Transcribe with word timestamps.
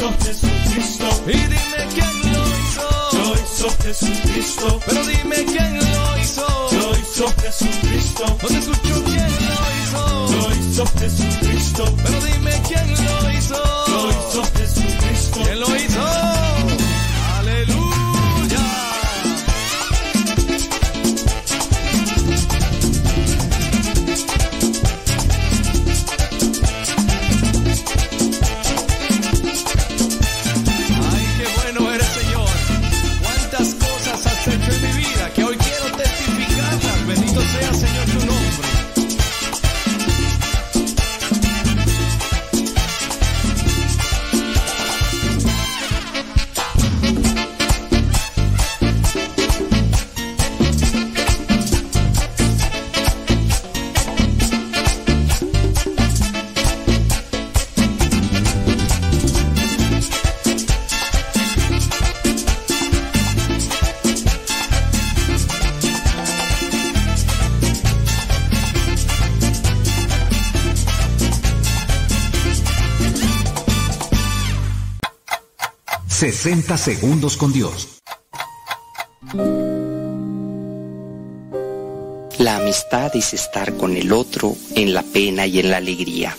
hizo 0.00 0.12
Jesucristo. 0.24 1.06
Y 1.26 1.32
dime 1.32 1.88
quién 1.92 2.32
lo 2.32 2.42
hizo. 2.58 2.88
Lo 3.12 3.34
hizo 3.34 3.68
Jesucristo. 3.82 4.80
Pero 4.86 5.04
dime 5.04 5.44
quién 5.44 5.78
lo 5.78 6.18
hizo. 6.18 6.46
Lo 6.72 6.98
hizo 6.98 7.26
Jesucristo. 7.42 8.24
No 8.26 8.48
te 8.48 8.58
escucho 8.58 9.04
quién 9.04 9.30
lo 9.30 9.58
hizo. 9.76 10.02
Lo 10.32 10.56
hizo 10.56 10.86
Jesucristo. 10.98 11.84
Pero 12.02 12.19
...60 76.42 76.78
segundos 76.78 77.36
con 77.36 77.52
Dios. 77.52 78.00
La 82.38 82.56
amistad 82.56 83.14
es 83.14 83.34
estar 83.34 83.76
con 83.76 83.94
el 83.94 84.10
otro 84.10 84.56
en 84.74 84.94
la 84.94 85.02
pena 85.02 85.46
y 85.46 85.60
en 85.60 85.70
la 85.70 85.76
alegría, 85.76 86.34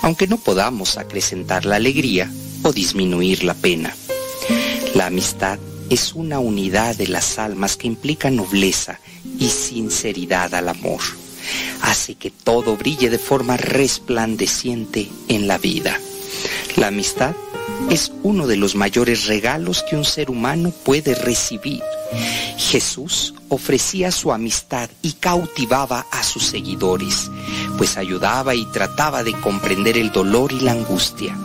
aunque 0.00 0.26
no 0.26 0.38
podamos 0.38 0.96
acrecentar 0.96 1.66
la 1.66 1.76
alegría 1.76 2.32
o 2.62 2.72
disminuir 2.72 3.44
la 3.44 3.52
pena. 3.52 3.94
La 4.94 5.08
amistad 5.08 5.58
es 5.90 6.14
una 6.14 6.38
unidad 6.38 6.96
de 6.96 7.08
las 7.08 7.38
almas 7.38 7.76
que 7.76 7.86
implica 7.86 8.30
nobleza 8.30 8.98
y 9.38 9.50
sinceridad 9.50 10.54
al 10.54 10.70
amor. 10.70 11.02
Hace 11.82 12.14
que 12.14 12.30
todo 12.30 12.78
brille 12.78 13.10
de 13.10 13.18
forma 13.18 13.58
resplandeciente 13.58 15.10
en 15.28 15.46
la 15.46 15.58
vida. 15.58 16.00
La 16.76 16.86
amistad 16.86 17.34
es 17.90 18.12
uno 18.22 18.46
de 18.46 18.56
los 18.56 18.74
mayores 18.74 19.26
regalos 19.26 19.84
que 19.88 19.96
un 19.96 20.04
ser 20.04 20.30
humano 20.30 20.72
puede 20.84 21.14
recibir. 21.14 21.82
Jesús 22.56 23.34
ofrecía 23.48 24.10
su 24.10 24.32
amistad 24.32 24.88
y 25.02 25.12
cautivaba 25.12 26.06
a 26.10 26.22
sus 26.22 26.44
seguidores, 26.44 27.30
pues 27.76 27.96
ayudaba 27.96 28.54
y 28.54 28.64
trataba 28.66 29.22
de 29.22 29.32
comprender 29.32 29.96
el 29.96 30.10
dolor 30.12 30.52
y 30.52 30.60
la 30.60 30.72
angustia. 30.72 31.36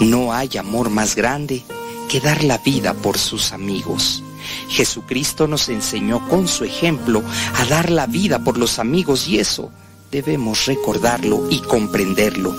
No 0.00 0.32
hay 0.32 0.56
amor 0.58 0.90
más 0.90 1.14
grande 1.14 1.62
que 2.08 2.20
dar 2.20 2.42
la 2.44 2.58
vida 2.58 2.94
por 2.94 3.18
sus 3.18 3.52
amigos. 3.52 4.22
Jesucristo 4.68 5.46
nos 5.46 5.68
enseñó 5.68 6.26
con 6.28 6.48
su 6.48 6.64
ejemplo 6.64 7.22
a 7.54 7.64
dar 7.66 7.90
la 7.90 8.06
vida 8.06 8.38
por 8.38 8.58
los 8.58 8.78
amigos 8.78 9.28
y 9.28 9.38
eso 9.38 9.70
debemos 10.10 10.66
recordarlo 10.66 11.48
y 11.50 11.60
comprenderlo 11.60 12.54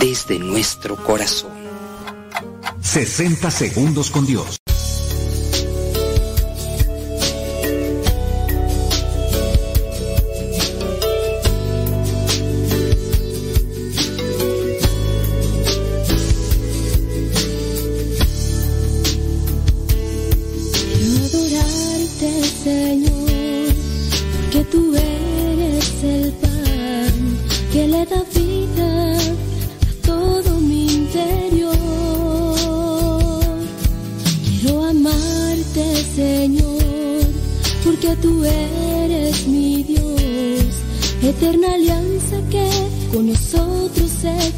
desde 0.00 0.38
nuestro 0.38 0.96
corazón. 0.96 1.57
60 2.82 3.50
segundos 3.50 4.10
con 4.10 4.26
Dios. 4.26 4.58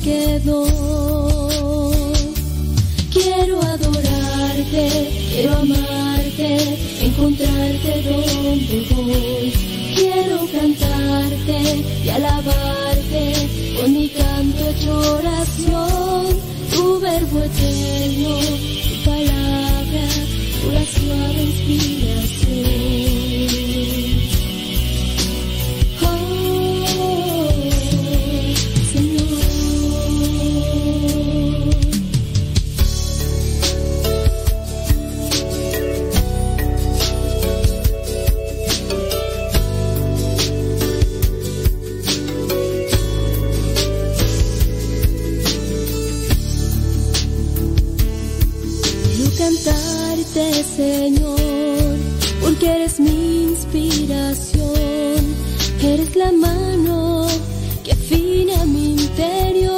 Quedó. 0.03 0.67
Quiero 3.13 3.61
adorarte, 3.61 4.85
quiero 5.33 5.57
amarte, 5.57 6.79
encontrarte 7.03 8.03
donde 8.03 8.87
voy. 8.91 9.53
Quiero 9.95 10.47
cantarte 10.53 11.85
y 12.05 12.09
alabarte 12.09 12.40
cantarte, 49.41 50.65
Señor, 50.77 51.97
porque 52.43 52.67
eres 52.77 53.01
mi 53.01 53.45
inspiración. 53.45 55.21
Eres 55.83 56.15
la 56.15 56.31
mano 56.31 57.27
que 57.83 57.93
afina 57.93 58.67
mi 58.67 58.93
interior. 58.93 59.71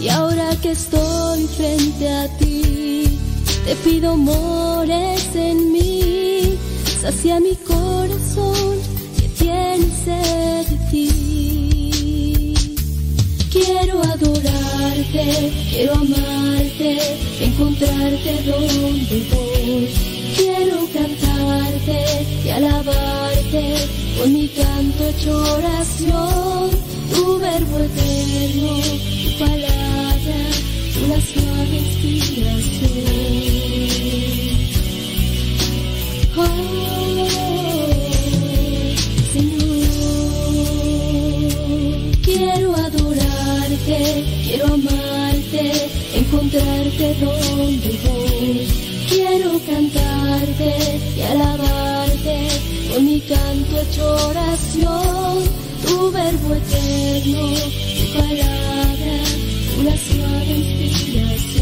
Y 0.00 0.08
ahora 0.08 0.56
que 0.60 0.72
estoy 0.72 1.46
frente 1.46 2.08
a 2.10 2.26
ti, 2.38 3.20
te 3.64 3.76
pido 3.84 4.16
mores 4.16 5.36
en 5.36 5.70
mí. 5.70 6.58
Sacia 7.00 7.38
mi 7.38 7.54
corazón 7.54 8.76
que 9.16 9.28
tiene 9.40 9.86
sed 10.04 10.66
de 10.66 10.78
ti. 10.90 11.23
Quiero 15.02 15.94
amarte, 15.94 16.98
encontrarte 17.40 18.42
donde 18.46 19.26
voy. 19.30 19.88
Quiero 20.36 20.88
cantarte 20.92 22.26
y 22.44 22.50
alabarte 22.50 23.74
con 24.18 24.32
mi 24.32 24.48
canto 24.48 25.08
hecho 25.08 25.36
oración. 25.54 26.70
Tu 27.12 27.38
verbo 27.38 27.78
eterno, 27.78 28.80
tu 29.22 29.38
palabra, 29.38 30.38
una 31.04 31.20
suave 31.20 31.76
inspiración. 31.78 33.53
Quiero 43.84 44.66
amarte, 44.66 45.72
encontrarte 46.14 47.14
donde 47.20 48.00
voy. 48.04 48.66
Quiero 49.08 49.60
cantarte 49.66 51.00
y 51.16 51.20
alabarte 51.20 52.48
con 52.92 53.04
mi 53.04 53.20
canto 53.20 53.80
hecho 53.80 54.28
oración. 54.28 55.64
Tu 55.84 56.10
verbo 56.10 56.54
eterno, 56.54 57.54
tu 57.54 58.18
palabra, 58.18 59.16
una 59.78 59.96
suave 59.98 60.56
inspiración. 60.56 61.53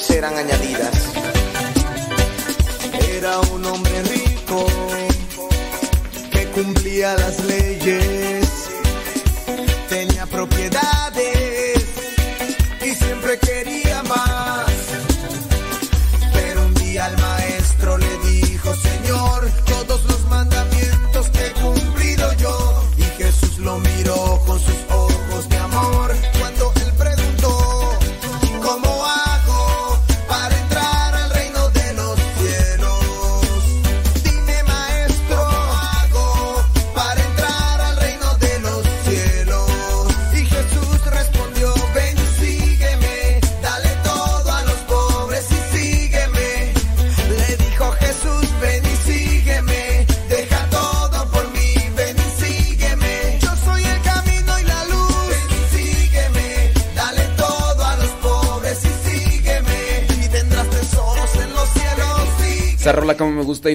serán 0.00 0.36
añadidas. 0.36 1.07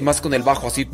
más 0.04 0.20
con 0.20 0.34
el 0.34 0.42
bajo 0.42 0.68
así. 0.68 0.86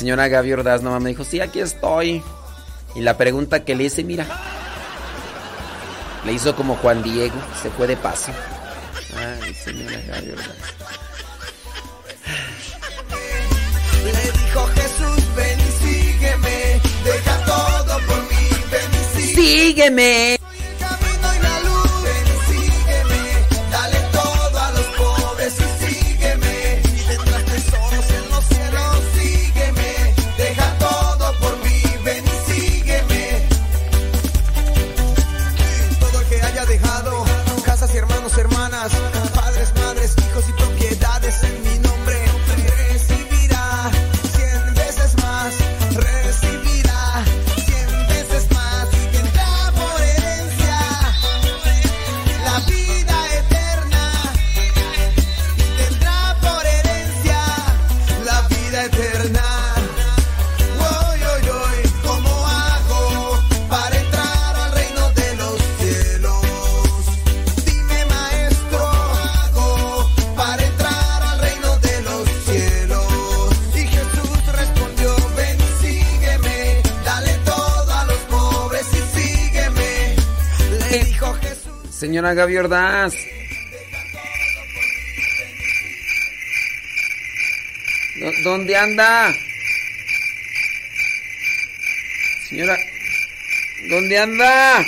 señora 0.00 0.28
Gaby 0.28 0.54
Ordaz 0.54 0.80
nomás 0.80 1.02
me 1.02 1.10
dijo, 1.10 1.24
sí, 1.24 1.40
aquí 1.42 1.60
estoy. 1.60 2.22
Y 2.94 3.02
la 3.02 3.18
pregunta 3.18 3.64
que 3.64 3.74
le 3.74 3.84
hice, 3.84 4.02
mira, 4.02 4.26
le 6.24 6.32
hizo 6.32 6.56
como 6.56 6.76
Juan 6.76 7.02
Diego, 7.02 7.36
se 7.62 7.70
fue 7.70 7.86
de 7.86 7.98
paso. 7.98 8.32
Ay, 9.14 9.52
señora 9.52 10.00
Gaby 10.08 10.30
Ordaz. 10.30 10.56
Le 14.04 14.32
dijo 14.40 14.66
Jesús, 14.68 15.34
ven 15.36 15.60
y 15.60 15.84
sígueme, 15.84 16.80
deja 17.04 17.44
todo 17.44 17.98
por 18.06 18.22
mí, 18.22 18.48
ven 18.72 18.90
y 18.92 19.26
sígueme. 19.26 19.34
sígueme. 19.34 20.39
Gaby 82.34 82.56
Ordaz. 82.58 83.14
¿Dónde 88.44 88.76
anda? 88.76 89.34
Señora, 92.48 92.78
¿dónde 93.88 94.18
anda? 94.18 94.84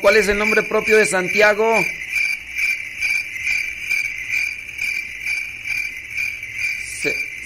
¿Cuál 0.00 0.16
es 0.16 0.28
el 0.28 0.38
nombre 0.38 0.62
propio 0.62 0.98
de 0.98 1.06
Santiago? 1.06 1.66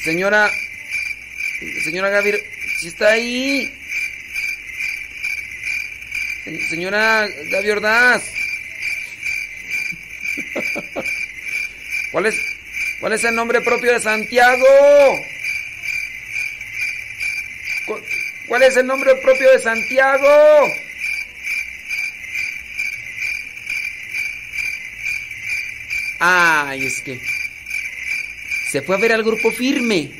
Señora, 0.02 0.50
señora 1.84 2.08
Gaby, 2.08 2.34
si 2.78 2.88
está 2.88 3.10
ahí 3.10 3.81
señora 6.72 7.28
Gaby 7.50 7.70
Ordaz. 7.70 8.22
¿Cuál 12.10 12.24
es, 12.24 12.40
¿Cuál 12.98 13.12
es 13.12 13.24
el 13.24 13.34
nombre 13.34 13.60
propio 13.60 13.92
de 13.92 14.00
Santiago? 14.00 14.66
¿Cuál 18.48 18.62
es 18.62 18.74
el 18.78 18.86
nombre 18.86 19.14
propio 19.16 19.50
de 19.50 19.58
Santiago? 19.58 20.28
Ay, 26.20 26.86
es 26.86 27.02
que 27.02 27.20
se 28.70 28.80
fue 28.80 28.96
a 28.96 28.98
ver 28.98 29.12
al 29.12 29.24
grupo 29.24 29.50
firme. 29.50 30.10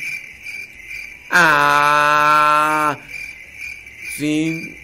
Ah, 1.31 2.99
sí. 4.19 4.82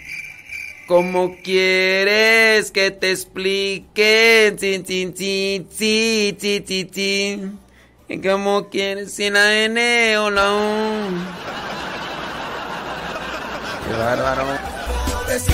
¿Cómo 0.88 1.36
quieres 1.44 2.70
que 2.70 2.90
te 2.90 3.10
explique? 3.10 4.56
Chin, 4.58 4.82
chin, 4.84 5.12
chin, 5.12 5.68
chin, 5.68 6.34
chin, 6.38 6.64
chin, 6.64 6.90
chin. 6.90 7.58
Cómo 8.22 8.70
quieres 8.70 9.12
sin 9.12 9.34
la 9.34 9.64
N 9.64 10.16
o 10.16 10.30
la 10.30 10.50
U? 10.50 11.10
Qué 13.86 13.96
bárbaro. 13.98 14.44
Pues 15.26 15.44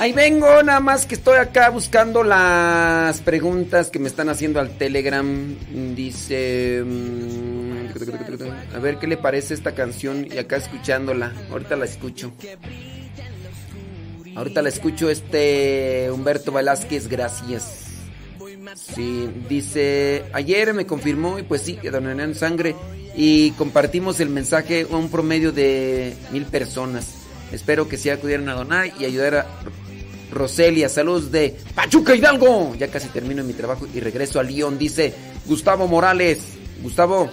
Ahí 0.00 0.12
vengo, 0.12 0.62
nada 0.62 0.80
más 0.80 1.06
que 1.06 1.14
estoy 1.14 1.38
acá 1.38 1.70
buscando 1.70 2.22
las 2.22 3.20
preguntas 3.20 3.90
que 3.90 3.98
me 3.98 4.08
están 4.08 4.28
haciendo 4.28 4.60
al 4.60 4.76
Telegram. 4.76 5.56
Dice... 5.94 6.82
mm, 6.84 7.86
A 8.74 8.78
ver 8.80 8.98
qué 8.98 9.06
le 9.06 9.16
parece 9.16 9.54
esta 9.54 9.74
canción 9.74 10.26
y 10.30 10.36
acá 10.38 10.56
escuchándola. 10.56 11.32
Ahorita 11.50 11.76
la 11.76 11.84
escucho. 11.86 12.32
Ahorita 14.36 14.62
la 14.62 14.68
escucho 14.68 15.08
este 15.10 16.10
Humberto 16.10 16.50
Velázquez, 16.52 17.08
gracias. 17.08 17.80
Sí, 18.74 19.30
dice, 19.48 20.24
ayer 20.32 20.74
me 20.74 20.86
confirmó 20.86 21.38
y 21.38 21.44
pues 21.44 21.62
sí, 21.62 21.76
que 21.76 21.90
donaron 21.90 22.34
sangre 22.34 22.74
y 23.16 23.52
compartimos 23.52 24.18
el 24.18 24.28
mensaje 24.28 24.86
a 24.90 24.96
un 24.96 25.08
promedio 25.08 25.52
de 25.52 26.14
mil 26.32 26.44
personas. 26.46 27.14
Espero 27.52 27.88
que 27.88 27.96
sí 27.96 28.10
acudieran 28.10 28.48
a 28.48 28.54
donar 28.54 28.90
y 28.98 29.04
ayudar 29.04 29.36
a 29.36 29.46
Roselia. 30.30 30.88
Saludos 30.88 31.30
de 31.30 31.56
Pachuca 31.74 32.14
Hidalgo. 32.14 32.74
Ya 32.76 32.88
casi 32.88 33.08
termino 33.08 33.44
mi 33.44 33.52
trabajo 33.52 33.86
y 33.92 34.00
regreso 34.00 34.40
a 34.40 34.42
Lyon, 34.42 34.78
dice 34.78 35.14
Gustavo 35.46 35.86
Morales. 35.86 36.40
Gustavo, 36.82 37.30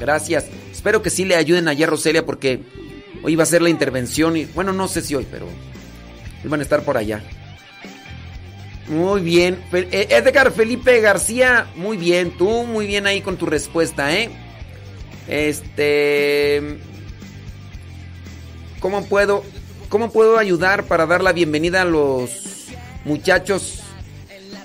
gracias. 0.00 0.46
Espero 0.72 1.02
que 1.02 1.10
sí 1.10 1.24
le 1.24 1.36
ayuden 1.36 1.68
allá 1.68 1.86
a 1.86 1.90
Roselia 1.90 2.24
porque 2.24 2.60
hoy 3.22 3.36
va 3.36 3.42
a 3.42 3.46
ser 3.46 3.62
la 3.62 3.70
intervención 3.70 4.36
y 4.36 4.44
bueno, 4.46 4.72
no 4.72 4.88
sé 4.88 5.02
si 5.02 5.14
hoy, 5.14 5.26
pero 5.30 5.46
van 6.44 6.60
a 6.60 6.62
estar 6.62 6.82
por 6.82 6.96
allá. 6.96 7.22
Muy 8.88 9.20
bien. 9.20 9.62
Eh, 9.72 10.08
Edgar 10.10 10.50
Felipe 10.52 11.00
García, 11.00 11.66
muy 11.76 11.96
bien. 11.96 12.30
Tú 12.36 12.64
muy 12.64 12.86
bien 12.86 13.06
ahí 13.06 13.20
con 13.20 13.36
tu 13.36 13.46
respuesta, 13.46 14.14
¿eh? 14.14 14.30
Este... 15.28 16.78
¿Cómo 18.80 19.04
puedo, 19.06 19.44
cómo 19.88 20.12
puedo 20.12 20.38
ayudar 20.38 20.84
para 20.84 21.06
dar 21.06 21.22
la 21.22 21.32
bienvenida 21.32 21.82
a 21.82 21.84
los 21.84 22.66
muchachos? 23.04 23.80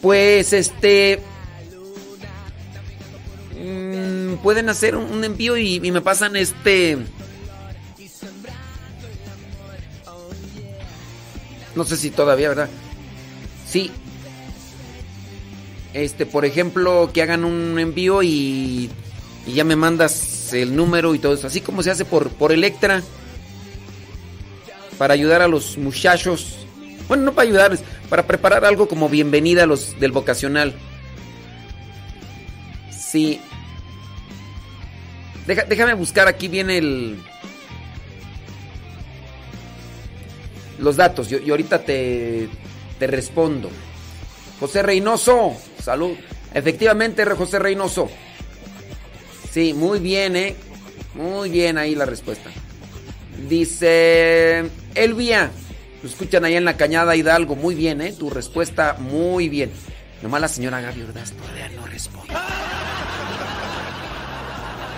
Pues 0.01 0.53
este... 0.53 1.21
mm, 3.59 4.35
pueden 4.43 4.69
hacer 4.69 4.95
un, 4.95 5.23
envío 5.23 5.57
y, 5.57 5.75
y 5.75 5.91
me 5.91 6.01
pasan 6.01 6.35
este... 6.35 6.97
No 11.75 11.85
sé 11.85 11.97
si 11.97 12.11
todavía, 12.11 12.49
¿verdad? 12.49 12.69
Sí. 13.67 13.89
Este, 15.93 16.25
por 16.25 16.45
ejemplo, 16.45 17.09
que 17.13 17.21
hagan 17.21 17.45
un 17.45 17.79
envío 17.79 18.21
y, 18.21 18.91
y 19.47 19.53
ya 19.53 19.63
me 19.63 19.75
mandas 19.75 20.53
el 20.53 20.75
número 20.75 21.15
y 21.15 21.19
todo 21.19 21.33
eso. 21.33 21.47
Así 21.47 21.61
como 21.61 21.81
se 21.81 21.91
hace 21.91 22.05
por, 22.05 22.29
por 22.29 22.51
Electra. 22.51 23.01
Para 24.97 25.13
ayudar 25.13 25.41
a 25.41 25.47
los 25.47 25.77
muchachos. 25.77 26.57
Bueno, 27.07 27.23
no 27.23 27.33
para 27.33 27.47
ayudarles, 27.47 27.81
para 28.09 28.25
preparar 28.25 28.63
algo 28.65 28.87
como 28.87 29.09
bienvenida 29.09 29.63
a 29.63 29.65
los 29.65 29.99
del 29.99 30.11
vocacional. 30.11 30.73
Sí. 32.91 33.39
Deja- 35.45 35.65
déjame 35.65 35.93
buscar 35.93 36.27
aquí 36.27 36.47
bien 36.47 36.69
el. 36.69 37.17
Los 40.79 40.95
datos. 40.97 41.29
Yo, 41.29 41.39
yo 41.39 41.53
ahorita 41.53 41.79
te, 41.83 42.47
te 42.99 43.07
respondo. 43.07 43.69
José 44.59 44.81
Reynoso, 44.83 45.53
salud. 45.81 46.11
Efectivamente, 46.53 47.25
José 47.25 47.59
Reynoso. 47.59 48.09
Sí, 49.51 49.73
muy 49.73 49.99
bien, 49.99 50.35
¿eh? 50.35 50.55
Muy 51.15 51.49
bien 51.49 51.77
ahí 51.77 51.95
la 51.95 52.05
respuesta. 52.05 52.49
Dice 53.49 54.63
Elvia, 54.95 55.51
lo 56.01 56.09
escuchan 56.09 56.45
allá 56.45 56.57
en 56.57 56.65
la 56.65 56.77
cañada 56.77 57.15
Hidalgo. 57.15 57.55
Muy 57.55 57.75
bien, 57.75 58.01
¿eh? 58.01 58.13
Tu 58.13 58.29
respuesta, 58.29 58.97
muy 58.99 59.49
bien. 59.49 59.71
Nomás 60.21 60.41
la 60.41 60.47
señora 60.47 60.81
Gaby 60.81 61.01
Ordaz 61.01 61.31
todavía 61.33 61.69
no 61.69 61.85
responde. 61.85 62.33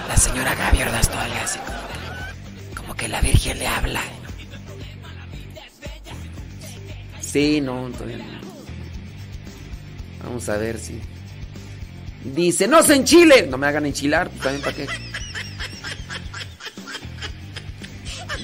La 0.08 0.17
señora 0.17 0.56
Gaby 0.56 0.82
Ordaz 0.84 1.10
todavía 1.10 1.43
así 1.43 1.60
como 2.76 2.96
que, 2.96 3.08
la 3.08 3.22
Virgen 3.22 3.58
le 3.58 3.67
habla. 3.67 4.02
Sí, 7.20 7.60
no, 7.62 7.89
todavía 7.89 8.17
no. 8.17 8.24
Vamos 10.24 10.48
a 10.50 10.58
ver 10.58 10.80
si. 10.80 11.00
Dice, 12.24 12.67
no 12.67 12.82
se 12.84 12.96
enchile. 12.96 13.48
No 13.48 13.58
me 13.58 13.67
hagan 13.67 13.86
enchilar, 13.86 14.30
también 14.30 14.62
para 14.62 14.76
qué. 14.76 14.88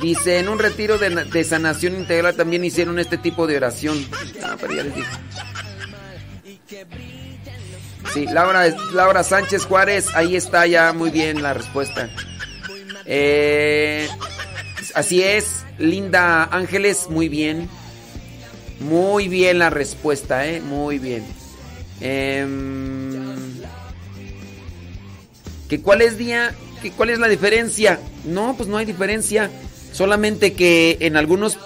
Dice, 0.01 0.39
en 0.39 0.49
un 0.49 0.57
retiro 0.57 0.97
de, 0.97 1.43
sanación 1.43 1.95
integral 1.95 2.35
también 2.35 2.65
hicieron 2.65 2.97
este 2.97 3.17
tipo 3.17 3.45
de 3.45 3.57
oración. 3.57 4.03
Ah, 4.43 4.57
pero 4.59 4.73
ya 4.73 4.83
les 4.83 4.95
dije. 4.95 5.09
Sí, 8.13 8.25
Laura, 8.25 8.67
Laura 8.93 9.23
Sánchez 9.23 9.65
Juárez, 9.65 10.07
ahí 10.15 10.35
está 10.35 10.65
ya 10.65 10.91
muy 10.91 11.11
bien 11.11 11.43
la 11.43 11.53
respuesta. 11.53 12.09
Eh, 13.05 14.09
así 14.95 15.21
es, 15.21 15.63
Linda 15.77 16.45
Ángeles, 16.45 17.07
muy 17.09 17.29
bien. 17.29 17.69
Muy 18.79 19.27
bien 19.27 19.59
la 19.59 19.69
respuesta, 19.69 20.47
¿eh? 20.47 20.59
Muy 20.61 20.97
bien. 20.97 21.23
Em, 21.99 23.35
¿Que 25.69 25.81
cuál 25.81 26.01
es 26.01 26.17
día? 26.17 26.55
¿Que 26.81 26.91
cuál 26.91 27.11
es 27.11 27.19
la 27.19 27.27
diferencia? 27.27 27.99
No, 28.25 28.55
pues 28.57 28.67
no 28.67 28.77
hay 28.77 28.85
diferencia. 28.85 29.51
Solamente 29.91 30.53
que 30.53 30.97
en 31.01 31.17
algunos, 31.17 31.57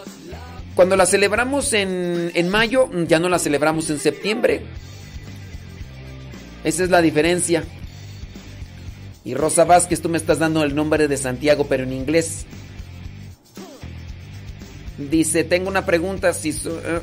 cuando 0.76 0.96
la 0.96 1.06
celebramos 1.06 1.74
en, 1.74 2.32
en 2.34 2.50
mayo, 2.50 2.90
ya 3.08 3.20
no 3.20 3.30
la 3.30 3.40
celebramos 3.40 3.90
en 3.90 4.00
septiembre. 4.00 4.62
Esa 6.64 6.84
es 6.84 6.90
la 6.90 7.02
diferencia. 7.02 7.64
Y 9.24 9.34
Rosa 9.34 9.66
Vázquez, 9.66 10.02
tú 10.02 10.10
me 10.10 10.18
estás 10.18 10.40
dando 10.40 10.64
el 10.64 10.76
nombre 10.76 11.08
de 11.08 11.18
Santiago, 11.18 11.66
pero 11.68 11.84
en 11.84 11.94
inglés. 11.94 12.46
Dice, 14.98 15.44
tengo 15.44 15.68
una 15.68 15.86
pregunta, 15.86 16.34
si 16.34 16.50
eh, 16.50 17.02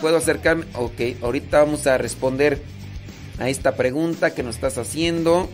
puedo 0.00 0.16
acercarme. 0.16 0.64
Ok, 0.74 1.22
ahorita 1.22 1.60
vamos 1.64 1.86
a 1.86 1.98
responder 1.98 2.60
a 3.38 3.48
esta 3.48 3.76
pregunta 3.76 4.34
que 4.34 4.42
nos 4.42 4.56
estás 4.56 4.76
haciendo. 4.78 5.48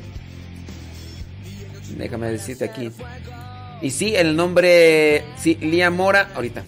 Déjame 1.97 2.31
decirte 2.31 2.65
aquí. 2.65 2.91
Y 3.83 3.91
sí, 3.91 4.15
el 4.15 4.37
nombre, 4.37 5.25
sí, 5.37 5.57
Lía 5.57 5.91
Mora, 5.91 6.31
ahorita. 6.37 6.65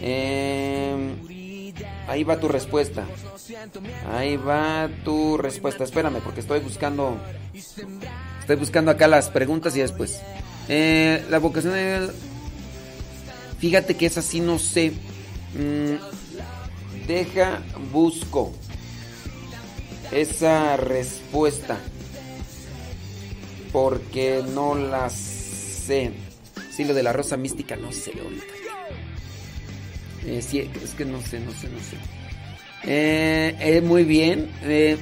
Eh, 0.00 1.14
ahí 2.08 2.24
va 2.24 2.40
tu 2.40 2.48
respuesta. 2.48 3.06
Ahí 4.10 4.36
va 4.36 4.88
tu 5.04 5.36
respuesta. 5.36 5.84
Espérame, 5.84 6.20
porque 6.24 6.40
estoy 6.40 6.60
buscando. 6.60 7.18
Estoy 8.40 8.56
buscando 8.56 8.90
acá 8.90 9.08
las 9.08 9.28
preguntas 9.28 9.76
y 9.76 9.80
después. 9.80 10.20
Eh, 10.68 11.22
la 11.28 11.38
vocación 11.38 11.74
de. 11.74 12.10
Fíjate 13.58 13.94
que 13.94 14.06
esa 14.06 14.22
sí 14.22 14.40
no 14.40 14.58
sé. 14.58 14.92
Mm, 15.54 17.06
deja, 17.06 17.60
busco. 17.92 18.54
Esa 20.10 20.78
respuesta. 20.78 21.78
Porque 23.70 24.42
no 24.54 24.74
la 24.74 25.08
sé. 25.86 26.12
Sí, 26.74 26.84
lo 26.84 26.94
de 26.94 27.02
la 27.02 27.12
rosa 27.12 27.36
mística 27.36 27.76
no 27.76 27.92
sé 27.92 28.12
ahorita. 28.12 28.44
Eh, 30.26 30.40
sí, 30.40 30.70
es 30.82 30.90
que 30.90 31.04
no 31.04 31.20
sé, 31.20 31.40
no 31.40 31.50
sé, 31.52 31.68
no 31.68 31.78
sé. 31.78 31.96
Eh, 32.84 33.56
eh, 33.58 33.80
muy 33.80 34.04
bien. 34.04 34.50
Eh, 34.62 34.96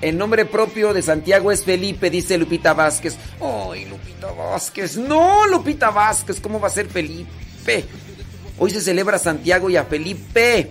el 0.00 0.18
nombre 0.18 0.44
propio 0.44 0.92
de 0.92 1.02
Santiago 1.02 1.50
es 1.50 1.64
Felipe, 1.64 2.10
dice 2.10 2.36
Lupita 2.36 2.74
Vázquez. 2.74 3.16
¡Ay, 3.40 3.86
Lupita 3.86 4.30
Vázquez! 4.32 4.96
¡No, 4.96 5.46
Lupita 5.46 5.90
Vázquez! 5.90 6.40
¿Cómo 6.40 6.60
va 6.60 6.68
a 6.68 6.70
ser 6.70 6.86
Felipe? 6.86 7.84
Hoy 8.58 8.70
se 8.70 8.80
celebra 8.80 9.16
a 9.16 9.20
Santiago 9.20 9.70
y 9.70 9.76
a 9.76 9.84
Felipe. 9.84 10.70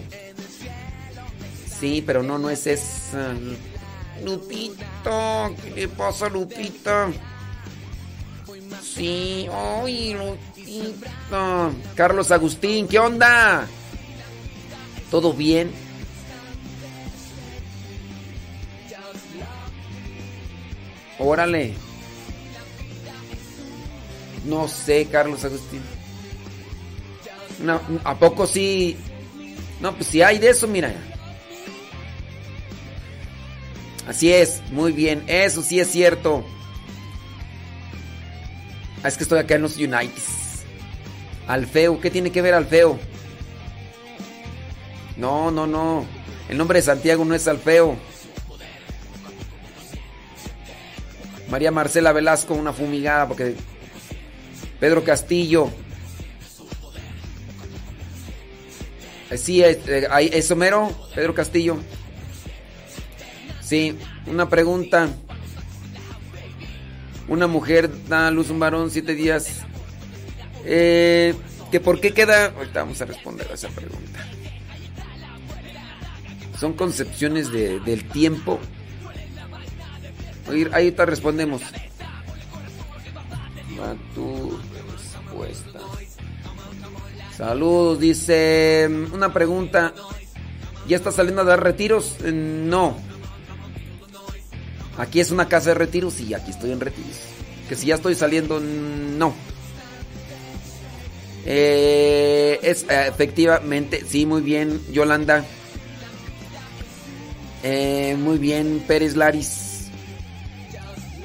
Sí, 1.80 2.04
pero 2.06 2.22
no, 2.24 2.38
no 2.38 2.50
es 2.50 2.68
esa. 2.68 3.34
Lupita, 4.24 5.52
¿qué 5.64 5.72
le 5.72 5.88
pasa, 5.88 6.30
Lupita? 6.30 7.10
Sí, 8.94 9.48
¡ay, 9.52 10.14
Lupita! 10.14 11.72
Carlos 11.96 12.32
Agustín, 12.32 12.88
¿qué 12.88 13.00
onda? 13.00 13.68
¿Todo 15.10 15.34
bien? 15.34 15.72
Órale. 21.18 21.74
No 24.46 24.68
sé, 24.68 25.08
Carlos 25.12 25.44
Agustín. 25.44 25.82
No, 27.64 27.82
¿A 28.04 28.16
poco 28.16 28.46
sí? 28.46 28.98
No, 29.80 29.96
pues 29.96 30.08
si 30.08 30.22
hay 30.22 30.38
de 30.38 30.50
eso, 30.50 30.68
mira. 30.68 30.94
Así 34.08 34.32
es, 34.32 34.62
muy 34.72 34.92
bien. 34.92 35.24
Eso 35.28 35.62
sí 35.62 35.80
es 35.80 35.90
cierto. 35.92 36.46
Ah, 39.06 39.08
es 39.08 39.18
que 39.18 39.24
estoy 39.24 39.38
acá 39.38 39.54
en 39.54 39.62
los 39.62 39.78
United. 39.78 40.10
Alfeo, 41.46 42.02
¿qué 42.02 42.10
tiene 42.10 42.32
que 42.32 42.42
ver 42.42 42.56
Alfeo? 42.56 42.98
No, 45.16 45.52
no, 45.52 45.68
no. 45.68 46.08
El 46.50 46.58
nombre 46.58 46.80
de 46.80 46.86
Santiago 46.86 47.24
no 47.24 47.36
es 47.36 47.48
Alfeo. 47.48 47.98
María 51.52 51.70
Marcela 51.70 52.14
Velasco, 52.14 52.56
una 52.56 52.74
fumigada, 52.74 53.28
porque. 53.28 53.54
Pedro 54.80 55.04
Castillo. 55.04 55.70
Eh, 59.30 59.38
Sí, 59.38 59.64
eh, 59.64 60.08
ahí- 60.10 60.32
es 60.34 60.50
Homero, 60.50 60.92
Pedro 61.14 61.36
Castillo. 61.36 61.78
Sí, 63.62 63.96
una 64.26 64.50
pregunta. 64.50 65.10
Una 67.28 67.48
mujer 67.48 67.90
da 68.08 68.28
a 68.28 68.32
luz 68.32 68.50
un 68.50 68.60
varón 68.60 68.92
siete 68.92 69.16
días. 69.16 69.62
Eh, 70.64 71.34
que 71.72 71.80
por 71.80 72.00
qué 72.00 72.14
queda. 72.14 72.48
Ahorita 72.56 72.82
vamos 72.82 73.02
a 73.02 73.06
responder 73.06 73.48
a 73.52 73.56
esa 73.56 73.70
pregunta. 73.70 74.20
Son 76.60 76.74
concepciones 76.74 77.52
de- 77.52 77.80
del 77.82 78.08
tiempo. 78.10 78.60
Ahí 80.72 80.92
respondemos. 81.06 81.62
Va 83.80 83.96
tu 84.14 84.58
respuesta. 84.74 85.80
Saludos, 87.36 88.00
dice. 88.00 88.88
Una 89.14 89.34
pregunta. 89.34 89.94
¿Ya 90.88 90.96
está 90.98 91.12
saliendo 91.12 91.42
a 91.42 91.46
dar 91.46 91.64
retiros? 91.64 92.16
Eh, 92.24 92.32
No. 92.32 92.96
Aquí 94.98 95.20
es 95.20 95.32
una 95.32 95.48
casa 95.48 95.70
de 95.70 95.76
retiros 95.76 96.20
y 96.22 96.34
aquí 96.34 96.52
estoy 96.52 96.72
en 96.72 96.80
retiros. 96.80 97.18
Que 97.68 97.76
si 97.76 97.88
ya 97.88 97.96
estoy 97.96 98.16
saliendo, 98.16 98.60
no. 98.60 99.34
Eh, 101.46 102.60
es 102.64 102.84
eh, 102.90 103.08
efectivamente, 103.08 104.04
sí, 104.08 104.26
muy 104.26 104.42
bien, 104.42 104.82
Yolanda. 104.92 105.44
Eh, 107.64 108.16
muy 108.18 108.38
bien, 108.38 108.84
Pérez 108.88 109.16
Laris. 109.16 109.90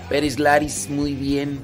Pérez 0.08 0.38
Laris, 0.38 0.88
muy 0.88 1.14
bien. 1.14 1.60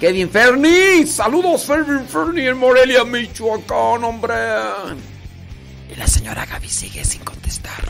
Kevin 0.00 0.30
Ferni, 0.30 1.06
saludos 1.06 1.66
Kevin 1.66 2.06
Ferni 2.08 2.48
en 2.48 2.56
Morelia, 2.56 3.04
Michoacán, 3.04 4.02
hombre. 4.02 4.34
Y 5.92 5.96
la 5.96 6.06
señora 6.06 6.46
Gaby 6.46 6.68
sigue 6.68 7.04
sin 7.04 7.22
contestar. 7.22 7.84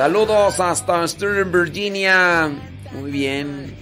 Saludos 0.00 0.58
hasta 0.60 1.06
Stirling, 1.06 1.52
Virginia. 1.52 2.48
Muy 2.92 3.10
bien. 3.10 3.74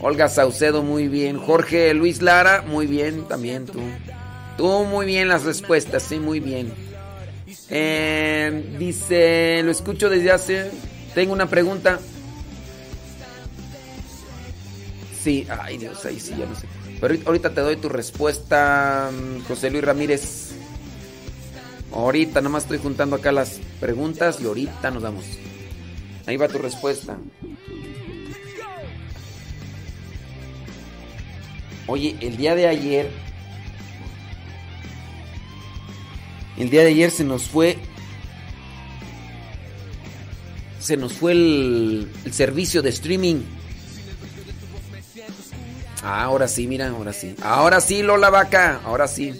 Olga 0.00 0.30
Saucedo, 0.30 0.82
muy 0.82 1.08
bien. 1.08 1.36
Jorge 1.36 1.92
Luis 1.92 2.22
Lara, 2.22 2.62
muy 2.62 2.86
bien 2.86 3.28
también 3.28 3.66
tú. 3.66 3.80
Tú 4.56 4.84
muy 4.86 5.04
bien 5.04 5.28
las 5.28 5.44
respuestas, 5.44 6.04
sí, 6.04 6.18
muy 6.18 6.40
bien. 6.40 6.72
Eh, 7.68 8.76
dice, 8.78 9.60
lo 9.62 9.70
escucho 9.70 10.08
desde 10.08 10.30
hace... 10.32 10.70
Tengo 11.14 11.34
una 11.34 11.50
pregunta. 11.50 12.00
Sí, 15.22 15.46
ay 15.50 15.76
Dios, 15.76 16.02
ahí 16.06 16.18
sí, 16.18 16.30
ya 16.38 16.46
no 16.46 16.54
sé. 16.54 16.66
Pero 16.98 17.08
ahorita- 17.12 17.26
ahorita 17.26 17.50
te 17.54 17.60
doy 17.60 17.76
tu 17.76 17.90
respuesta, 17.90 19.10
mm, 19.12 19.42
José 19.46 19.70
Luis 19.70 19.84
Ramírez. 19.84 20.49
Ahorita 21.92 22.40
nomás 22.40 22.64
estoy 22.64 22.78
juntando 22.78 23.16
acá 23.16 23.32
las 23.32 23.60
preguntas 23.80 24.38
y 24.40 24.46
ahorita 24.46 24.90
nos 24.90 25.02
damos. 25.02 25.24
Ahí 26.26 26.36
va 26.36 26.48
tu 26.48 26.58
respuesta. 26.58 27.18
Oye, 31.86 32.16
el 32.20 32.36
día 32.36 32.54
de 32.54 32.68
ayer. 32.68 33.10
El 36.56 36.70
día 36.70 36.82
de 36.82 36.90
ayer 36.90 37.10
se 37.10 37.24
nos 37.24 37.44
fue. 37.44 37.78
Se 40.78 40.96
nos 40.96 41.12
fue 41.12 41.32
el, 41.32 42.10
el 42.24 42.32
servicio 42.32 42.82
de 42.82 42.90
streaming. 42.90 43.42
Ah, 46.02 46.22
ahora 46.22 46.48
sí, 46.48 46.66
mira, 46.66 46.88
ahora 46.88 47.12
sí. 47.12 47.34
Ahora 47.42 47.80
sí, 47.80 48.02
Lola 48.02 48.30
Vaca, 48.30 48.80
ahora 48.84 49.08
sí. 49.08 49.34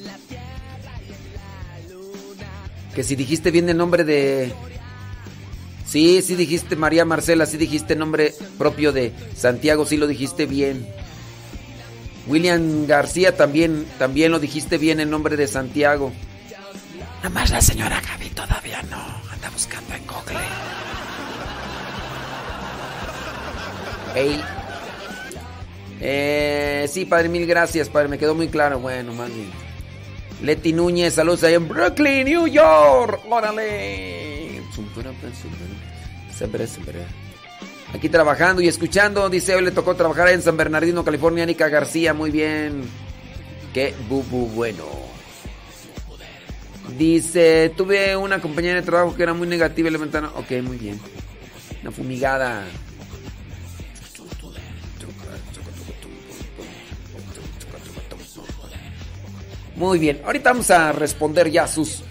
Que 2.94 3.04
si 3.04 3.16
dijiste 3.16 3.50
bien 3.50 3.68
el 3.68 3.76
nombre 3.76 4.04
de... 4.04 4.52
Sí, 5.86 6.22
sí 6.22 6.36
dijiste 6.36 6.76
María 6.76 7.04
Marcela, 7.04 7.46
sí 7.46 7.56
dijiste 7.56 7.96
nombre 7.96 8.32
propio 8.58 8.92
de 8.92 9.12
Santiago, 9.36 9.86
sí 9.86 9.96
lo 9.96 10.06
dijiste 10.06 10.46
bien. 10.46 10.86
William 12.26 12.86
García 12.86 13.36
también, 13.36 13.86
también 13.98 14.30
lo 14.30 14.38
dijiste 14.38 14.78
bien 14.78 15.00
el 15.00 15.10
nombre 15.10 15.36
de 15.36 15.48
Santiago. 15.48 16.12
Nada 17.16 17.30
más 17.30 17.50
la 17.50 17.60
señora 17.60 18.00
Gaby 18.00 18.30
todavía 18.30 18.82
no, 18.82 18.96
anda 19.32 19.50
buscando 19.50 19.94
en 19.94 20.06
Google. 20.06 20.38
Ey. 24.14 24.40
Eh, 26.00 26.88
sí, 26.90 27.04
padre, 27.04 27.28
mil 27.28 27.46
gracias, 27.46 27.88
padre, 27.88 28.08
me 28.08 28.18
quedó 28.18 28.34
muy 28.34 28.48
claro. 28.48 28.78
Bueno, 28.78 29.12
más 29.12 29.28
bien. 29.28 29.50
Leti 30.42 30.72
Núñez, 30.72 31.14
saludos 31.14 31.44
ahí 31.44 31.54
en 31.54 31.68
Brooklyn, 31.68 32.24
New 32.24 32.46
York. 32.46 33.20
Órale. 33.28 34.62
Aquí 37.94 38.08
trabajando 38.08 38.62
y 38.62 38.68
escuchando. 38.68 39.28
Dice, 39.28 39.54
hoy 39.54 39.64
le 39.64 39.70
tocó 39.72 39.94
trabajar 39.94 40.28
en 40.28 40.42
San 40.42 40.56
Bernardino, 40.56 41.04
California, 41.04 41.44
Nica 41.44 41.68
García. 41.68 42.14
Muy 42.14 42.30
bien. 42.30 42.82
Qué 43.74 43.94
bubu 44.08 44.46
bueno. 44.48 44.84
Dice, 46.96 47.72
tuve 47.76 48.16
una 48.16 48.40
compañera 48.40 48.76
de 48.76 48.82
trabajo 48.82 49.14
que 49.14 49.22
era 49.22 49.34
muy 49.34 49.46
negativa 49.46 49.88
y 49.88 49.92
lamentada. 49.92 50.30
Ok, 50.36 50.50
muy 50.62 50.76
bien. 50.76 51.00
Una 51.82 51.90
fumigada. 51.90 52.64
Muy 59.80 59.98
bien, 59.98 60.20
ahorita 60.26 60.50
vamos 60.50 60.70
a 60.70 60.92
responder 60.92 61.50
ya 61.50 61.66
sus 61.66 62.02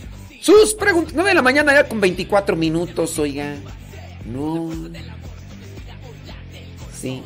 sus 0.41 0.73
preguntas. 0.73 1.13
9 1.13 1.29
de 1.29 1.35
la 1.35 1.43
mañana 1.43 1.71
ya 1.71 1.87
con 1.87 2.01
24 2.01 2.55
minutos, 2.55 3.19
oiga. 3.19 3.57
No. 4.25 4.71
Sí. 6.99 7.21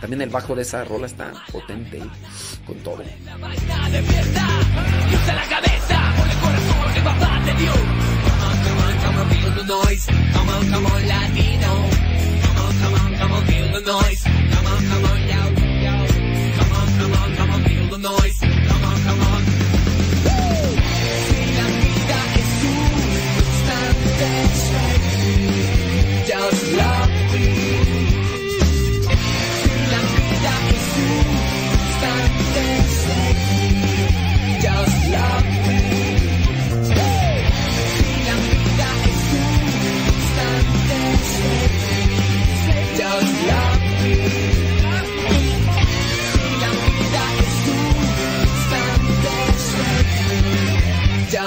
También 0.00 0.22
el 0.22 0.30
bajo 0.30 0.56
de 0.56 0.62
esa 0.62 0.84
rola 0.84 1.06
está 1.06 1.32
potente, 1.52 1.98
¿eh? 1.98 2.10
con 2.66 2.76
todo. 2.78 3.04
noise. 18.00 18.38
Come 18.40 18.84
on, 18.84 19.02
come 19.02 19.20
on. 19.20 19.42
Just 26.26 26.72
love. 26.76 27.19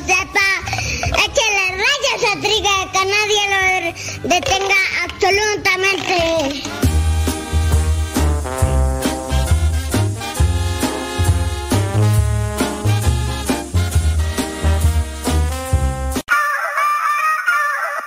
Zepa. 0.00 0.48
Es 1.02 1.28
que 1.28 1.46
la 1.56 1.66
raya 1.82 2.12
se 2.18 2.32
triga, 2.40 2.74
que 2.92 3.02
nadie 3.06 3.42
lo 3.52 3.58
detenga 4.28 4.80
absolutamente. 5.04 6.16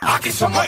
Aquí 0.02 0.32
somos 0.32 0.68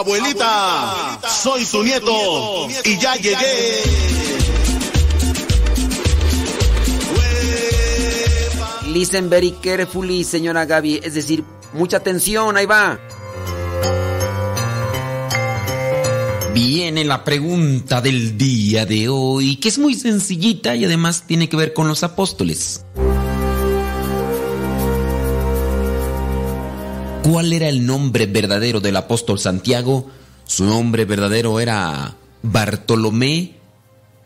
Abuelita, 0.00 1.20
soy 1.28 1.62
su 1.66 1.82
nieto 1.82 2.66
y 2.84 2.98
ya 2.98 3.16
llegué. 3.16 3.82
Listen 8.88 9.28
very 9.28 9.52
carefully, 9.62 10.24
señora 10.24 10.64
Gaby. 10.64 11.00
Es 11.02 11.12
decir, 11.12 11.44
mucha 11.74 11.98
atención, 11.98 12.56
ahí 12.56 12.64
va. 12.64 12.98
Viene 16.54 17.04
la 17.04 17.22
pregunta 17.22 18.00
del 18.00 18.38
día 18.38 18.86
de 18.86 19.10
hoy, 19.10 19.56
que 19.56 19.68
es 19.68 19.78
muy 19.78 19.94
sencillita 19.94 20.74
y 20.76 20.86
además 20.86 21.24
tiene 21.26 21.50
que 21.50 21.58
ver 21.58 21.74
con 21.74 21.88
los 21.88 22.02
apóstoles. 22.02 22.86
¿Cuál 27.22 27.52
era 27.52 27.68
el 27.68 27.84
nombre 27.84 28.26
verdadero 28.26 28.80
del 28.80 28.96
apóstol 28.96 29.38
Santiago? 29.38 30.10
Su 30.46 30.64
nombre 30.64 31.04
verdadero 31.04 31.60
era 31.60 32.16
Bartolomé, 32.42 33.56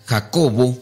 Jacobo 0.06 0.78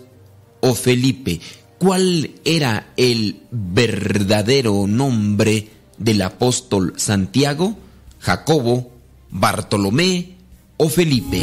o 0.61 0.75
Felipe. 0.75 1.41
¿Cuál 1.79 2.31
era 2.45 2.93
el 2.97 3.41
verdadero 3.51 4.87
nombre 4.87 5.69
del 5.97 6.23
apóstol 6.23 6.95
Santiago? 6.97 7.77
Jacobo, 8.21 8.93
Bartolomé 9.31 10.37
o 10.77 10.89
Felipe. 10.89 11.43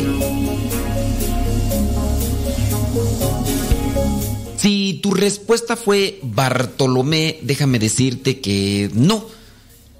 Si 4.55 4.99
tu 5.01 5.13
respuesta 5.13 5.75
fue 5.75 6.19
Bartolomé, 6.21 7.39
déjame 7.41 7.79
decirte 7.79 8.39
que 8.39 8.91
no. 8.93 9.38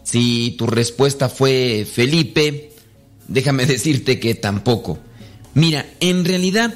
Si 0.09 0.55
tu 0.57 0.65
respuesta 0.65 1.29
fue 1.29 1.85
Felipe, 1.85 2.71
déjame 3.27 3.67
decirte 3.67 4.19
que 4.19 4.33
tampoco. 4.33 4.97
Mira, 5.53 5.85
en 5.99 6.25
realidad 6.25 6.73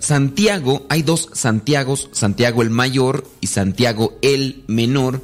Santiago, 0.00 0.86
hay 0.88 1.02
dos 1.02 1.28
Santiagos, 1.34 2.08
Santiago 2.12 2.62
el 2.62 2.70
mayor 2.70 3.28
y 3.42 3.48
Santiago 3.48 4.16
el 4.22 4.64
menor 4.66 5.22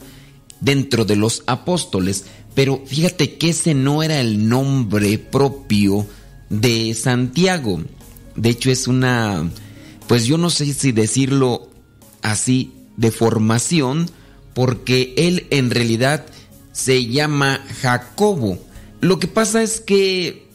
dentro 0.60 1.06
de 1.06 1.16
los 1.16 1.42
apóstoles, 1.46 2.26
pero 2.54 2.82
fíjate 2.84 3.38
que 3.38 3.48
ese 3.50 3.72
no 3.72 4.02
era 4.02 4.20
el 4.20 4.46
nombre 4.46 5.16
propio 5.16 6.06
de 6.50 6.92
Santiago. 6.92 7.80
De 8.36 8.50
hecho 8.50 8.70
es 8.70 8.86
una, 8.86 9.50
pues 10.08 10.26
yo 10.26 10.36
no 10.36 10.50
sé 10.50 10.74
si 10.74 10.92
decirlo 10.92 11.70
así, 12.20 12.74
de 12.98 13.10
formación, 13.10 14.10
porque 14.52 15.14
él 15.16 15.46
en 15.48 15.70
realidad 15.70 16.26
se 16.80 17.06
llama 17.06 17.62
Jacobo. 17.82 18.58
Lo 19.02 19.18
que 19.18 19.26
pasa 19.26 19.62
es 19.62 19.80
que 19.80 20.48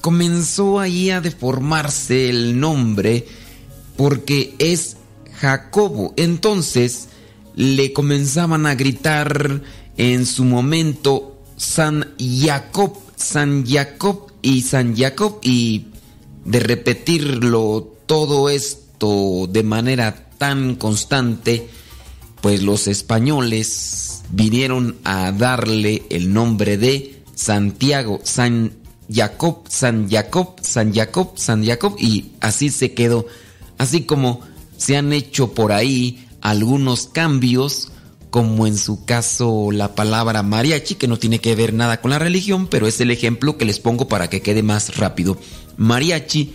comenzó 0.00 0.78
ahí 0.78 1.10
a 1.10 1.20
deformarse 1.20 2.30
el 2.30 2.60
nombre 2.60 3.26
porque 3.96 4.54
es 4.58 4.96
Jacobo. 5.40 6.14
Entonces 6.16 7.08
le 7.56 7.92
comenzaban 7.92 8.66
a 8.66 8.76
gritar 8.76 9.62
en 9.96 10.26
su 10.26 10.44
momento 10.44 11.40
San 11.56 12.14
Jacob, 12.20 12.96
San 13.16 13.66
Jacob 13.66 14.32
y 14.42 14.62
San 14.62 14.96
Jacob 14.96 15.40
y 15.42 15.86
de 16.44 16.60
repetirlo 16.60 17.96
todo 18.06 18.48
esto 18.48 19.48
de 19.50 19.64
manera 19.64 20.28
tan 20.38 20.76
constante, 20.76 21.68
pues 22.40 22.62
los 22.62 22.86
españoles 22.86 24.13
vinieron 24.34 24.96
a 25.04 25.32
darle 25.32 26.02
el 26.10 26.32
nombre 26.32 26.76
de 26.76 27.22
Santiago, 27.34 28.20
San 28.24 28.72
Jacob, 29.12 29.64
San 29.68 30.08
Jacob, 30.10 30.56
San 30.60 30.92
Jacob, 30.92 31.32
San 31.36 31.64
Jacob 31.64 31.96
y 31.98 32.32
así 32.40 32.70
se 32.70 32.94
quedó. 32.94 33.26
Así 33.78 34.02
como 34.02 34.40
se 34.76 34.96
han 34.96 35.12
hecho 35.12 35.52
por 35.52 35.72
ahí 35.72 36.26
algunos 36.40 37.06
cambios, 37.06 37.90
como 38.30 38.66
en 38.66 38.76
su 38.76 39.04
caso 39.04 39.70
la 39.70 39.94
palabra 39.94 40.42
mariachi, 40.42 40.96
que 40.96 41.06
no 41.06 41.18
tiene 41.18 41.38
que 41.38 41.54
ver 41.54 41.72
nada 41.72 42.00
con 42.00 42.10
la 42.10 42.18
religión, 42.18 42.66
pero 42.66 42.88
es 42.88 43.00
el 43.00 43.12
ejemplo 43.12 43.56
que 43.56 43.64
les 43.64 43.78
pongo 43.78 44.08
para 44.08 44.28
que 44.28 44.42
quede 44.42 44.62
más 44.62 44.96
rápido. 44.96 45.38
Mariachi 45.76 46.52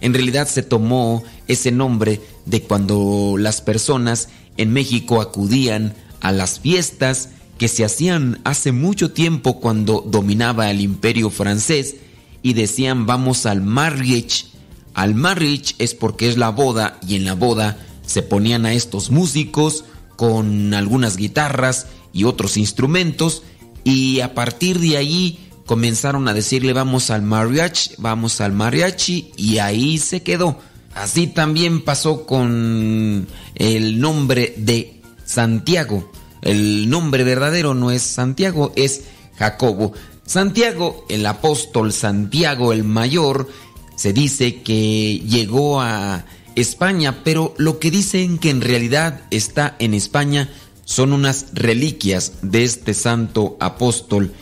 en 0.00 0.14
realidad 0.14 0.48
se 0.48 0.62
tomó 0.62 1.22
ese 1.46 1.70
nombre 1.70 2.20
de 2.46 2.62
cuando 2.62 3.36
las 3.38 3.60
personas 3.60 4.28
en 4.56 4.72
México 4.72 5.20
acudían 5.20 5.94
a 6.20 6.32
las 6.32 6.60
fiestas 6.60 7.30
que 7.58 7.68
se 7.68 7.84
hacían 7.84 8.40
hace 8.44 8.72
mucho 8.72 9.12
tiempo 9.12 9.60
cuando 9.60 10.02
dominaba 10.06 10.70
el 10.70 10.80
imperio 10.80 11.30
francés 11.30 11.96
y 12.42 12.54
decían 12.54 13.06
vamos 13.06 13.46
al 13.46 13.60
marriage. 13.60 14.46
Al 14.94 15.14
marriage 15.14 15.74
es 15.78 15.94
porque 15.94 16.28
es 16.28 16.38
la 16.38 16.48
boda 16.50 16.98
y 17.06 17.16
en 17.16 17.24
la 17.24 17.34
boda 17.34 17.78
se 18.06 18.22
ponían 18.22 18.64
a 18.66 18.72
estos 18.72 19.10
músicos 19.10 19.84
con 20.16 20.74
algunas 20.74 21.16
guitarras 21.16 21.86
y 22.12 22.24
otros 22.24 22.56
instrumentos 22.56 23.42
y 23.84 24.20
a 24.20 24.34
partir 24.34 24.78
de 24.78 24.96
ahí 24.96 25.38
comenzaron 25.66 26.28
a 26.28 26.34
decirle 26.34 26.72
vamos 26.72 27.10
al 27.10 27.22
mariachi, 27.22 27.92
vamos 27.98 28.40
al 28.40 28.52
mariachi 28.52 29.32
y 29.36 29.58
ahí 29.58 29.98
se 29.98 30.22
quedó. 30.22 30.58
Así 30.94 31.28
también 31.28 31.82
pasó 31.84 32.26
con 32.26 33.28
el 33.54 34.00
nombre 34.00 34.54
de 34.56 34.99
Santiago. 35.30 36.10
El 36.42 36.90
nombre 36.90 37.22
verdadero 37.22 37.72
no 37.74 37.92
es 37.92 38.02
Santiago, 38.02 38.72
es 38.74 39.02
Jacobo. 39.36 39.92
Santiago, 40.26 41.06
el 41.08 41.24
apóstol 41.24 41.92
Santiago 41.92 42.72
el 42.72 42.82
mayor, 42.82 43.48
se 43.94 44.12
dice 44.12 44.62
que 44.62 45.20
llegó 45.20 45.80
a 45.80 46.24
España, 46.56 47.22
pero 47.22 47.54
lo 47.58 47.78
que 47.78 47.92
dicen 47.92 48.38
que 48.38 48.50
en 48.50 48.60
realidad 48.60 49.20
está 49.30 49.76
en 49.78 49.94
España 49.94 50.48
son 50.84 51.12
unas 51.12 51.46
reliquias 51.52 52.32
de 52.42 52.64
este 52.64 52.92
santo 52.92 53.56
apóstol. 53.60 54.32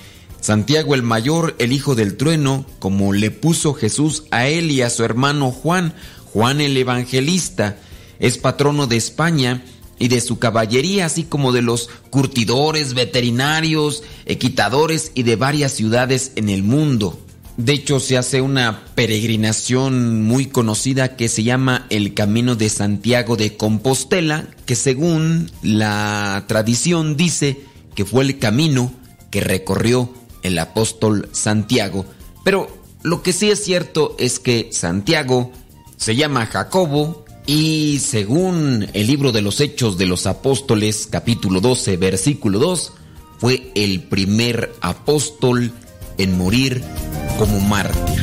Santiago 0.40 0.94
el 0.94 1.02
mayor, 1.02 1.54
el 1.58 1.72
hijo 1.72 1.96
del 1.96 2.16
trueno, 2.16 2.64
como 2.78 3.12
le 3.12 3.30
puso 3.30 3.74
Jesús 3.74 4.24
a 4.30 4.46
él 4.46 4.70
y 4.70 4.80
a 4.80 4.88
su 4.88 5.04
hermano 5.04 5.50
Juan, 5.50 5.92
Juan 6.32 6.62
el 6.62 6.76
evangelista, 6.78 7.76
es 8.20 8.38
patrono 8.38 8.86
de 8.86 8.96
España 8.96 9.62
y 9.98 10.08
de 10.08 10.20
su 10.20 10.38
caballería, 10.38 11.06
así 11.06 11.24
como 11.24 11.52
de 11.52 11.62
los 11.62 11.88
curtidores, 12.10 12.94
veterinarios, 12.94 14.02
equitadores 14.26 15.12
y 15.14 15.22
de 15.22 15.36
varias 15.36 15.72
ciudades 15.72 16.32
en 16.36 16.48
el 16.48 16.62
mundo. 16.62 17.18
De 17.58 17.72
hecho, 17.72 17.98
se 17.98 18.16
hace 18.16 18.40
una 18.40 18.84
peregrinación 18.94 20.22
muy 20.22 20.46
conocida 20.46 21.16
que 21.16 21.28
se 21.28 21.42
llama 21.42 21.86
el 21.90 22.14
Camino 22.14 22.54
de 22.54 22.68
Santiago 22.68 23.36
de 23.36 23.56
Compostela, 23.56 24.46
que 24.64 24.76
según 24.76 25.50
la 25.62 26.44
tradición 26.46 27.16
dice 27.16 27.60
que 27.96 28.04
fue 28.04 28.22
el 28.22 28.38
camino 28.38 28.92
que 29.32 29.40
recorrió 29.40 30.14
el 30.44 30.56
apóstol 30.60 31.28
Santiago. 31.32 32.06
Pero 32.44 32.68
lo 33.02 33.22
que 33.24 33.32
sí 33.32 33.50
es 33.50 33.64
cierto 33.64 34.14
es 34.20 34.38
que 34.38 34.68
Santiago 34.70 35.50
se 35.96 36.14
llama 36.14 36.46
Jacobo 36.46 37.24
Y 37.50 38.00
según 38.00 38.88
el 38.92 39.06
libro 39.06 39.32
de 39.32 39.40
los 39.40 39.62
Hechos 39.62 39.96
de 39.96 40.04
los 40.04 40.26
Apóstoles, 40.26 41.08
capítulo 41.10 41.62
12, 41.62 41.96
versículo 41.96 42.58
2, 42.58 42.92
fue 43.38 43.72
el 43.74 44.02
primer 44.02 44.74
apóstol 44.82 45.72
en 46.18 46.36
morir 46.36 46.84
como 47.38 47.58
mártir. 47.60 48.22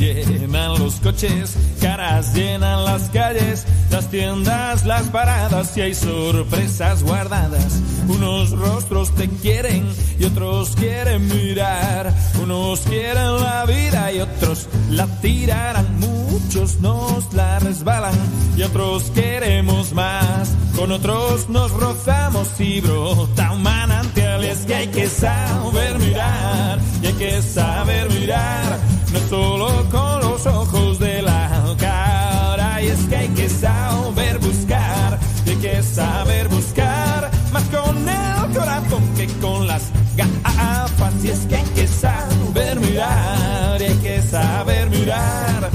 Llenan 0.00 0.78
los 0.78 0.94
coches, 0.96 1.56
caras 1.80 2.34
llenan 2.34 2.84
las 2.84 3.10
calles, 3.10 3.66
las 3.90 4.10
tiendas, 4.10 4.86
las 4.86 5.02
paradas 5.08 5.76
y 5.76 5.82
hay 5.82 5.94
sorpresas 5.94 7.02
guardadas. 7.02 7.80
Unos 8.08 8.50
rostros 8.50 9.14
te 9.14 9.28
quieren 9.28 9.86
y 10.18 10.24
otros 10.24 10.70
quieren 10.76 11.28
mirar. 11.28 12.14
Unos 12.42 12.80
quieren 12.80 13.40
la 13.40 13.66
vida 13.66 14.10
y 14.12 14.20
otros 14.20 14.68
la 14.90 15.06
tirarán. 15.20 16.00
Muchos 16.00 16.80
nos 16.80 17.32
la 17.34 17.58
resbalan 17.58 18.14
y 18.56 18.62
otros 18.62 19.04
queremos 19.14 19.92
más. 19.92 20.56
Con 20.76 20.92
otros 20.92 21.48
nos 21.50 21.70
rozamos 21.72 22.48
y 22.58 22.80
brota. 22.80 23.50
Y 23.54 23.99
es 24.44 24.58
que 24.66 24.74
hay 24.74 24.86
que 24.88 25.06
saber 25.08 25.98
mirar 25.98 26.78
y 27.02 27.06
hay 27.06 27.12
que 27.14 27.42
saber 27.42 28.10
mirar. 28.10 28.78
No 29.12 29.18
solo 29.28 29.88
con 29.90 30.20
los 30.20 30.46
ojos 30.46 30.98
de 30.98 31.22
la 31.22 31.74
cara. 31.78 32.82
Y 32.82 32.86
es 32.88 33.00
que 33.08 33.16
hay 33.16 33.28
que 33.28 33.48
saber 33.48 34.38
buscar 34.38 35.18
y 35.44 35.50
hay 35.50 35.56
que 35.56 35.82
saber 35.82 36.48
buscar. 36.48 37.30
Más 37.52 37.64
con 37.64 38.08
el 38.08 38.56
corazón 38.56 39.02
que 39.16 39.26
con 39.40 39.66
las 39.66 39.90
gafas. 40.16 41.14
Y 41.22 41.28
es 41.28 41.40
que 41.40 41.56
hay 41.56 41.68
que 41.74 41.86
saber 41.86 42.80
mirar 42.80 43.80
y 43.80 43.84
hay 43.84 43.96
que 43.96 44.22
saber 44.22 44.90
mirar. 44.90 45.70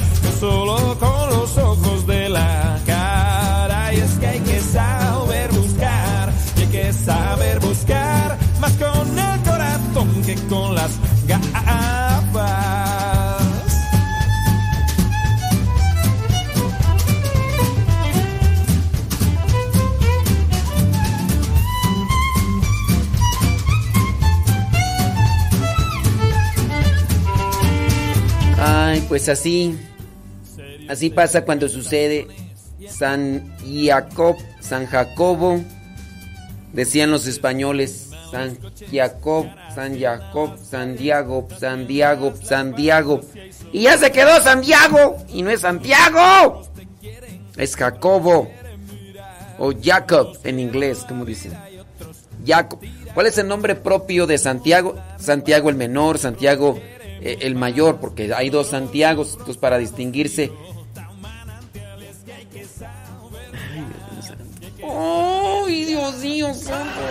Pues 29.08 29.30
así. 29.30 29.78
Así 30.89 31.10
pasa 31.10 31.46
cuando 31.46 31.70
sucede. 31.70 32.28
San 32.89 33.56
Jacob, 33.65 34.38
San 34.60 34.86
Jacobo. 34.86 35.63
Decían 36.74 37.12
los 37.12 37.28
españoles. 37.28 38.10
San 38.32 38.58
Jacob, 38.91 39.48
San 39.74 39.98
Jacob, 39.98 40.58
San 40.58 40.98
Diego, 40.98 41.48
San 41.58 41.88
Diego, 41.88 42.34
San 42.44 42.76
Diego. 42.76 43.22
Y 43.72 43.84
ya 43.84 43.98
se 43.98 44.12
quedó 44.12 44.41
Santiago. 44.41 45.18
Y 45.30 45.41
no 45.41 45.50
es 45.50 45.62
Santiago. 45.62 46.68
Es 47.58 47.76
Jacobo. 47.76 48.50
O 49.58 49.72
Jacob 49.82 50.38
en 50.44 50.60
inglés, 50.60 51.06
como 51.08 51.24
dicen. 51.24 51.54
Jacob. 52.46 52.80
¿Cuál 53.13 53.28
es 53.28 53.38
el 53.38 53.48
nombre 53.48 53.76
propio 53.76 54.28
de 54.28 54.38
Santiago? 54.38 54.96
Santiago 55.18 55.70
el 55.70 55.78
menor, 55.78 56.18
Santiago 56.18 56.78
el 57.21 57.56
mayor, 57.56 57.97
porque 57.99 58.34
hay 58.34 58.49
dos 58.49 58.67
Santiagos, 58.67 59.32
entonces 59.32 59.58
para 59.58 59.78
distinguirse. 59.78 60.51
¡Ay, 64.88 65.86
Dios 65.86 66.15
mío 66.17 66.54
santo! 66.54 67.01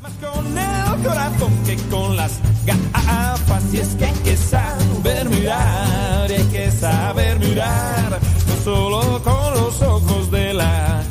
Más 0.00 0.12
con 0.14 0.58
el 0.58 1.06
corazón 1.06 1.52
que 1.66 1.76
con 1.90 2.16
las 2.16 2.40
gafas. 2.64 3.74
Y 3.74 3.78
es 3.78 3.88
que 3.96 4.06
hay 4.06 4.14
que 4.24 4.36
saber 4.36 5.28
mirar, 5.28 6.30
hay 6.30 6.44
que 6.44 6.70
saber 6.70 7.38
mirar. 7.38 8.18
No 8.48 8.64
solo 8.64 9.22
con 9.22 9.54
los 9.54 9.82
ojos 9.82 10.30
de 10.30 10.54
la 10.54 11.02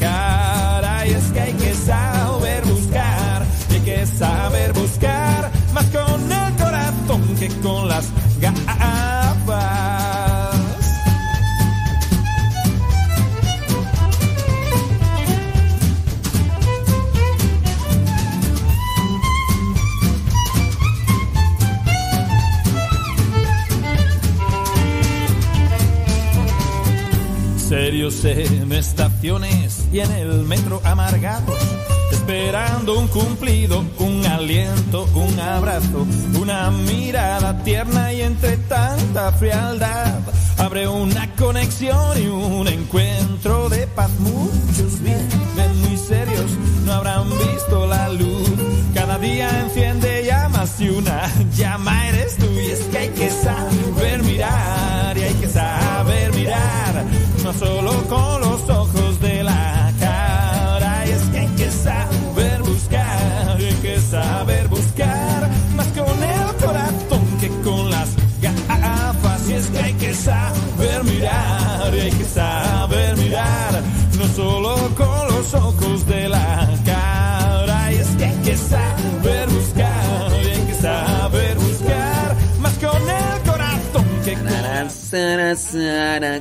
saber 4.18 4.74
buscar. 4.74 5.52
Más 5.74 5.86
con 5.86 6.32
el 6.32 6.54
corazón 6.56 7.22
que 7.40 7.50
con 7.62 7.88
las 7.88 8.06
gafas. 8.40 9.86
Serios 27.58 28.24
en 28.24 28.72
estaciones 28.72 29.86
y 29.92 30.00
en 30.00 30.12
el 30.12 30.44
metro 30.44 30.82
amargados, 30.86 31.58
esperando 32.26 32.98
un 32.98 33.08
cumplido, 33.08 33.86
un 34.00 34.26
aliento, 34.26 35.08
un 35.14 35.40
abrazo, 35.40 36.08
una 36.42 36.72
mirada 36.72 37.62
tierna 37.64 38.12
y 38.14 38.22
entre 38.22 38.58
tanta 38.58 39.32
frialdad 39.34 40.22
abre 40.58 40.88
una 40.88 41.32
conexión 41.36 42.20
y 42.20 42.26
un 42.26 42.68
encuentro 42.68 43.70
de 43.70 43.86
paz. 43.86 44.10
Muchos 44.18 45.00
viven 45.02 45.82
muy 45.82 45.98
serios, 45.98 46.50
no 46.84 46.94
habrán 46.94 47.30
visto 47.30 47.86
la 47.86 48.10
luz. 48.10 48.50
Cada 48.96 49.20
día 49.20 49.48
enciende 49.62 50.26
llamas 50.26 50.82
y 50.82 50.90
una 50.90 51.32
llama 51.56 52.08
eres 52.08 52.38
tú. 52.38 52.48
Y 52.60 52.72
es 52.72 52.80
que 52.86 52.98
hay 52.98 53.10
que 53.10 53.30
saber 53.30 54.24
mirar 54.24 55.16
y 55.16 55.22
hay 55.22 55.34
que 55.36 55.48
saber 55.48 56.34
mirar, 56.34 57.06
no 57.44 57.54
solo 57.54 57.92
con 58.08 58.42
los 58.42 58.68
ojos 58.68 58.95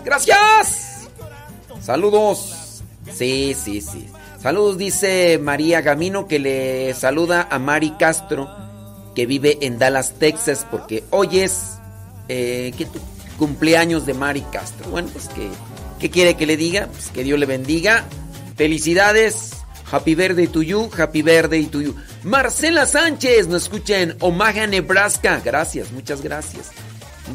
¡Gracias! 0.04 1.08
Saludos. 1.80 2.82
Sí, 3.12 3.54
sí, 3.54 3.80
sí. 3.80 4.08
Saludos, 4.40 4.78
dice 4.78 5.38
María 5.38 5.80
Gamino, 5.80 6.26
que 6.26 6.38
le 6.38 6.94
saluda 6.94 7.48
a 7.50 7.58
Mari 7.58 7.92
Castro, 7.98 8.48
que 9.14 9.26
vive 9.26 9.58
en 9.62 9.78
Dallas, 9.78 10.14
Texas, 10.18 10.66
porque 10.70 11.04
hoy 11.10 11.40
es 11.40 11.78
eh, 12.28 12.72
¿qué 12.76 12.86
cumpleaños 13.38 14.06
de 14.06 14.14
Mari 14.14 14.42
Castro. 14.52 14.90
Bueno, 14.90 15.08
pues 15.12 15.28
que, 15.28 15.48
¿qué 15.98 16.10
quiere 16.10 16.36
que 16.36 16.46
le 16.46 16.56
diga? 16.56 16.88
Pues 16.92 17.08
que 17.08 17.24
Dios 17.24 17.38
le 17.38 17.46
bendiga. 17.46 18.04
Felicidades. 18.56 19.50
Happy 19.90 20.14
birthday 20.14 20.46
to 20.48 20.62
you, 20.62 20.90
happy 20.96 21.22
birthday 21.22 21.66
to 21.66 21.82
you. 21.82 21.94
Marcela 22.22 22.86
Sánchez 22.86 23.48
nos 23.48 23.64
escucha 23.64 24.00
en 24.00 24.16
Omaha, 24.20 24.66
Nebraska. 24.66 25.40
Gracias, 25.44 25.92
muchas 25.92 26.22
gracias. 26.22 26.70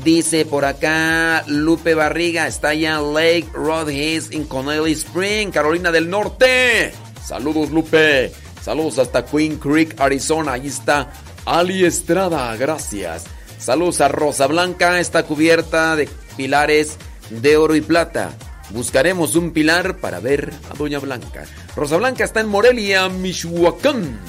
Dice 0.03 0.45
por 0.45 0.65
acá 0.65 1.43
Lupe 1.47 1.95
Barriga, 1.95 2.47
está 2.47 2.69
allá 2.69 2.99
en 2.99 3.13
Lake 3.13 3.49
Road 3.53 3.89
Hills 3.89 4.29
en 4.31 4.45
Connelly 4.45 4.93
Spring, 4.93 5.49
Carolina 5.49 5.91
del 5.91 6.09
Norte. 6.09 6.93
Saludos 7.25 7.71
Lupe. 7.71 8.31
Saludos 8.61 8.99
hasta 8.99 9.25
Queen 9.25 9.57
Creek, 9.57 9.99
Arizona. 9.99 10.53
Ahí 10.53 10.67
está 10.67 11.11
Ali 11.45 11.85
Estrada, 11.85 12.55
gracias. 12.55 13.25
Saludos 13.57 13.99
a 14.01 14.07
Rosa 14.07 14.47
Blanca, 14.47 14.99
está 14.99 15.23
cubierta 15.23 15.95
de 15.95 16.07
pilares 16.37 16.97
de 17.29 17.57
oro 17.57 17.75
y 17.75 17.81
plata. 17.81 18.31
Buscaremos 18.69 19.35
un 19.35 19.51
pilar 19.51 19.97
para 19.97 20.19
ver 20.19 20.53
a 20.71 20.75
Doña 20.75 20.99
Blanca. 20.99 21.45
Rosa 21.75 21.97
Blanca 21.97 22.23
está 22.23 22.39
en 22.41 22.47
Morelia, 22.47 23.09
Michoacán. 23.09 24.19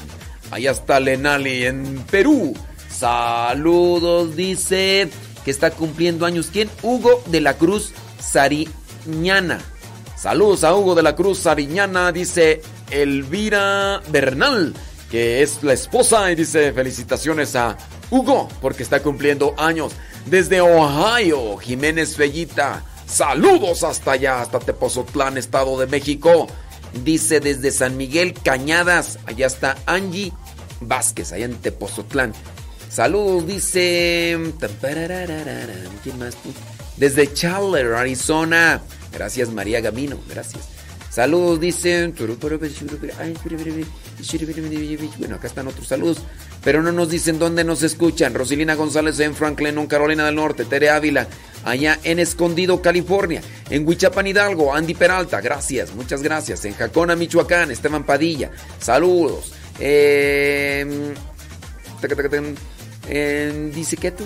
Allá 0.50 0.70
está 0.70 0.98
Lenali 0.98 1.66
en 1.66 2.02
Perú. 2.10 2.56
Saludos, 2.88 4.34
dice 4.34 5.10
que 5.44 5.50
está 5.50 5.70
cumpliendo 5.70 6.26
años. 6.26 6.50
¿Quién? 6.52 6.70
Hugo 6.82 7.22
de 7.26 7.40
la 7.40 7.54
Cruz 7.54 7.92
Sariñana. 8.20 9.60
Saludos 10.16 10.64
a 10.64 10.74
Hugo 10.74 10.94
de 10.94 11.02
la 11.02 11.16
Cruz 11.16 11.38
Sariñana, 11.38 12.12
dice 12.12 12.60
Elvira 12.90 14.02
Bernal, 14.08 14.74
que 15.10 15.42
es 15.42 15.62
la 15.62 15.72
esposa, 15.72 16.30
y 16.30 16.34
dice 16.34 16.72
felicitaciones 16.72 17.56
a 17.56 17.78
Hugo 18.10 18.48
porque 18.60 18.82
está 18.82 19.02
cumpliendo 19.02 19.54
años. 19.56 19.92
Desde 20.26 20.60
Ohio, 20.60 21.56
Jiménez 21.56 22.16
Fellita. 22.16 22.84
Saludos 23.06 23.82
hasta 23.82 24.12
allá, 24.12 24.42
hasta 24.42 24.58
Tepozotlán, 24.58 25.38
Estado 25.38 25.78
de 25.78 25.86
México. 25.86 26.46
Dice 27.04 27.40
desde 27.40 27.70
San 27.70 27.96
Miguel 27.96 28.34
Cañadas, 28.34 29.18
allá 29.24 29.46
está 29.46 29.76
Angie 29.86 30.32
Vázquez, 30.80 31.32
allá 31.32 31.46
en 31.46 31.56
Tepozotlán. 31.56 32.34
Saludos, 32.90 33.46
dice. 33.46 34.36
Desde 36.96 37.32
Chandler, 37.32 37.94
Arizona. 37.94 38.82
Gracias, 39.12 39.48
María 39.50 39.80
Gamino. 39.80 40.18
Gracias. 40.28 40.68
Saludos, 41.08 41.60
dicen. 41.60 42.14
Bueno, 45.18 45.36
acá 45.36 45.46
están 45.46 45.68
otros 45.68 45.86
saludos. 45.86 46.18
Pero 46.64 46.82
no 46.82 46.90
nos 46.90 47.10
dicen 47.10 47.38
dónde 47.38 47.62
nos 47.62 47.82
escuchan. 47.84 48.34
Rosilina 48.34 48.74
González 48.74 49.18
en 49.20 49.34
Franklin, 49.34 49.78
en 49.78 49.86
Carolina 49.86 50.26
del 50.26 50.34
Norte. 50.34 50.64
Tere 50.64 50.90
Ávila, 50.90 51.28
allá 51.64 51.98
en 52.02 52.18
Escondido, 52.18 52.82
California. 52.82 53.40
En 53.70 53.86
Huichapan, 53.86 54.26
Hidalgo. 54.26 54.74
Andy 54.74 54.94
Peralta, 54.94 55.40
gracias, 55.40 55.94
muchas 55.94 56.22
gracias. 56.22 56.64
En 56.64 56.74
Jacona, 56.74 57.14
Michoacán. 57.14 57.70
Esteban 57.70 58.04
Padilla, 58.04 58.50
saludos. 58.80 59.52
Eh, 59.78 61.14
dice 63.08 63.96
que 63.96 64.10
tú. 64.10 64.24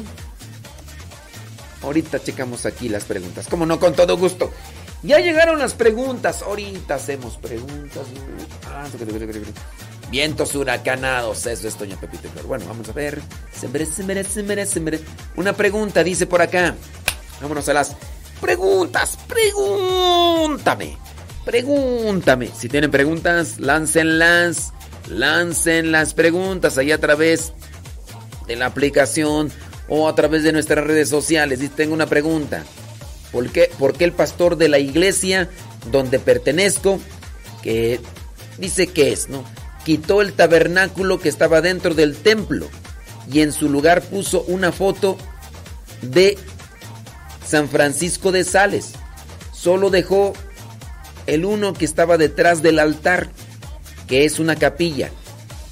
Ahorita 1.83 2.23
checamos 2.23 2.65
aquí 2.67 2.89
las 2.89 3.05
preguntas. 3.05 3.47
Como 3.49 3.67
no, 3.67 3.79
con 3.79 3.95
todo 3.95 4.17
gusto. 4.17 4.51
Ya 5.03 5.19
llegaron 5.19 5.59
las 5.59 5.75
preguntas. 5.75 6.43
Ahorita 6.43 6.95
hacemos 6.95 7.37
preguntas. 7.37 8.07
Ah, 8.67 8.87
Vientos 10.11 10.55
huracanados. 10.55 11.47
Eso 11.47 11.69
es 11.69 11.79
Doña 11.79 12.01
Pepita 12.01 12.31
Flor. 12.31 12.47
Bueno, 12.47 12.65
vamos 12.67 12.89
a 12.89 12.93
ver. 12.93 13.21
Una 15.37 15.53
pregunta 15.53 16.03
dice 16.03 16.27
por 16.27 16.41
acá. 16.41 16.75
Vámonos 17.43 17.69
a 17.69 17.75
las 17.75 17.97
preguntas. 18.41 19.19
Pregúntame. 19.29 20.97
Pregúntame. 21.45 22.51
Si 22.57 22.71
tienen 22.71 22.91
preguntas, 22.91 23.61
láncenlas. 23.61 24.73
Lancen 25.09 25.93
las 25.93 26.15
preguntas 26.15 26.79
ahí 26.79 26.91
a 26.91 26.99
través 26.99 27.53
la 28.49 28.67
aplicación 28.67 29.51
o 29.89 30.09
a 30.09 30.15
través 30.15 30.43
de 30.43 30.53
nuestras 30.53 30.87
redes 30.87 31.09
sociales. 31.09 31.61
Tengo 31.75 31.95
una 31.95 32.07
pregunta. 32.07 32.65
¿Por 33.33 33.51
qué, 33.51 33.71
¿Por 33.79 33.95
qué 33.97 34.05
el 34.05 34.13
pastor 34.13 34.57
de 34.57 34.69
la 34.69 34.79
iglesia 34.79 35.51
donde 35.91 36.19
pertenezco, 36.19 37.01
que 37.63 38.01
dice 38.59 38.87
que 38.87 39.13
es, 39.13 39.29
¿no? 39.29 39.45
Quitó 39.85 40.23
el 40.23 40.33
tabernáculo 40.33 41.21
que 41.21 41.29
estaba 41.29 41.61
dentro 41.61 41.95
del 41.95 42.17
templo 42.17 42.69
y 43.31 43.41
en 43.41 43.53
su 43.53 43.69
lugar 43.69 44.03
puso 44.03 44.43
una 44.43 44.73
foto 44.73 45.19
de 46.03 46.39
San 47.47 47.69
Francisco 47.69 48.33
de 48.33 48.45
Sales. 48.45 48.93
Solo 49.53 49.91
dejó 49.91 50.33
el 51.27 51.45
uno 51.45 51.75
que 51.75 51.85
estaba 51.85 52.19
detrás 52.19 52.63
del 52.63 52.79
altar, 52.79 53.29
que 54.07 54.25
es 54.25 54.39
una 54.39 54.57
capilla. 54.57 55.11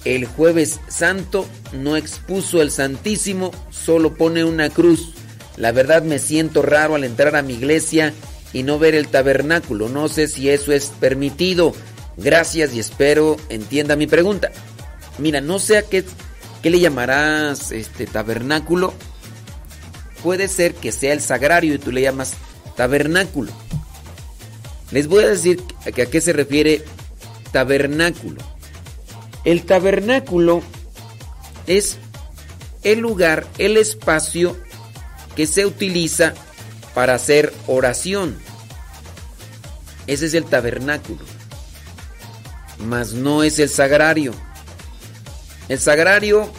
El 0.05 0.26
jueves 0.26 0.80
santo 0.88 1.46
no 1.72 1.96
expuso 1.96 2.61
el 2.61 2.70
Santísimo, 2.70 3.53
solo 3.70 4.14
pone 4.14 4.44
una 4.44 4.68
cruz. 4.68 5.12
La 5.57 5.70
verdad 5.70 6.03
me 6.03 6.18
siento 6.18 6.62
raro 6.62 6.96
al 6.96 7.05
entrar 7.05 7.36
a 7.36 7.42
mi 7.42 7.55
iglesia 7.55 8.12
y 8.53 8.64
no 8.64 8.78
ver 8.78 8.94
el 8.94 9.09
tabernáculo. 9.09 9.88
No 9.88 10.09
sé 10.09 10.26
si 10.26 10.48
eso 10.48 10.72
es 10.72 10.86
permitido. 10.86 11.72
Gracias 12.16 12.74
y 12.74 12.80
espero 12.80 13.36
entienda 13.48 13.94
mi 13.94 14.07
pregunta. 14.07 14.50
Mira, 15.18 15.40
no 15.40 15.59
sé 15.59 15.78
a 15.78 15.82
qué, 15.82 16.05
le 16.62 16.80
llamarás 16.80 17.70
este 17.70 18.07
tabernáculo. 18.07 18.94
Puede 20.22 20.48
ser 20.48 20.74
que 20.74 20.90
sea 20.90 21.12
el 21.12 21.20
sagrario 21.20 21.74
y 21.74 21.78
tú 21.78 21.92
le 21.92 22.03
llamas 22.03 22.34
tabernáculo. 22.76 23.53
Les 24.90 25.07
voy 25.07 25.24
a 25.24 25.28
decir 25.28 25.62
a 25.86 25.90
qué 25.92 26.20
se 26.20 26.32
refiere 26.32 26.84
tabernáculo. 27.53 28.51
El 29.45 29.64
tabernáculo 29.64 30.62
es 31.66 31.99
el 32.82 33.01
lugar, 33.01 33.47
el 33.59 33.76
espacio 33.76 34.57
que 35.36 35.47
se 35.47 35.66
utiliza 35.66 36.34
para 36.95 37.14
hacer 37.14 37.53
oración. 37.66 38.38
Ese 40.07 40.26
es 40.26 40.34
el 40.34 40.45
tabernáculo. 40.45 41.20
Mas 42.78 43.12
no 43.12 43.43
es 43.43 43.59
el 43.59 43.68
sagrario. 43.68 44.32
El 45.68 45.78
sagrario 45.78 46.53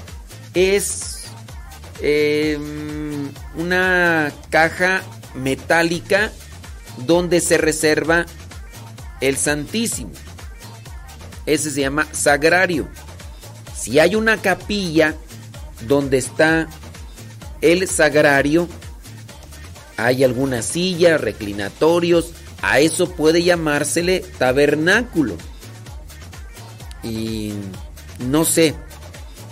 es 0.53 1.25
em, 2.01 3.29
una 3.55 4.31
caja 4.49 5.03
metálica 5.35 6.31
donde 7.05 7.41
se 7.41 7.57
reserva 7.57 8.25
el 9.19 9.37
Santísimo. 9.37 10.11
Ese 11.45 11.71
se 11.71 11.81
llama 11.81 12.07
sagrario. 12.11 12.87
Si 13.75 13.99
hay 13.99 14.15
una 14.15 14.41
capilla 14.41 15.15
donde 15.87 16.17
está 16.17 16.67
el 17.61 17.87
sagrario, 17.87 18.67
hay 19.97 20.23
alguna 20.23 20.61
silla, 20.61 21.17
reclinatorios, 21.17 22.31
a 22.61 22.79
eso 22.79 23.09
puede 23.09 23.43
llamársele 23.43 24.21
tabernáculo. 24.37 25.35
Y 27.03 27.53
no 28.19 28.45
sé, 28.45 28.75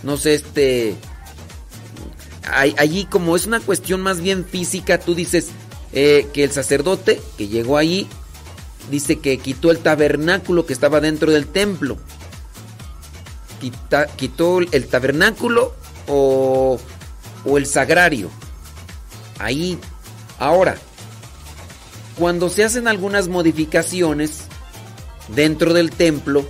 no 0.03 0.17
sé, 0.17 0.35
este... 0.35 0.95
Allí 2.43 3.05
como 3.05 3.35
es 3.35 3.45
una 3.45 3.59
cuestión 3.59 4.01
más 4.01 4.19
bien 4.19 4.43
física, 4.43 4.99
tú 4.99 5.15
dices 5.15 5.49
eh, 5.93 6.27
que 6.33 6.43
el 6.43 6.51
sacerdote 6.51 7.21
que 7.37 7.47
llegó 7.47 7.77
ahí 7.77 8.07
dice 8.89 9.19
que 9.19 9.37
quitó 9.37 9.71
el 9.71 9.79
tabernáculo 9.79 10.65
que 10.65 10.73
estaba 10.73 11.01
dentro 11.01 11.31
del 11.31 11.47
templo. 11.47 11.97
quitó 14.17 14.59
el 14.59 14.87
tabernáculo 14.87 15.75
o, 16.07 16.79
o 17.45 17.57
el 17.57 17.65
sagrario. 17.65 18.29
Ahí. 19.39 19.79
Ahora, 20.39 20.75
cuando 22.17 22.49
se 22.49 22.63
hacen 22.63 22.87
algunas 22.87 23.27
modificaciones 23.27 24.43
dentro 25.29 25.73
del 25.73 25.91
templo, 25.91 26.45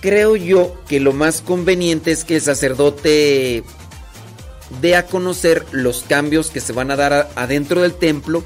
creo 0.00 0.36
yo 0.36 0.82
que 0.88 1.00
lo 1.00 1.12
más 1.12 1.40
conveniente 1.40 2.10
es 2.10 2.24
que 2.24 2.36
el 2.36 2.42
sacerdote 2.42 3.64
dé 4.80 4.96
a 4.96 5.06
conocer 5.06 5.64
los 5.70 6.02
cambios 6.02 6.50
que 6.50 6.60
se 6.60 6.72
van 6.72 6.90
a 6.90 6.96
dar 6.96 7.30
adentro 7.36 7.82
del 7.82 7.94
templo 7.94 8.42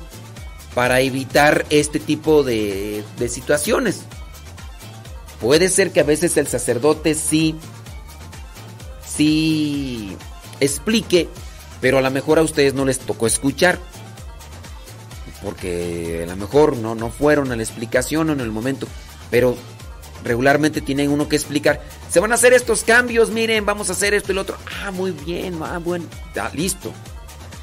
para 0.77 1.01
evitar 1.01 1.65
este 1.71 1.99
tipo 1.99 2.43
de, 2.43 3.03
de 3.19 3.29
situaciones. 3.31 4.03
Puede 5.41 5.71
ser 5.71 5.91
que 5.91 6.01
a 6.01 6.05
veces 6.05 6.37
el 6.37 6.49
sacerdote 6.49 7.15
sí, 7.15 7.55
sí 9.03 10.15
explique, 10.61 11.31
pero 11.81 11.97
a 11.97 12.03
lo 12.03 12.11
mejor 12.11 12.39
a 12.39 12.43
ustedes 12.43 12.75
no 12.75 12.85
les 12.85 12.99
tocó 12.99 13.27
escuchar. 13.27 13.79
Porque 15.43 16.25
a 16.25 16.27
lo 16.27 16.37
mejor 16.37 16.77
no, 16.77 16.95
no 16.95 17.09
fueron 17.09 17.51
a 17.53 17.57
la 17.57 17.63
explicación 17.63 18.29
en 18.29 18.41
el 18.41 18.51
momento. 18.51 18.87
Pero 19.31 19.57
regularmente 20.25 20.83
tienen 20.83 21.11
uno 21.11 21.27
que 21.27 21.37
explicar. 21.37 21.81
Se 22.11 22.21
van 22.21 22.33
a 22.33 22.35
hacer 22.35 22.53
estos 22.53 22.85
cambios, 22.85 23.31
miren, 23.31 23.65
vamos 23.65 23.89
a 23.89 23.95
hacer 23.95 24.13
esto 24.13 24.33
y 24.33 24.35
lo 24.35 24.43
otro. 24.43 24.59
Ah, 24.85 24.91
muy 24.91 25.13
bien, 25.13 25.59
ah, 25.63 25.81
bueno, 25.83 26.05
listo. 26.53 26.93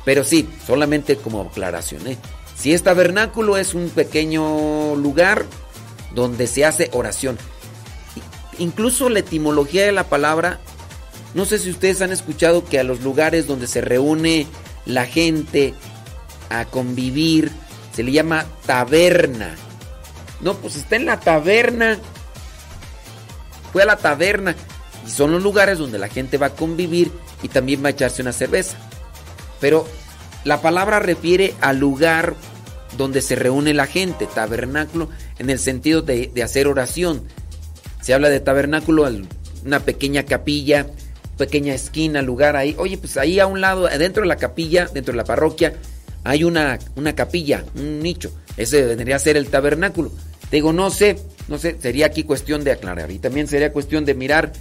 Pero 0.04 0.24
sí, 0.24 0.50
solamente 0.66 1.16
como 1.18 1.42
aclaración, 1.42 2.08
¿eh? 2.08 2.18
Si 2.64 2.74
es 2.74 2.82
tabernáculo 2.82 3.58
es 3.58 3.74
un 3.74 3.90
pequeño 3.90 4.96
lugar 4.96 5.44
donde 6.16 6.48
se 6.48 6.64
hace 6.64 6.90
oración. 6.94 7.38
Incluso 8.58 9.10
la 9.10 9.20
etimología 9.20 9.86
de 9.86 9.92
la 9.92 10.06
palabra, 10.06 10.62
no 11.34 11.44
sé 11.44 11.60
si 11.60 11.70
ustedes 11.70 12.02
han 12.02 12.14
escuchado 12.14 12.64
que 12.64 12.80
a 12.80 12.86
los 12.86 13.02
lugares 13.02 13.48
donde 13.48 13.68
se 13.68 13.82
reúne 13.82 14.48
la 14.86 15.06
gente 15.06 15.74
a 16.50 16.64
convivir 16.64 17.52
se 17.94 18.02
le 18.02 18.14
llama 18.14 18.46
taberna. 18.66 19.58
No, 20.40 20.54
pues 20.54 20.78
está 20.78 20.96
en 20.96 21.06
la 21.06 21.20
taberna. 21.20 22.00
Fue 23.74 23.84
a 23.84 23.88
la 23.88 23.98
taberna. 23.98 24.56
Y 25.06 25.10
son 25.10 25.34
los 25.34 25.44
lugares 25.44 25.80
donde 25.80 26.00
la 26.00 26.08
gente 26.08 26.38
va 26.38 26.46
a 26.46 26.56
convivir 26.56 27.12
y 27.42 27.50
también 27.50 27.84
va 27.84 27.90
a 27.90 27.92
echarse 27.92 28.22
una 28.22 28.32
cerveza. 28.32 28.78
Pero 29.60 29.86
la 30.46 30.62
palabra 30.62 31.00
refiere 31.02 31.56
al 31.60 31.80
lugar 31.80 32.36
donde 32.98 33.22
se 33.22 33.36
reúne 33.36 33.74
la 33.74 33.88
gente, 33.88 34.28
tabernáculo 34.28 35.10
en 35.40 35.50
el 35.50 35.60
sentido 35.60 36.02
de, 36.02 36.32
de 36.34 36.44
hacer 36.44 36.68
oración. 36.68 37.24
Se 38.02 38.14
habla 38.14 38.30
de 38.30 38.40
tabernáculo, 38.40 39.10
una 39.66 39.80
pequeña 39.80 40.24
capilla, 40.24 40.88
pequeña 41.38 41.74
esquina, 41.74 42.22
lugar 42.22 42.56
ahí. 42.56 42.76
Oye, 42.78 42.98
pues 42.98 43.18
ahí 43.18 43.40
a 43.40 43.48
un 43.48 43.62
lado, 43.62 43.88
dentro 43.88 44.22
de 44.24 44.28
la 44.28 44.38
capilla, 44.38 44.90
dentro 44.94 45.14
de 45.14 45.18
la 45.18 45.24
parroquia, 45.24 45.74
hay 46.24 46.44
una, 46.44 46.80
una 46.96 47.16
capilla, 47.16 47.66
un 47.76 48.02
nicho. 48.02 48.32
Ese 48.58 48.84
vendría 48.84 49.16
a 49.16 49.20
ser 49.20 49.38
el 49.38 49.48
tabernáculo. 49.48 50.12
Digo, 50.52 50.72
no 50.72 50.90
sé, 50.90 51.18
no 51.48 51.58
sé, 51.58 51.78
sería 51.82 52.08
aquí 52.08 52.24
cuestión 52.24 52.64
de 52.64 52.72
aclarar. 52.72 53.12
Y 53.12 53.20
también 53.20 53.48
sería 53.48 53.74
cuestión 53.74 54.06
de 54.06 54.14
mirar 54.14 54.54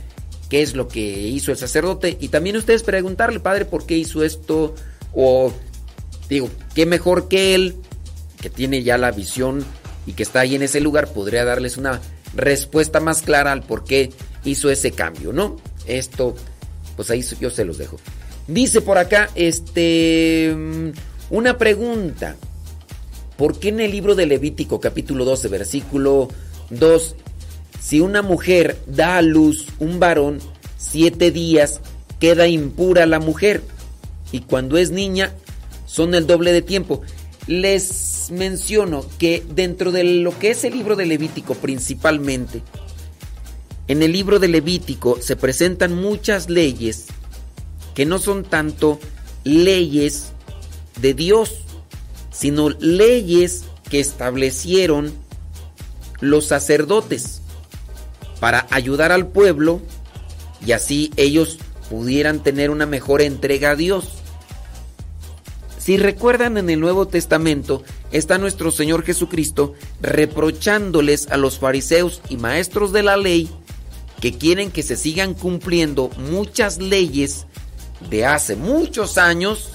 qué 0.49 0.63
es 0.63 0.75
lo 0.75 0.89
que 0.89 1.01
hizo 1.01 1.51
el 1.51 1.59
sacerdote. 1.59 2.17
Y 2.21 2.29
también 2.29 2.57
ustedes 2.57 2.83
preguntarle, 2.83 3.41
padre, 3.41 3.65
por 3.65 3.87
qué 3.87 3.97
hizo 3.97 4.25
esto. 4.25 4.75
O 5.15 5.53
digo, 6.29 6.49
qué 6.75 6.87
mejor 6.87 7.29
que 7.29 7.55
él, 7.55 7.77
que 8.43 8.51
tiene 8.51 8.83
ya 8.83 8.99
la 8.99 9.13
visión 9.13 9.65
y 10.05 10.13
que 10.13 10.25
está 10.25 10.41
ahí 10.41 10.57
en 10.57 10.63
ese 10.63 10.81
lugar, 10.81 11.09
podría 11.13 11.45
darles 11.45 11.79
una 11.79 12.03
respuesta 12.35 13.01
más 13.01 13.23
clara 13.23 13.53
al 13.53 13.63
por 13.63 13.85
qué 13.85 14.11
hizo 14.45 14.69
ese 14.69 14.91
cambio, 14.91 15.33
¿no? 15.33 15.57
Esto, 15.87 16.35
pues 16.97 17.11
ahí 17.11 17.25
yo 17.41 17.49
se 17.51 17.65
los 17.65 17.79
dejo. 17.79 17.99
Dice 18.49 18.81
por 18.81 18.99
acá, 18.99 19.31
este, 19.35 20.53
mm, 20.55 20.91
una 21.31 21.57
pregunta. 21.57 22.37
¿Por 23.37 23.59
qué 23.59 23.69
en 23.69 23.81
el 23.81 23.93
libro 23.93 24.15
de 24.15 24.27
Levítico 24.27 24.81
capítulo 24.81 25.25
12 25.25 25.49
versículo 25.49 26.29
2, 26.71 27.17
si 27.81 28.01
una 28.01 28.23
mujer 28.23 28.77
da 28.87 29.17
a 29.17 29.23
luz 29.23 29.67
un 29.79 29.99
varón, 29.99 30.39
siete 30.77 31.31
días 31.31 31.81
queda 32.21 32.49
impura 32.49 33.07
la 33.07 33.21
mujer? 33.21 33.63
Y 34.33 34.41
cuando 34.41 34.77
es 34.77 34.91
niña, 34.91 35.33
son 35.87 36.15
el 36.15 36.27
doble 36.27 36.53
de 36.53 36.63
tiempo. 36.63 37.03
Les 37.47 38.31
menciono 38.31 39.05
que 39.19 39.45
dentro 39.49 39.91
de 39.93 40.05
lo 40.05 40.39
que 40.39 40.51
es 40.51 40.65
el 40.65 40.75
libro 40.75 40.97
de 40.97 41.07
Levítico 41.07 41.55
principalmente, 41.55 42.63
en 43.89 44.03
el 44.03 44.13
libro 44.13 44.39
de 44.39 44.49
Levítico 44.49 45.21
se 45.21 45.37
presentan 45.37 45.95
muchas 45.95 46.49
leyes 46.49 47.07
que 47.95 48.07
no 48.07 48.19
son 48.19 48.45
tanto 48.45 48.99
leyes 49.45 50.33
de 51.01 51.15
Dios, 51.15 51.63
sino 52.31 52.71
leyes 52.71 53.65
que 53.91 54.01
establecieron 54.01 55.13
los 56.21 56.47
sacerdotes 56.47 57.43
para 58.41 58.67
ayudar 58.71 59.13
al 59.13 59.27
pueblo 59.27 59.83
y 60.65 60.73
así 60.73 61.13
ellos 61.17 61.59
pudieran 61.91 62.43
tener 62.43 62.71
una 62.71 62.87
mejor 62.87 63.21
entrega 63.21 63.73
a 63.73 63.77
Dios. 63.77 64.22
Si 65.83 65.97
recuerdan 65.97 66.59
en 66.59 66.71
el 66.71 66.79
Nuevo 66.79 67.09
Testamento 67.09 67.83
está 68.13 68.39
nuestro 68.39 68.71
Señor 68.71 69.03
Jesucristo 69.03 69.75
reprochándoles 70.01 71.27
a 71.27 71.37
los 71.37 71.59
fariseos 71.59 72.23
y 72.29 72.37
maestros 72.37 72.93
de 72.93 73.03
la 73.03 73.17
ley 73.17 73.51
que 74.21 74.39
quieren 74.39 74.71
que 74.71 74.85
se 74.85 74.97
sigan 74.97 75.35
cumpliendo 75.35 76.09
muchas 76.31 76.79
leyes 76.79 77.47
de 78.11 78.25
hace 78.25 78.55
muchos 78.55 79.19
años, 79.19 79.71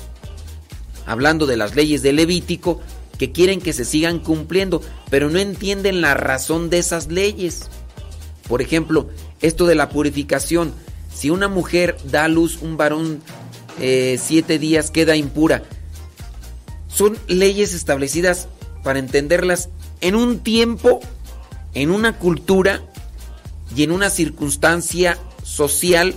hablando 1.05 1.45
de 1.45 1.58
las 1.58 1.76
leyes 1.76 2.03
de 2.03 2.14
Levítico, 2.14 2.80
que 3.20 3.34
quieren 3.34 3.60
que 3.60 3.74
se 3.74 3.84
sigan 3.84 4.20
cumpliendo, 4.20 4.82
pero 5.10 5.30
no 5.30 5.39
entienden 5.39 5.99
la 5.99 6.14
razón 6.14 6.70
de 6.70 6.78
esas 6.78 7.12
leyes. 7.12 7.70
Por 8.47 8.62
ejemplo, 8.62 9.10
esto 9.41 9.66
de 9.66 9.76
la 9.76 9.89
purificación. 9.89 10.74
Si 11.14 11.30
una 11.30 11.49
mujer 11.49 11.97
da 12.05 12.24
a 12.24 12.30
luz 12.30 12.60
un 12.62 12.78
varón 12.78 13.22
eh, 13.82 14.18
siete 14.24 14.58
días 14.58 14.89
queda 14.89 15.18
impura. 15.18 15.64
Son 16.98 17.16
leyes 17.28 17.76
establecidas 17.76 18.48
para 18.84 18.98
entenderlas 18.98 19.70
en 20.02 20.16
un 20.16 20.39
tiempo, 20.39 21.00
en 21.76 21.91
una 21.91 22.18
cultura 22.18 22.82
y 23.76 23.84
en 23.84 23.91
una 23.91 24.10
circunstancia 24.10 25.16
social 25.43 26.16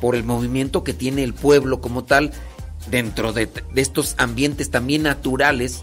por 0.00 0.14
el 0.14 0.22
movimiento 0.22 0.84
que 0.84 0.94
tiene 0.94 1.24
el 1.24 1.34
pueblo 1.34 1.80
como 1.80 2.04
tal 2.04 2.30
dentro 2.92 3.32
de, 3.32 3.48
estos 3.74 4.14
ambientes 4.18 4.70
también 4.70 5.02
naturales 5.02 5.82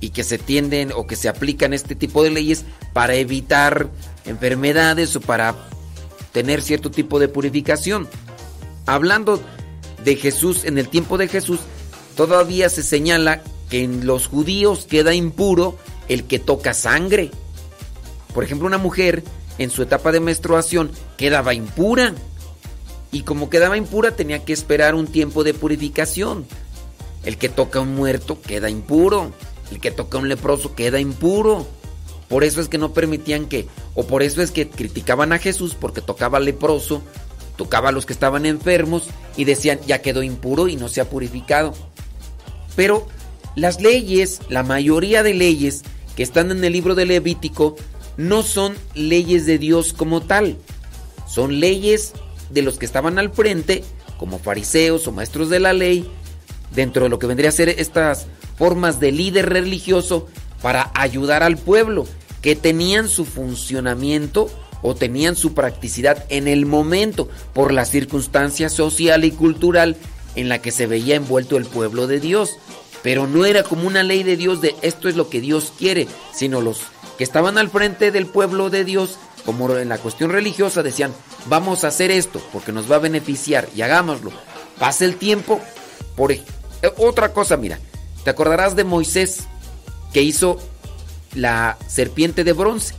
y 0.00 0.08
que 0.08 0.24
se 0.24 0.38
tienden 0.38 0.90
o 0.96 1.06
que 1.06 1.16
se 1.16 1.28
aplican 1.28 1.74
este 1.74 1.94
tipo 1.94 2.22
de 2.22 2.30
leyes 2.30 2.64
para 2.94 3.16
evitar 3.16 3.90
enfermedades 4.24 5.14
o 5.16 5.20
para 5.20 5.54
tener 6.32 6.62
cierto 6.62 6.90
tipo 6.90 7.18
de 7.18 7.28
purificación. 7.28 8.08
Hablando 8.86 9.38
de 10.02 10.16
Jesús, 10.16 10.64
en 10.64 10.78
el 10.78 10.88
tiempo 10.88 11.18
de 11.18 11.28
Jesús, 11.28 11.60
todavía 12.16 12.70
se 12.70 12.82
señala 12.82 13.42
que 13.68 13.82
en 13.82 14.06
los 14.06 14.28
judíos 14.28 14.86
queda 14.88 15.14
impuro 15.14 15.76
el 16.08 16.24
que 16.24 16.38
toca 16.38 16.74
sangre. 16.74 17.30
Por 18.34 18.44
ejemplo, 18.44 18.66
una 18.66 18.78
mujer 18.78 19.24
en 19.58 19.70
su 19.70 19.82
etapa 19.82 20.12
de 20.12 20.20
menstruación 20.20 20.90
quedaba 21.16 21.54
impura. 21.54 22.14
Y 23.12 23.22
como 23.22 23.48
quedaba 23.48 23.76
impura 23.76 24.12
tenía 24.12 24.44
que 24.44 24.52
esperar 24.52 24.94
un 24.94 25.06
tiempo 25.06 25.44
de 25.44 25.54
purificación. 25.54 26.46
El 27.24 27.38
que 27.38 27.48
toca 27.48 27.78
a 27.78 27.82
un 27.82 27.94
muerto 27.94 28.40
queda 28.40 28.70
impuro. 28.70 29.32
El 29.70 29.80
que 29.80 29.90
toca 29.90 30.18
a 30.18 30.20
un 30.20 30.28
leproso 30.28 30.74
queda 30.74 31.00
impuro. 31.00 31.66
Por 32.28 32.44
eso 32.44 32.60
es 32.60 32.68
que 32.68 32.78
no 32.78 32.92
permitían 32.92 33.46
que, 33.46 33.68
o 33.94 34.06
por 34.06 34.22
eso 34.22 34.42
es 34.42 34.50
que 34.50 34.68
criticaban 34.68 35.32
a 35.32 35.38
Jesús 35.38 35.76
porque 35.78 36.00
tocaba 36.00 36.40
leproso, 36.40 37.02
tocaba 37.56 37.90
a 37.90 37.92
los 37.92 38.04
que 38.04 38.12
estaban 38.12 38.46
enfermos 38.46 39.04
y 39.36 39.44
decían, 39.44 39.78
ya 39.86 40.02
quedó 40.02 40.22
impuro 40.24 40.66
y 40.66 40.76
no 40.76 40.88
se 40.88 41.00
ha 41.00 41.08
purificado. 41.08 41.72
Pero 42.74 43.06
las 43.56 43.80
leyes, 43.80 44.40
la 44.48 44.62
mayoría 44.62 45.22
de 45.22 45.34
leyes 45.34 45.82
que 46.14 46.22
están 46.22 46.50
en 46.50 46.62
el 46.62 46.72
libro 46.72 46.94
de 46.94 47.06
Levítico, 47.06 47.76
no 48.16 48.42
son 48.42 48.76
leyes 48.94 49.46
de 49.46 49.58
Dios 49.58 49.92
como 49.92 50.20
tal. 50.20 50.56
Son 51.28 51.58
leyes 51.58 52.12
de 52.50 52.62
los 52.62 52.78
que 52.78 52.86
estaban 52.86 53.18
al 53.18 53.32
frente, 53.32 53.82
como 54.18 54.38
fariseos 54.38 55.06
o 55.06 55.12
maestros 55.12 55.50
de 55.50 55.60
la 55.60 55.72
ley, 55.72 56.08
dentro 56.74 57.04
de 57.04 57.08
lo 57.08 57.18
que 57.18 57.26
vendría 57.26 57.50
a 57.50 57.52
ser 57.52 57.68
estas 57.68 58.26
formas 58.56 59.00
de 59.00 59.12
líder 59.12 59.48
religioso 59.48 60.28
para 60.62 60.90
ayudar 60.94 61.42
al 61.42 61.58
pueblo, 61.58 62.06
que 62.40 62.56
tenían 62.56 63.08
su 63.08 63.24
funcionamiento 63.24 64.48
o 64.82 64.94
tenían 64.94 65.36
su 65.36 65.54
practicidad 65.54 66.24
en 66.28 66.48
el 66.48 66.66
momento 66.66 67.28
por 67.52 67.72
la 67.72 67.84
circunstancia 67.84 68.68
social 68.68 69.24
y 69.24 69.32
cultural 69.32 69.96
en 70.34 70.48
la 70.48 70.60
que 70.60 70.70
se 70.70 70.86
veía 70.86 71.16
envuelto 71.16 71.56
el 71.56 71.64
pueblo 71.64 72.06
de 72.06 72.20
Dios. 72.20 72.56
Pero 73.06 73.28
no 73.28 73.44
era 73.44 73.62
como 73.62 73.86
una 73.86 74.02
ley 74.02 74.24
de 74.24 74.36
Dios 74.36 74.60
de 74.60 74.74
esto 74.82 75.08
es 75.08 75.14
lo 75.14 75.30
que 75.30 75.40
Dios 75.40 75.72
quiere, 75.78 76.08
sino 76.34 76.60
los 76.60 76.80
que 77.16 77.22
estaban 77.22 77.56
al 77.56 77.70
frente 77.70 78.10
del 78.10 78.26
pueblo 78.26 78.68
de 78.68 78.84
Dios, 78.84 79.16
como 79.44 79.76
en 79.76 79.88
la 79.88 79.98
cuestión 79.98 80.32
religiosa, 80.32 80.82
decían, 80.82 81.14
vamos 81.48 81.84
a 81.84 81.86
hacer 81.86 82.10
esto 82.10 82.42
porque 82.52 82.72
nos 82.72 82.90
va 82.90 82.96
a 82.96 82.98
beneficiar 82.98 83.68
y 83.76 83.82
hagámoslo. 83.82 84.32
Pasa 84.80 85.04
el 85.04 85.18
tiempo, 85.18 85.60
por 86.16 86.32
eh, 86.32 86.42
otra 86.96 87.32
cosa, 87.32 87.56
mira, 87.56 87.78
te 88.24 88.30
acordarás 88.30 88.74
de 88.74 88.82
Moisés 88.82 89.44
que 90.12 90.22
hizo 90.22 90.58
la 91.32 91.78
serpiente 91.86 92.42
de 92.42 92.54
bronce. 92.54 92.92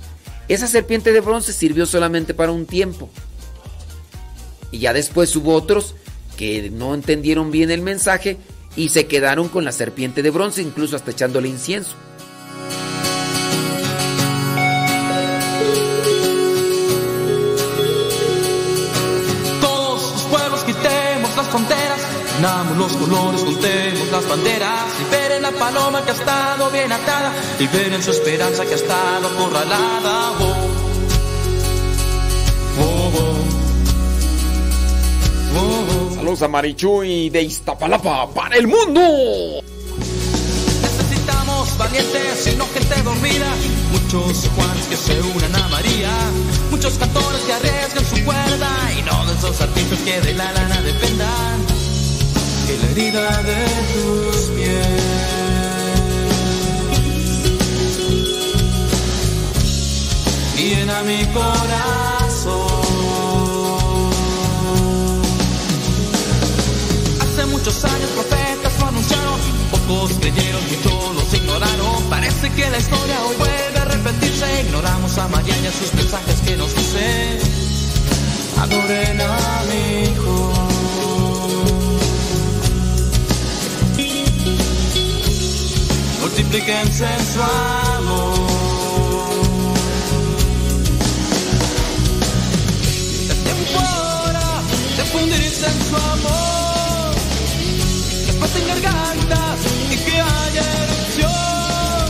Esa 0.48 0.68
serpiente 0.68 1.12
de 1.12 1.20
bronce 1.20 1.52
sirvió 1.52 1.86
solamente 1.86 2.34
para 2.34 2.54
un 2.54 2.66
tiempo. 2.66 3.10
Y 4.72 4.80
ya 4.80 4.94
después 4.94 5.36
hubo 5.36 5.54
otros 5.54 5.96
que 6.38 6.70
no 6.70 6.94
entendieron 6.94 7.52
bien 7.52 7.72
el 7.72 7.82
mensaje 7.82 8.38
y 8.78 8.90
se 8.90 9.08
quedaron 9.08 9.50
con 9.50 9.66
la 9.66 9.72
serpiente 9.74 10.22
de 10.22 10.30
bronce, 10.30 10.62
incluso 10.62 10.96
hasta 10.96 11.12
echándole 11.12 11.50
incienso. 11.50 11.96
Todos 19.60 20.12
los 20.14 20.22
pueblos 20.24 20.64
quitemos 20.64 21.36
las 21.36 21.48
fronteras, 21.48 22.02
unamos 22.38 22.78
los 22.78 22.94
colores, 22.94 23.42
juntemos 23.42 24.12
las 24.12 24.30
banderas, 24.30 25.00
liberen 25.00 25.42
la 25.42 25.52
paloma 25.52 26.06
que 26.06 26.12
ha 26.12 26.14
estado 26.14 26.70
bien 26.70 26.92
atada, 26.92 27.34
liberen 27.60 28.04
su 28.04 28.12
esperanza 28.12 28.64
que 28.64 28.74
ha 28.74 28.76
estado 28.76 29.28
acorralada. 29.28 30.32
Oh, 30.40 30.56
oh, 32.80 33.12
oh. 33.20 33.38
Oh, 35.60 35.88
oh. 35.90 35.97
Saludos 36.28 36.44
a 36.44 36.50
Marichuy 36.50 37.30
de 37.30 37.42
Iztapalapa 37.42 38.28
para 38.34 38.58
el 38.58 38.68
mundo. 38.68 39.00
Necesitamos 40.82 41.78
valientes 41.78 42.48
y 42.52 42.56
no 42.58 42.68
gente 42.68 43.02
dormida. 43.02 43.46
Muchos 43.94 44.50
Juanes 44.54 44.88
que 44.88 44.98
se 44.98 45.22
unan 45.22 45.56
a 45.56 45.68
María. 45.70 46.12
Muchos 46.70 46.96
cantores 46.96 47.40
que 47.44 47.54
arriesgan 47.54 48.06
su 48.06 48.26
cuerda. 48.26 48.70
Y 49.00 49.04
no 49.04 49.26
de 49.26 49.38
esos 49.38 49.62
artistas 49.62 50.00
que 50.00 50.20
de 50.20 50.34
la 50.34 50.52
lana 50.52 50.82
dependan. 50.82 51.66
Que 52.68 52.78
la 52.78 52.92
herida 52.92 53.44
de 53.44 53.66
tus 53.94 54.38
pies 54.48 54.88
llena 60.58 61.04
mi 61.04 61.26
corazón. 61.28 62.17
Muchos 67.68 67.84
años 67.84 68.10
profetas 68.12 68.80
lo 68.80 68.88
anunciaron, 68.88 69.40
pocos 69.72 70.14
creyeron, 70.20 70.62
muchos 70.70 71.16
los 71.16 71.34
ignoraron. 71.34 72.04
Parece 72.10 72.50
que 72.52 72.70
la 72.70 72.78
historia 72.78 73.22
hoy 73.26 73.36
vuelve 73.36 73.80
a 73.80 73.86
repetirse. 73.86 74.62
Ignoramos 74.62 75.18
a 75.18 75.28
María 75.28 75.54
y 75.58 75.72
sus 75.74 75.94
mensajes 75.94 76.40
que 76.46 76.56
nos 76.56 76.74
dicen: 76.74 77.40
Adoren 78.62 79.20
a 79.20 79.64
mi 79.68 80.04
hijo. 80.04 80.54
Multiplíquense 86.22 87.06
en 87.06 87.26
su 87.34 87.42
amor. 87.42 88.48
Es 93.30 93.44
tiempo 93.44 93.80
ahora 93.80 94.62
de 94.96 95.04
fundirse 95.04 95.66
en 95.66 95.84
su 95.90 95.96
amor. 95.98 96.67
En 98.58 98.68
gargantas 98.68 99.60
y 99.92 99.96
que 99.98 100.20
haya 100.20 100.66
erupción. 100.84 102.06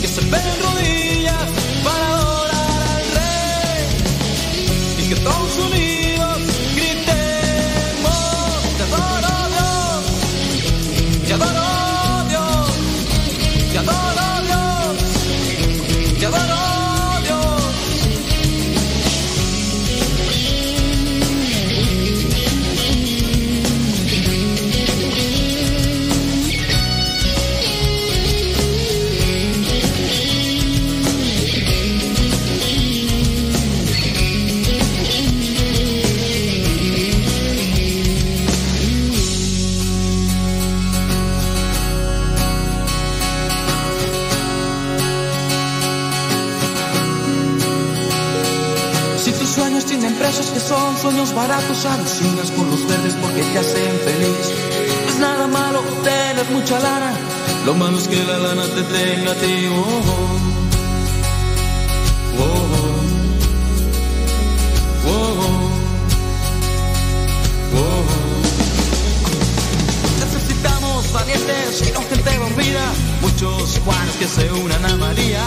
Que 0.00 0.08
se 0.08 0.20
ven 0.22 0.54
rodillas 0.62 1.48
para 1.84 2.06
adorar 2.16 2.70
al 2.96 3.06
rey. 3.18 3.82
Y 4.98 5.08
que 5.08 5.16
todos 5.16 5.58
unidos 5.58 5.93
son 50.74 50.96
sueños 50.98 51.32
baratos, 51.34 51.86
alucinas 51.86 52.50
con 52.50 52.68
los 52.70 52.84
verdes 52.88 53.14
porque 53.22 53.42
te 53.42 53.58
hacen 53.58 53.96
feliz. 54.08 54.46
Es 55.08 55.18
nada 55.18 55.46
malo 55.46 55.80
tener 56.02 56.46
mucha 56.50 56.80
lana, 56.80 57.12
lo 57.64 57.74
malo 57.74 57.96
es 57.98 58.08
que 58.08 58.24
la 58.24 58.38
lana 58.38 58.64
te 58.64 58.82
tenga 58.82 59.30
a 59.30 59.34
ti. 59.34 59.68
Oh, 59.68 59.82
oh, 62.40 62.44
oh, 62.44 62.66
oh, 65.06 65.34
oh, 67.76 67.82
oh. 67.82 68.04
Necesitamos 70.24 71.12
valientes 71.12 71.88
y 71.88 71.92
no 71.92 72.00
gente 72.10 72.36
dormida, 72.36 72.84
muchos 73.20 73.80
Juanes 73.84 74.16
que 74.16 74.26
se 74.26 74.52
unan 74.52 74.84
a 74.84 74.96
María, 74.96 75.44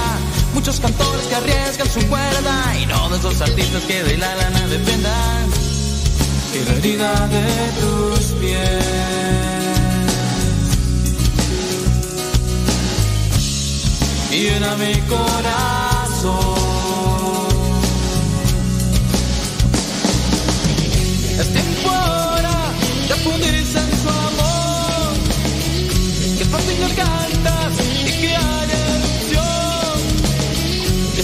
muchos 0.68 0.82
cantores 0.82 1.26
que 1.28 1.36
arriesgan 1.36 1.90
su 1.90 2.06
cuerda 2.08 2.76
y 2.78 2.86
no 2.88 3.10
de 3.10 3.18
esos 3.18 3.40
artistas 3.40 3.84
que 3.84 4.04
de 4.04 4.18
la 4.18 4.36
lana 4.36 4.68
dependan. 4.68 5.50
Que 6.52 6.66
la 6.66 6.72
herida 6.74 7.28
de 7.30 7.72
tus 7.80 8.26
pies 8.34 8.86
llena 14.30 14.76
mi 14.76 14.94
corazón. 15.08 16.34
Es 21.40 21.54
tiempo 21.54 21.90
ahora 21.90 22.74
de 23.08 23.16
fundirse 23.16 23.80
en 23.80 24.02
su 24.02 24.10
amor. 24.10 25.14
Que 26.38 26.46
pasen 26.46 26.78
gargantas 26.82 27.74
y 28.06 28.12
que. 28.20 28.28
Que 28.28 28.67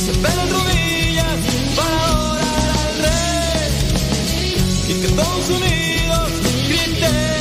se 0.04 0.12
pelen 0.16 0.50
rodillas 0.50 1.40
para 1.78 2.06
adorar 2.08 2.70
al 2.86 2.98
rey. 3.04 4.58
Y 4.90 5.02
que 5.02 5.08
todos 5.10 5.50
unidos 5.50 6.32
gritemos. 6.68 7.33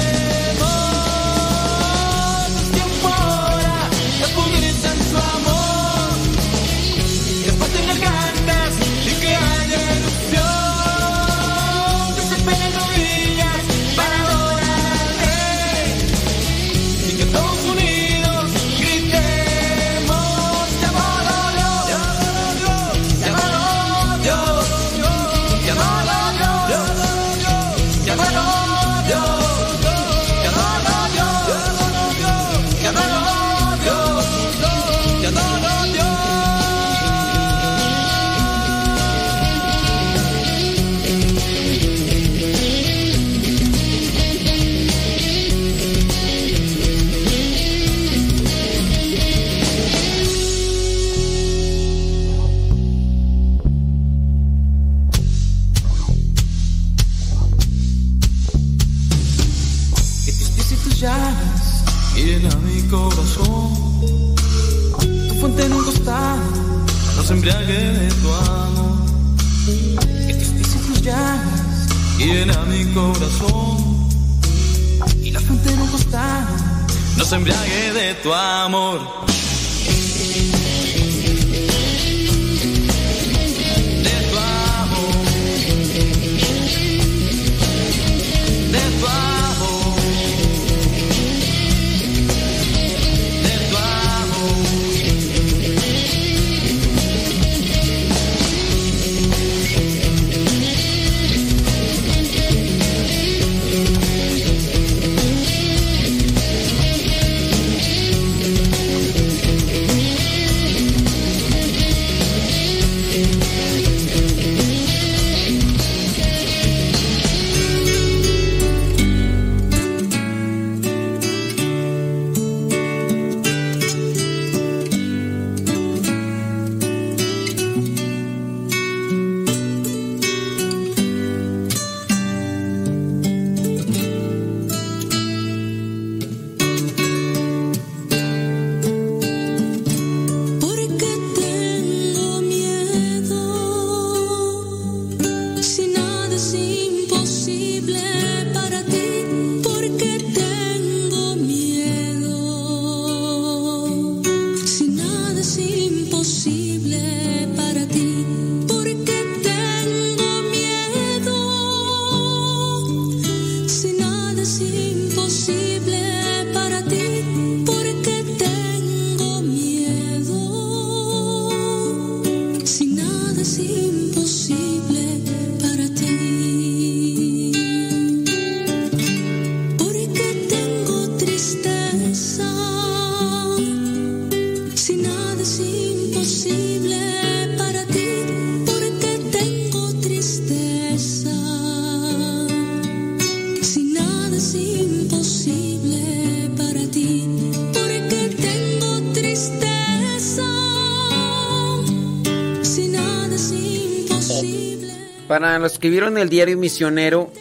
Para 205.43 205.59
los 205.59 205.81
que 205.81 205.91
vieron 205.91 206.19
el 206.19 206.29
diario 206.29 206.57
misionero, 206.57 207.33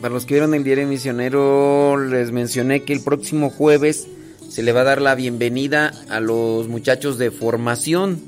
para 0.00 0.14
los 0.14 0.24
que 0.24 0.34
vieron 0.34 0.54
el 0.54 0.62
diario 0.62 0.86
misionero, 0.86 1.96
les 1.98 2.30
mencioné 2.30 2.84
que 2.84 2.92
el 2.92 3.00
próximo 3.00 3.50
jueves 3.50 4.06
se 4.48 4.62
le 4.62 4.70
va 4.70 4.82
a 4.82 4.84
dar 4.84 5.02
la 5.02 5.16
bienvenida 5.16 5.92
a 6.08 6.20
los 6.20 6.68
muchachos 6.68 7.18
de 7.18 7.32
formación. 7.32 8.20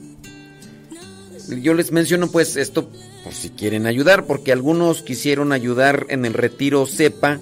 Yo 1.62 1.74
les 1.74 1.92
menciono 1.92 2.32
pues 2.32 2.56
esto 2.56 2.90
por 3.22 3.32
si 3.32 3.50
quieren 3.50 3.86
ayudar, 3.86 4.26
porque 4.26 4.50
algunos 4.50 5.02
quisieron 5.02 5.52
ayudar 5.52 6.06
en 6.08 6.24
el 6.24 6.34
retiro 6.34 6.84
CEPA, 6.84 7.38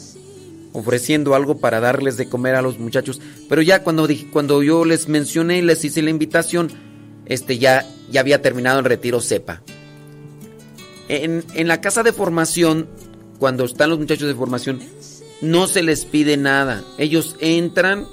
ofreciendo 0.74 1.34
algo 1.34 1.60
para 1.60 1.80
darles 1.80 2.18
de 2.18 2.28
comer 2.28 2.56
a 2.56 2.62
los 2.62 2.78
muchachos. 2.78 3.22
Pero 3.48 3.62
ya 3.62 3.82
cuando, 3.82 4.06
dije, 4.06 4.28
cuando 4.30 4.62
yo 4.62 4.84
les 4.84 5.08
mencioné 5.08 5.60
y 5.60 5.62
les 5.62 5.82
hice 5.82 6.02
la 6.02 6.10
invitación, 6.10 6.70
este 7.24 7.56
ya, 7.56 7.86
ya 8.10 8.20
había 8.20 8.42
terminado 8.42 8.80
el 8.80 8.84
retiro 8.84 9.22
CEPA. 9.22 9.62
En, 11.12 11.66
la 11.66 11.80
casa 11.80 12.04
de 12.04 12.12
formación, 12.12 12.86
cuando 13.40 13.64
están 13.64 13.90
los 13.90 13.98
muchachos 13.98 14.28
de 14.28 14.34
formación, 14.36 14.78
no 15.42 15.66
se 15.66 15.82
les 15.82 16.04
pide 16.04 16.36
nada. 16.36 16.84
Ellos 16.98 17.34
entran 17.40 18.06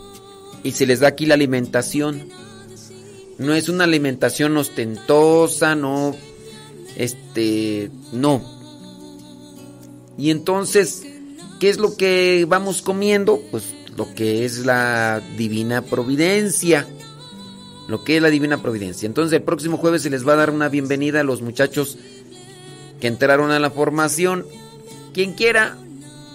y 0.64 0.72
se 0.72 0.88
les 0.88 1.02
da 1.02 1.10
aquí 1.10 1.28
la 1.28 1.36
alimentación. 1.36 2.28
No 3.38 3.54
es 3.54 3.70
una 3.70 3.84
alimentación 3.84 4.58
ostentosa, 4.58 5.76
no. 5.76 6.16
Este. 6.96 7.92
No. 8.14 8.42
Y 10.18 10.32
entonces, 10.32 11.06
¿qué 11.60 11.70
es 11.70 11.78
lo 11.78 11.96
que 11.98 12.48
vamos 12.50 12.82
comiendo? 12.82 13.40
Pues 13.52 13.76
lo 13.96 14.12
que 14.16 14.44
es 14.44 14.66
la 14.66 15.22
divina 15.38 15.84
providencia. 15.84 16.88
Lo 17.88 18.04
que 18.04 18.16
es 18.18 18.24
la 18.24 18.32
divina 18.32 18.60
providencia. 18.60 19.06
Entonces, 19.06 19.34
el 19.34 19.44
próximo 19.44 19.78
jueves 19.78 20.02
se 20.02 20.10
les 20.10 20.28
va 20.28 20.34
a 20.34 20.38
dar 20.38 20.50
una 20.50 20.68
bienvenida 20.68 21.20
a 21.20 21.24
los 21.24 21.44
muchachos 21.44 22.00
que 23.00 23.08
entraron 23.08 23.52
a 23.52 23.60
la 23.60 23.70
formación. 23.70 24.46
Quien 25.14 25.34
quiera 25.34 25.78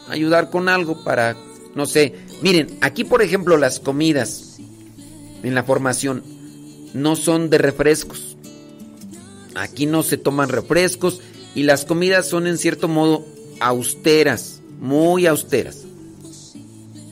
ayudar 0.08 0.50
con 0.50 0.68
algo 0.68 1.02
para, 1.04 1.36
no 1.74 1.86
sé. 1.86 2.14
Miren, 2.42 2.78
aquí 2.80 3.04
por 3.04 3.22
ejemplo 3.22 3.56
las 3.56 3.80
comidas 3.80 4.58
en 5.42 5.54
la 5.54 5.64
formación 5.64 6.22
no 6.94 7.16
son 7.16 7.50
de 7.50 7.58
refrescos. 7.58 8.36
Aquí 9.54 9.86
no 9.86 10.02
se 10.02 10.16
toman 10.16 10.48
refrescos 10.48 11.20
y 11.54 11.64
las 11.64 11.84
comidas 11.84 12.28
son 12.28 12.46
en 12.46 12.58
cierto 12.58 12.88
modo 12.88 13.24
austeras, 13.60 14.60
muy 14.80 15.26
austeras. 15.26 15.84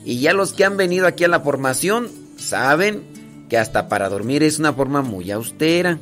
Y 0.03 0.19
ya 0.19 0.33
los 0.33 0.53
que 0.53 0.65
han 0.65 0.77
venido 0.77 1.05
aquí 1.07 1.23
a 1.23 1.27
la 1.27 1.41
formación 1.41 2.09
saben 2.37 3.03
que 3.49 3.57
hasta 3.57 3.87
para 3.87 4.09
dormir 4.09 4.43
es 4.43 4.59
una 4.59 4.73
forma 4.73 5.01
muy 5.01 5.29
austera. 5.31 5.99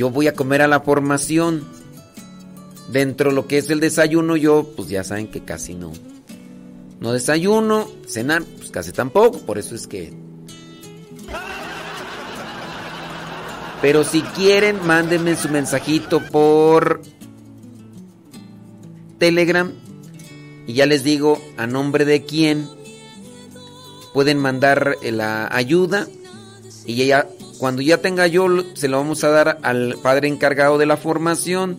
Yo 0.00 0.08
voy 0.08 0.28
a 0.28 0.32
comer 0.32 0.62
a 0.62 0.66
la 0.66 0.80
formación. 0.80 1.62
Dentro 2.90 3.28
de 3.28 3.36
lo 3.36 3.46
que 3.46 3.58
es 3.58 3.68
el 3.68 3.80
desayuno, 3.80 4.34
yo, 4.34 4.72
pues 4.74 4.88
ya 4.88 5.04
saben 5.04 5.28
que 5.28 5.44
casi 5.44 5.74
no. 5.74 5.92
No 7.00 7.12
desayuno, 7.12 7.86
cenar, 8.08 8.42
pues 8.42 8.70
casi 8.70 8.92
tampoco. 8.92 9.40
Por 9.40 9.58
eso 9.58 9.74
es 9.74 9.86
que 9.86 10.14
Pero 13.82 14.02
si 14.02 14.22
quieren, 14.22 14.78
mándenme 14.86 15.36
su 15.36 15.50
mensajito 15.50 16.22
por 16.32 17.02
Telegram. 19.18 19.70
Y 20.66 20.72
ya 20.72 20.86
les 20.86 21.04
digo 21.04 21.38
a 21.58 21.66
nombre 21.66 22.06
de 22.06 22.24
quién 22.24 22.66
pueden 24.14 24.38
mandar 24.38 24.96
la 25.02 25.54
ayuda. 25.54 26.08
Y 26.86 27.04
ya, 27.04 27.28
cuando 27.60 27.82
ya 27.82 27.98
tenga 27.98 28.26
yo, 28.26 28.48
se 28.72 28.88
lo 28.88 28.96
vamos 28.96 29.22
a 29.22 29.28
dar 29.28 29.58
al 29.62 29.96
padre 30.02 30.28
encargado 30.28 30.78
de 30.78 30.86
la 30.86 30.96
formación 30.96 31.78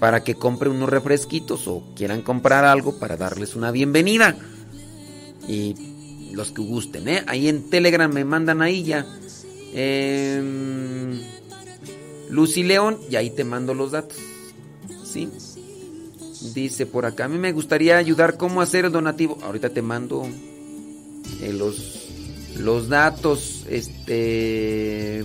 para 0.00 0.24
que 0.24 0.34
compre 0.34 0.68
unos 0.68 0.88
refresquitos 0.88 1.68
o 1.68 1.84
quieran 1.94 2.20
comprar 2.20 2.64
algo 2.64 2.98
para 2.98 3.16
darles 3.16 3.54
una 3.54 3.70
bienvenida. 3.70 4.36
Y 5.46 6.32
los 6.32 6.50
que 6.50 6.62
gusten, 6.62 7.08
¿eh? 7.08 7.22
Ahí 7.28 7.48
en 7.48 7.70
Telegram 7.70 8.12
me 8.12 8.24
mandan 8.24 8.60
ahí 8.60 8.82
ya. 8.82 9.06
Eh, 9.72 11.22
Lucy 12.28 12.64
León, 12.64 12.98
y 13.08 13.14
ahí 13.14 13.30
te 13.30 13.44
mando 13.44 13.72
los 13.72 13.92
datos. 13.92 14.18
¿Sí? 15.04 15.28
Dice 16.54 16.86
por 16.86 17.06
acá, 17.06 17.26
a 17.26 17.28
mí 17.28 17.38
me 17.38 17.52
gustaría 17.52 17.96
ayudar 17.98 18.36
cómo 18.36 18.60
hacer 18.60 18.86
el 18.86 18.92
donativo. 18.92 19.38
Ahorita 19.44 19.70
te 19.70 19.80
mando 19.80 20.26
eh, 21.40 21.52
los, 21.52 22.03
los 22.56 22.88
datos. 22.88 23.64
Este. 23.68 25.24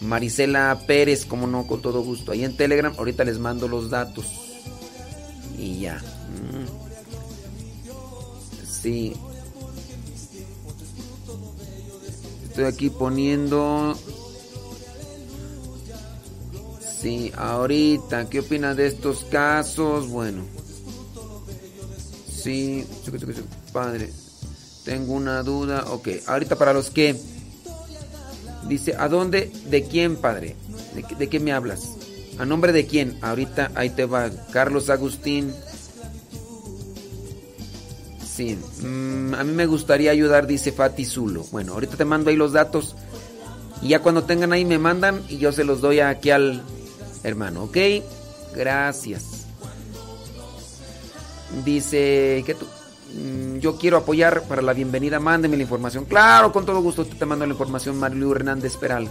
Marisela 0.00 0.78
Pérez, 0.86 1.24
como 1.24 1.46
no, 1.46 1.66
con 1.66 1.80
todo 1.80 2.02
gusto. 2.02 2.32
Ahí 2.32 2.44
en 2.44 2.56
Telegram, 2.56 2.92
ahorita 2.96 3.24
les 3.24 3.38
mando 3.38 3.68
los 3.68 3.90
datos. 3.90 4.26
Y 5.58 5.80
ya. 5.80 5.96
Mm. 5.96 6.66
Sí. 8.70 9.14
Estoy 12.48 12.64
aquí 12.64 12.90
poniendo. 12.90 13.96
Sí, 17.00 17.32
ahorita, 17.36 18.30
¿qué 18.30 18.40
opinas 18.40 18.76
de 18.76 18.86
estos 18.86 19.24
casos? 19.24 20.08
Bueno. 20.08 20.42
Sí, 22.30 22.86
padre. 23.72 24.10
Tengo 24.84 25.14
una 25.14 25.42
duda. 25.42 25.84
Ok, 25.90 26.08
ahorita 26.26 26.56
para 26.56 26.72
los 26.72 26.90
que. 26.90 27.16
Dice, 28.68 28.94
¿a 28.98 29.08
dónde? 29.08 29.50
¿De 29.68 29.84
quién, 29.84 30.16
padre? 30.16 30.56
¿De, 30.94 31.02
qué- 31.02 31.28
qué 31.28 31.40
me 31.40 31.52
hablas? 31.52 31.90
¿A 32.38 32.44
nombre 32.46 32.72
de 32.72 32.86
quién? 32.86 33.18
Ahorita 33.22 33.70
ahí 33.74 33.90
te 33.90 34.06
va. 34.06 34.30
Carlos 34.52 34.88
Agustín. 34.90 35.52
Sí, 38.34 38.58
mm, 38.82 39.34
a 39.34 39.44
mí 39.44 39.52
me 39.52 39.66
gustaría 39.66 40.10
ayudar, 40.10 40.46
dice 40.46 40.72
Fati 40.72 41.04
Zulo. 41.04 41.44
Bueno, 41.52 41.74
ahorita 41.74 41.96
te 41.96 42.04
mando 42.04 42.30
ahí 42.30 42.36
los 42.36 42.52
datos. 42.52 42.96
Y 43.82 43.88
ya 43.88 44.00
cuando 44.00 44.24
tengan 44.24 44.52
ahí 44.52 44.64
me 44.64 44.78
mandan 44.78 45.22
y 45.28 45.36
yo 45.38 45.52
se 45.52 45.62
los 45.64 45.80
doy 45.80 46.00
aquí 46.00 46.30
al 46.30 46.62
hermano, 47.22 47.64
¿ok? 47.64 47.76
Gracias. 48.56 49.24
Dice 51.64 52.42
que 52.46 52.54
tú, 52.54 52.66
yo 53.60 53.76
quiero 53.76 53.96
apoyar 53.96 54.42
para 54.42 54.62
la 54.62 54.72
bienvenida, 54.72 55.20
mándeme 55.20 55.56
la 55.56 55.62
información. 55.62 56.04
Claro, 56.04 56.52
con 56.52 56.66
todo 56.66 56.80
gusto 56.80 57.04
te, 57.04 57.26
mando 57.26 57.46
la 57.46 57.52
información, 57.52 57.98
Marilu 57.98 58.32
Hernández 58.32 58.76
Peral. 58.76 59.08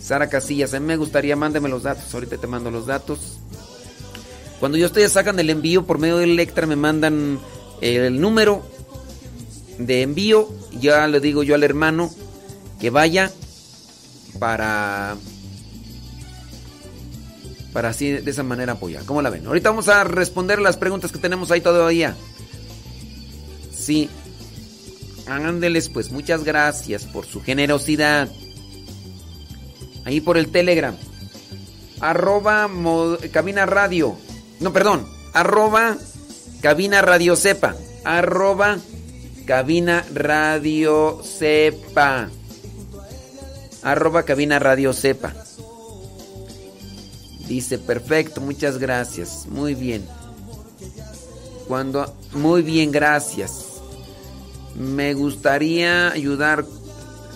Sara 0.00 0.28
Casillas, 0.28 0.74
a 0.74 0.80
mí 0.80 0.86
me 0.86 0.96
gustaría, 0.96 1.36
mándeme 1.36 1.68
los 1.68 1.84
datos, 1.84 2.12
ahorita 2.12 2.38
te 2.38 2.46
mando 2.46 2.70
los 2.70 2.86
datos. 2.86 3.38
Cuando 4.58 4.78
yo 4.78 4.86
ustedes 4.86 5.12
sacan 5.12 5.38
el 5.38 5.50
envío 5.50 5.84
por 5.86 5.98
medio 5.98 6.18
del 6.18 6.30
Electra, 6.30 6.66
me 6.66 6.76
mandan 6.76 7.38
el 7.80 8.20
número 8.20 8.64
de 9.78 10.02
envío. 10.02 10.48
Ya 10.80 11.06
le 11.06 11.20
digo 11.20 11.42
yo 11.42 11.54
al 11.54 11.62
hermano 11.62 12.10
que 12.80 12.90
vaya 12.90 13.30
para 14.38 15.16
para 17.72 17.88
así 17.88 18.10
de 18.10 18.30
esa 18.30 18.42
manera 18.42 18.74
apoyar. 18.74 19.04
¿Cómo 19.04 19.22
la 19.22 19.30
ven? 19.30 19.46
Ahorita 19.46 19.70
vamos 19.70 19.88
a 19.88 20.04
responder 20.04 20.60
las 20.60 20.76
preguntas 20.76 21.10
que 21.10 21.18
tenemos 21.18 21.50
ahí 21.50 21.60
todavía. 21.60 22.16
Sí. 23.82 24.08
Ándeles, 25.26 25.88
pues 25.88 26.12
muchas 26.12 26.44
gracias 26.44 27.04
por 27.04 27.26
su 27.26 27.42
generosidad. 27.42 28.28
Ahí 30.04 30.20
por 30.20 30.36
el 30.36 30.52
Telegram. 30.52 30.96
Arroba 32.00 32.70
cabina 33.32 33.66
radio. 33.66 34.16
No, 34.60 34.72
perdón. 34.72 35.06
Arroba 35.32 35.96
cabina 36.60 37.02
radio 37.02 37.34
sepa. 37.34 37.74
Arroba 38.04 38.78
cabina 39.46 40.04
radio 40.14 41.20
sepa. 41.24 42.30
Arroba 43.82 44.22
cabina 44.22 44.60
radio 44.60 44.92
sepa. 44.92 45.34
Dice, 47.48 47.78
perfecto, 47.78 48.40
muchas 48.40 48.78
gracias. 48.78 49.46
Muy 49.48 49.74
bien. 49.74 50.06
Cuando, 51.66 52.14
muy 52.32 52.62
bien, 52.62 52.90
gracias. 52.90 53.71
Me 54.76 55.14
gustaría 55.14 56.10
ayudar. 56.12 56.64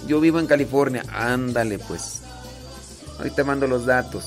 Yo 0.07 0.21
vivo 0.21 0.39
en 0.41 0.47
California. 0.47 1.05
Ándale, 1.13 1.79
pues. 1.79 2.23
Ahorita 3.19 3.45
mando 3.45 3.67
los 3.67 3.87
datos. 3.87 4.25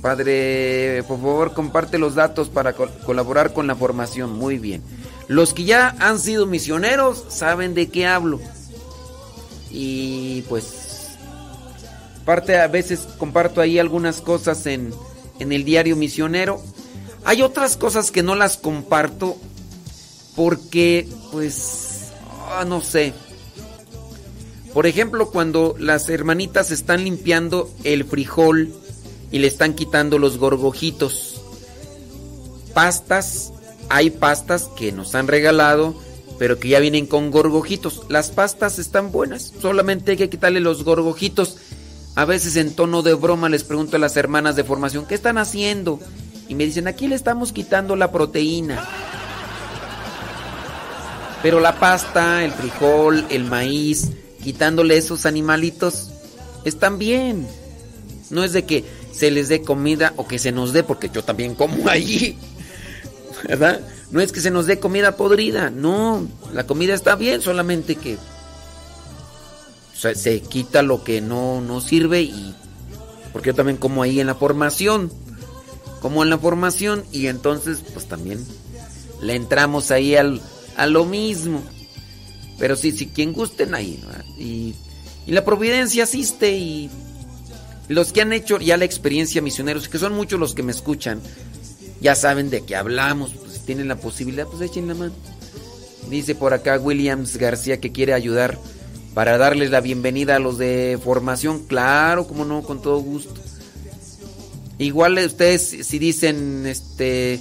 Padre, 0.00 1.02
por 1.08 1.18
favor, 1.18 1.54
comparte 1.54 1.98
los 1.98 2.14
datos 2.14 2.48
para 2.48 2.72
col- 2.74 2.90
colaborar 3.06 3.52
con 3.52 3.66
la 3.66 3.74
formación. 3.76 4.32
Muy 4.38 4.58
bien. 4.58 4.82
Los 5.28 5.54
que 5.54 5.64
ya 5.64 5.94
han 6.00 6.18
sido 6.18 6.46
misioneros 6.46 7.24
saben 7.28 7.74
de 7.74 7.88
qué 7.88 8.06
hablo. 8.06 8.40
Y 9.70 10.42
pues 10.48 10.80
Parte 12.24 12.58
a 12.60 12.68
veces 12.68 13.00
comparto 13.18 13.60
ahí 13.60 13.78
algunas 13.80 14.20
cosas 14.20 14.66
en, 14.66 14.94
en 15.40 15.52
el 15.52 15.64
diario 15.64 15.96
misionero. 15.96 16.62
Hay 17.24 17.42
otras 17.42 17.76
cosas 17.76 18.10
que 18.12 18.22
no 18.22 18.36
las 18.36 18.56
comparto 18.56 19.36
porque, 20.34 21.08
pues, 21.30 22.12
ah, 22.48 22.64
no 22.66 22.80
sé. 22.80 23.12
Por 24.72 24.86
ejemplo, 24.86 25.30
cuando 25.30 25.74
las 25.78 26.08
hermanitas 26.08 26.70
están 26.70 27.04
limpiando 27.04 27.70
el 27.84 28.04
frijol 28.04 28.72
y 29.30 29.38
le 29.38 29.46
están 29.46 29.74
quitando 29.74 30.18
los 30.18 30.38
gorgojitos. 30.38 31.42
Pastas, 32.72 33.52
hay 33.90 34.10
pastas 34.10 34.70
que 34.76 34.92
nos 34.92 35.14
han 35.14 35.28
regalado, 35.28 35.94
pero 36.38 36.58
que 36.58 36.68
ya 36.68 36.80
vienen 36.80 37.06
con 37.06 37.30
gorgojitos. 37.30 38.02
Las 38.08 38.30
pastas 38.30 38.78
están 38.78 39.12
buenas, 39.12 39.52
solamente 39.60 40.12
hay 40.12 40.16
que 40.16 40.30
quitarle 40.30 40.60
los 40.60 40.84
gorgojitos. 40.84 41.58
A 42.14 42.24
veces 42.24 42.56
en 42.56 42.74
tono 42.74 43.02
de 43.02 43.14
broma 43.14 43.48
les 43.48 43.64
pregunto 43.64 43.96
a 43.96 43.98
las 43.98 44.16
hermanas 44.16 44.56
de 44.56 44.64
formación, 44.64 45.06
¿qué 45.06 45.14
están 45.14 45.38
haciendo? 45.38 45.98
Y 46.48 46.54
me 46.54 46.64
dicen, 46.64 46.88
aquí 46.88 47.08
le 47.08 47.14
estamos 47.14 47.52
quitando 47.52 47.96
la 47.96 48.12
proteína. 48.12 48.86
Pero 51.42 51.58
la 51.58 51.78
pasta, 51.78 52.44
el 52.44 52.52
frijol, 52.52 53.26
el 53.28 53.44
maíz, 53.44 54.10
quitándole 54.42 54.96
esos 54.96 55.26
animalitos, 55.26 56.10
están 56.64 56.98
bien. 56.98 57.48
No 58.30 58.44
es 58.44 58.52
de 58.52 58.64
que 58.64 58.84
se 59.12 59.30
les 59.30 59.48
dé 59.48 59.62
comida 59.62 60.14
o 60.16 60.26
que 60.26 60.38
se 60.38 60.52
nos 60.52 60.72
dé, 60.72 60.84
porque 60.84 61.10
yo 61.12 61.24
también 61.24 61.54
como 61.54 61.88
allí. 61.88 62.38
¿Verdad? 63.48 63.80
No 64.12 64.20
es 64.20 64.30
que 64.30 64.40
se 64.40 64.50
nos 64.50 64.66
dé 64.66 64.78
comida 64.78 65.16
podrida, 65.16 65.70
no. 65.70 66.26
La 66.52 66.64
comida 66.66 66.94
está 66.94 67.16
bien, 67.16 67.42
solamente 67.42 67.96
que 67.96 68.18
se, 69.96 70.14
se 70.14 70.40
quita 70.40 70.82
lo 70.82 71.02
que 71.02 71.20
no, 71.20 71.60
no 71.60 71.80
sirve 71.80 72.22
y... 72.22 72.54
Porque 73.32 73.48
yo 73.48 73.54
también 73.54 73.78
como 73.78 74.02
ahí 74.02 74.20
en 74.20 74.26
la 74.26 74.34
formación. 74.34 75.10
Como 76.00 76.22
en 76.22 76.30
la 76.30 76.38
formación 76.38 77.04
y 77.10 77.28
entonces 77.28 77.78
pues 77.92 78.06
también 78.06 78.44
le 79.22 79.36
entramos 79.36 79.90
ahí 79.90 80.16
al, 80.16 80.42
a 80.76 80.86
lo 80.86 81.04
mismo. 81.04 81.62
Pero 82.58 82.76
sí, 82.76 82.92
sí, 82.92 83.08
quien 83.08 83.32
gusten 83.32 83.74
ahí. 83.74 84.02
Y, 84.38 84.74
la 85.26 85.44
providencia 85.44 86.04
asiste 86.04 86.52
y 86.52 86.90
los 87.88 88.12
que 88.12 88.22
han 88.22 88.32
hecho 88.32 88.58
ya 88.58 88.76
la 88.76 88.84
experiencia 88.84 89.40
misioneros, 89.40 89.88
que 89.88 89.98
son 89.98 90.14
muchos 90.14 90.38
los 90.40 90.54
que 90.54 90.62
me 90.62 90.72
escuchan, 90.72 91.20
ya 92.00 92.14
saben 92.14 92.50
de 92.50 92.64
qué 92.64 92.76
hablamos. 92.76 93.32
Pues 93.32 93.52
si 93.52 93.60
tienen 93.60 93.88
la 93.88 93.96
posibilidad, 93.96 94.46
pues 94.46 94.62
echen 94.62 94.88
la 94.88 94.94
mano. 94.94 95.14
Dice 96.10 96.34
por 96.34 96.52
acá 96.54 96.78
Williams 96.78 97.36
García 97.36 97.80
que 97.80 97.92
quiere 97.92 98.14
ayudar 98.14 98.58
para 99.14 99.38
darles 99.38 99.70
la 99.70 99.80
bienvenida 99.80 100.36
a 100.36 100.40
los 100.40 100.58
de 100.58 100.98
formación. 101.02 101.64
Claro, 101.66 102.26
como 102.26 102.44
no, 102.44 102.62
con 102.62 102.82
todo 102.82 102.98
gusto. 102.98 103.34
Igual 104.78 105.18
ustedes 105.18 105.86
si 105.86 105.98
dicen, 105.98 106.66
este, 106.66 107.40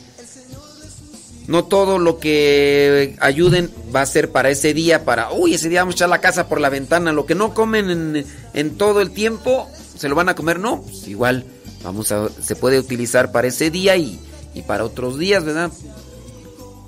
no 1.51 1.65
todo 1.65 1.99
lo 1.99 2.17
que 2.17 3.17
ayuden 3.19 3.69
va 3.93 4.01
a 4.01 4.05
ser 4.05 4.31
para 4.31 4.49
ese 4.49 4.73
día, 4.73 5.03
para, 5.03 5.33
uy, 5.33 5.53
ese 5.53 5.67
día 5.67 5.81
vamos 5.81 5.95
a 5.95 5.97
echar 5.97 6.09
la 6.09 6.21
casa 6.21 6.47
por 6.47 6.61
la 6.61 6.69
ventana. 6.69 7.11
Lo 7.11 7.25
que 7.25 7.35
no 7.35 7.53
comen 7.53 8.25
en, 8.53 8.77
todo 8.77 9.01
el 9.01 9.11
tiempo, 9.11 9.67
se 9.97 10.07
lo 10.07 10.15
van 10.15 10.29
a 10.29 10.35
comer, 10.35 10.59
no. 10.59 10.81
Pues 10.81 11.09
igual, 11.09 11.45
vamos 11.83 12.09
a, 12.13 12.29
se 12.29 12.55
puede 12.55 12.79
utilizar 12.79 13.33
para 13.33 13.49
ese 13.49 13.69
día 13.69 13.97
y, 13.97 14.17
y 14.53 14.61
para 14.61 14.85
otros 14.85 15.19
días, 15.19 15.43
¿verdad? 15.43 15.71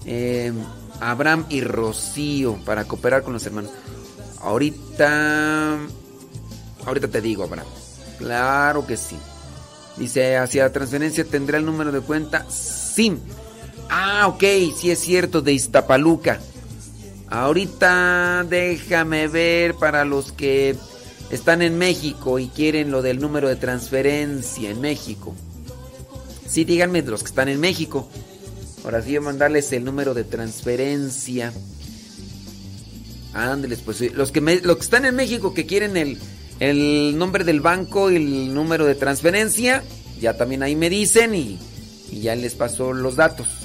Eh, 0.05 0.53
Abraham 1.01 1.45
y 1.49 1.59
Rocío, 1.59 2.55
para 2.63 2.85
cooperar 2.85 3.23
con 3.23 3.33
los 3.33 3.45
hermanos. 3.45 3.71
Ahorita, 4.39 5.77
ahorita 6.85 7.09
te 7.09 7.19
digo, 7.19 7.43
Abraham. 7.43 7.67
Claro 8.17 8.87
que 8.87 8.95
sí. 8.95 9.17
Dice, 9.97 10.37
hacia 10.37 10.63
la 10.63 10.71
transferencia 10.71 11.25
tendrá 11.25 11.57
el 11.57 11.65
número 11.65 11.91
de 11.91 11.99
cuenta. 11.99 12.45
Sí. 12.49 13.19
Ah, 13.89 14.27
ok, 14.27 14.43
sí 14.75 14.91
es 14.91 14.99
cierto, 14.99 15.41
de 15.41 15.53
Iztapaluca. 15.53 16.39
Ahorita 17.29 18.45
déjame 18.47 19.27
ver 19.27 19.73
para 19.75 20.05
los 20.05 20.31
que 20.31 20.75
están 21.31 21.63
en 21.63 21.77
México 21.77 22.37
y 22.37 22.47
quieren 22.47 22.91
lo 22.91 23.01
del 23.01 23.19
número 23.19 23.49
de 23.49 23.55
transferencia 23.55 24.69
en 24.69 24.79
México. 24.81 25.33
Sí, 26.47 26.63
díganme 26.63 27.01
los 27.01 27.23
que 27.23 27.29
están 27.29 27.49
en 27.49 27.59
México. 27.59 28.07
Ahora 28.83 29.01
sí, 29.01 29.09
voy 29.09 29.17
a 29.17 29.21
mandarles 29.21 29.71
el 29.71 29.83
número 29.83 30.13
de 30.13 30.23
transferencia. 30.25 31.51
Ándeles, 33.33 33.79
pues 33.79 34.13
los 34.13 34.31
que, 34.31 34.41
me, 34.41 34.59
los 34.59 34.77
que 34.77 34.83
están 34.83 35.05
en 35.05 35.15
México 35.15 35.55
que 35.55 35.65
quieren 35.65 35.97
el, 35.97 36.19
el 36.59 37.17
nombre 37.17 37.43
del 37.43 37.61
banco 37.61 38.11
y 38.11 38.17
el 38.17 38.53
número 38.53 38.85
de 38.85 38.93
transferencia, 38.93 39.83
ya 40.21 40.37
también 40.37 40.61
ahí 40.61 40.75
me 40.75 40.91
dicen 40.91 41.33
y 41.33 41.57
ya 42.11 42.35
les 42.35 42.53
paso 42.53 42.93
los 42.93 43.15
datos. 43.15 43.62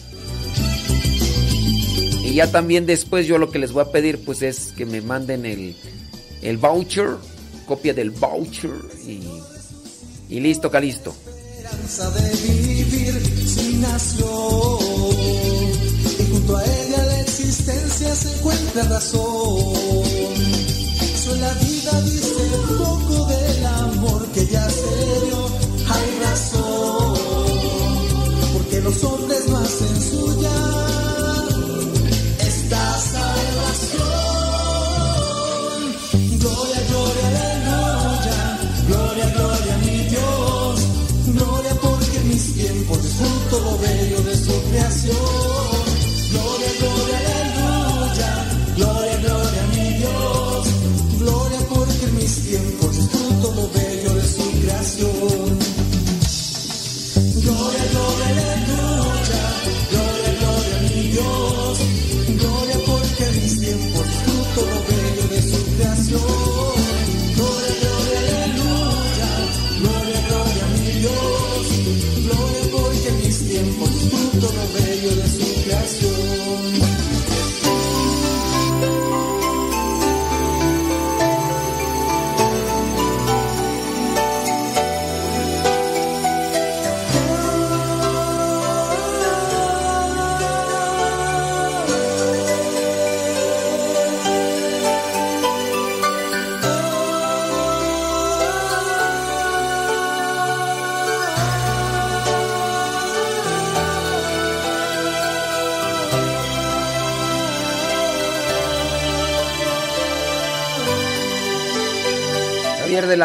Y 2.29 2.35
ya 2.35 2.51
también 2.51 2.85
después 2.85 3.27
yo 3.27 3.39
lo 3.39 3.51
que 3.51 3.59
les 3.59 3.73
voy 3.73 3.81
a 3.81 3.91
pedir 3.91 4.23
pues 4.23 4.43
es 4.43 4.75
que 4.77 4.85
me 4.85 5.01
manden 5.01 5.47
el, 5.47 5.75
el 6.43 6.59
voucher, 6.59 7.17
copia 7.67 7.95
del 7.95 8.11
voucher 8.11 8.71
y, 9.07 9.23
y 10.29 10.41
listo, 10.41 10.71
calisto. 10.71 11.15
de 12.11 12.37
vivir 12.53 13.15
sin 13.47 13.81
y 16.19 16.31
junto 16.31 16.57
a 16.59 16.65
ella 16.65 17.03
la 17.07 17.21
existencia 17.23 18.15
se 18.15 18.37
encuentra 18.37 18.83
razón. 18.83 19.75
Soy 21.25 21.39
la 21.41 21.55
vida 21.55 22.03
dice 22.03 22.43
un 22.59 22.77
poco 22.77 23.25
del 23.25 23.67
amor 23.67 24.27
que 24.35 24.47
ya 24.49 24.69
se 24.69 25.25
dio, 25.25 25.47
hay 25.89 26.21
razón, 26.27 27.15
porque 28.53 28.81
no 28.83 28.91
hacen 28.91 29.18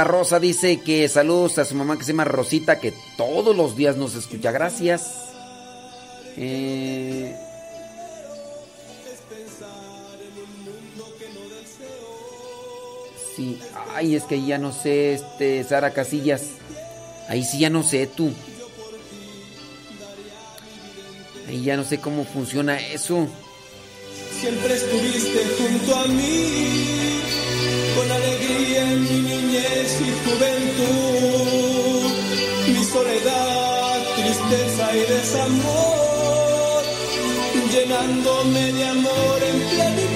Rosa 0.03 0.39
dice 0.39 0.79
que 0.81 1.07
saludos 1.09 1.57
a 1.57 1.65
su 1.65 1.75
mamá 1.75 1.97
que 1.97 2.03
se 2.03 2.11
llama 2.11 2.25
Rosita, 2.25 2.79
que 2.79 2.93
todos 3.17 3.55
los 3.55 3.75
días 3.75 3.95
nos 3.97 4.15
escucha. 4.15 4.51
Gracias. 4.51 5.11
Eh, 6.37 7.35
Sí, 13.35 13.59
ay, 13.95 14.15
es 14.15 14.23
que 14.23 14.43
ya 14.45 14.57
no 14.57 14.71
sé, 14.71 15.13
este, 15.13 15.63
Sara 15.63 15.91
Casillas. 15.91 16.43
Ahí 17.27 17.43
sí 17.43 17.59
ya 17.59 17.69
no 17.69 17.83
sé 17.83 18.05
tú. 18.05 18.31
Ahí 21.47 21.63
ya 21.63 21.75
no 21.75 21.83
sé 21.83 21.99
cómo 21.99 22.25
funciona 22.25 22.79
eso. 22.79 23.27
Siempre 24.39 24.73
estuviste 24.75 25.39
junto 25.57 25.95
a 25.95 26.07
mí, 26.07 26.92
con 27.95 28.11
alegría 28.11 28.91
en 28.91 29.01
mi 29.03 29.21
niñez 29.21 30.01
y 30.01 30.11
juventud. 30.23 32.11
Mi 32.67 32.83
soledad, 32.83 33.97
tristeza 34.15 34.95
y 34.95 35.01
desamor, 35.13 36.83
llenándome 37.71 38.73
de 38.73 38.85
amor 38.85 39.43
en 39.49 39.59
plenitud. 39.69 40.12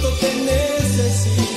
Cuánto 0.00 0.18
te 0.18 0.34
necesito, 0.34 1.49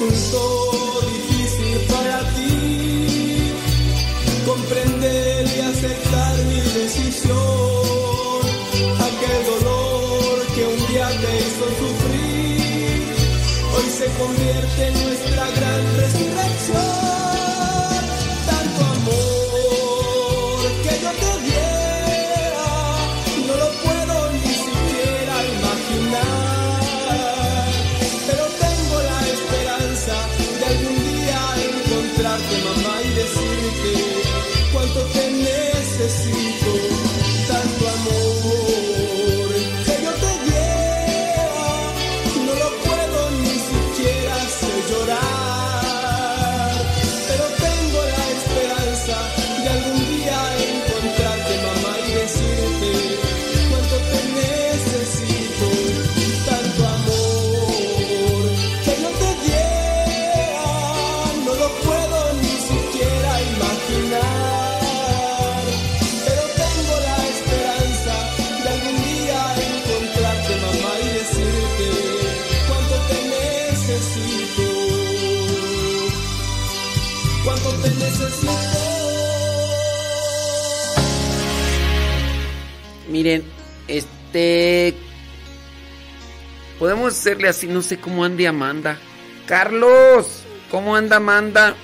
Resultó 0.00 1.00
difícil 1.10 1.76
para 1.88 2.20
ti 2.34 3.52
comprender 4.46 5.44
y 5.44 5.60
aceptar 5.60 6.36
mi 6.44 6.60
decisión. 6.60 7.36
Aquel 8.94 9.38
dolor 9.44 10.46
que 10.54 10.62
un 10.66 10.86
día 10.86 11.08
te 11.08 11.30
hizo 11.40 11.66
sufrir, 11.80 13.02
hoy 13.74 13.86
se 13.90 14.06
convierte 14.20 14.86
en 14.86 14.94
nuestra 15.04 15.50
gran 15.50 15.82
resurrección. 15.96 16.87
Hacerle 87.28 87.48
así, 87.48 87.66
no 87.66 87.82
sé 87.82 87.98
cómo 87.98 88.24
ande 88.24 88.48
Amanda. 88.48 88.98
Carlos, 89.46 90.44
¿cómo 90.70 90.96
anda 90.96 91.16
Amanda? 91.16 91.74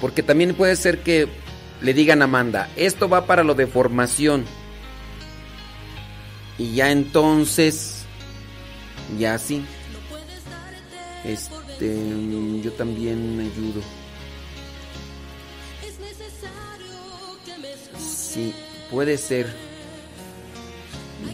Porque 0.00 0.22
también 0.22 0.54
puede 0.54 0.76
ser 0.76 1.02
que 1.02 1.26
le 1.80 1.94
digan 1.94 2.22
a 2.22 2.26
Amanda, 2.26 2.70
esto 2.76 3.08
va 3.08 3.26
para 3.26 3.42
lo 3.42 3.54
de 3.54 3.66
formación. 3.66 4.44
Y 6.58 6.74
ya 6.74 6.92
entonces, 6.92 8.04
ya 9.18 9.36
sí. 9.36 9.64
Este, 11.24 11.96
yo 12.62 12.72
también 12.74 13.40
ayudo. 13.40 13.82
Sí, 17.98 18.54
puede 18.92 19.18
ser. 19.18 19.69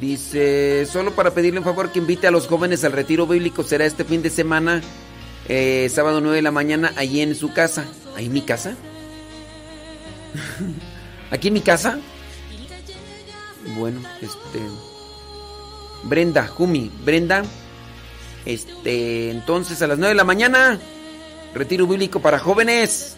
Dice, 0.00 0.86
solo 0.86 1.12
para 1.12 1.32
pedirle 1.32 1.60
un 1.60 1.64
favor 1.64 1.90
que 1.90 1.98
invite 1.98 2.26
a 2.26 2.30
los 2.30 2.46
jóvenes 2.46 2.84
al 2.84 2.92
retiro 2.92 3.26
bíblico. 3.26 3.62
Será 3.62 3.86
este 3.86 4.04
fin 4.04 4.22
de 4.22 4.30
semana, 4.30 4.82
eh, 5.48 5.88
sábado 5.90 6.20
9 6.20 6.36
de 6.36 6.42
la 6.42 6.50
mañana, 6.50 6.92
allí 6.96 7.20
en 7.20 7.34
su 7.34 7.52
casa. 7.52 7.86
¿Ahí 8.14 8.26
en 8.26 8.32
mi 8.32 8.42
casa? 8.42 8.76
¿Aquí 11.30 11.48
en 11.48 11.54
mi 11.54 11.60
casa? 11.60 11.98
Bueno, 13.76 14.00
este... 14.20 14.60
Brenda, 16.04 16.46
Jumi, 16.46 16.90
Brenda. 17.04 17.42
Este, 18.44 19.30
entonces 19.30 19.82
a 19.82 19.86
las 19.86 19.98
9 19.98 20.10
de 20.10 20.14
la 20.14 20.24
mañana, 20.24 20.78
retiro 21.52 21.86
bíblico 21.86 22.20
para 22.20 22.38
jóvenes, 22.38 23.16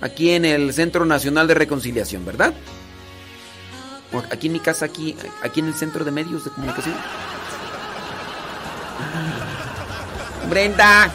aquí 0.00 0.30
en 0.30 0.46
el 0.46 0.72
Centro 0.72 1.04
Nacional 1.04 1.46
de 1.46 1.54
Reconciliación, 1.54 2.24
¿verdad? 2.24 2.54
Aquí 4.30 4.48
en 4.48 4.52
mi 4.52 4.60
casa, 4.60 4.84
aquí, 4.84 5.16
aquí 5.42 5.60
en 5.60 5.66
el 5.66 5.74
Centro 5.74 6.04
de 6.04 6.10
Medios 6.10 6.44
de 6.44 6.50
Comunicación. 6.50 6.94
Brenda. 10.48 11.10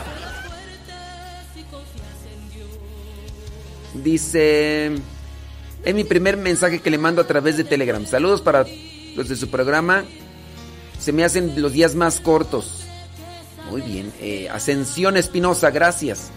Dice, 3.93 4.91
es 5.83 5.95
mi 5.95 6.03
primer 6.03 6.37
mensaje 6.37 6.79
que 6.79 6.89
le 6.89 6.97
mando 6.97 7.21
a 7.21 7.27
través 7.27 7.57
de 7.57 7.63
Telegram. 7.63 8.05
Saludos 8.05 8.41
para 8.41 8.65
los 9.15 9.29
de 9.29 9.35
su 9.35 9.49
programa. 9.49 10.05
Se 10.99 11.11
me 11.11 11.23
hacen 11.23 11.61
los 11.61 11.73
días 11.73 11.95
más 11.95 12.19
cortos. 12.19 12.83
Muy 13.69 13.81
bien. 13.81 14.13
eh, 14.19 14.49
Ascensión 14.49 15.17
Espinosa, 15.17 15.71
gracias. 15.71 16.29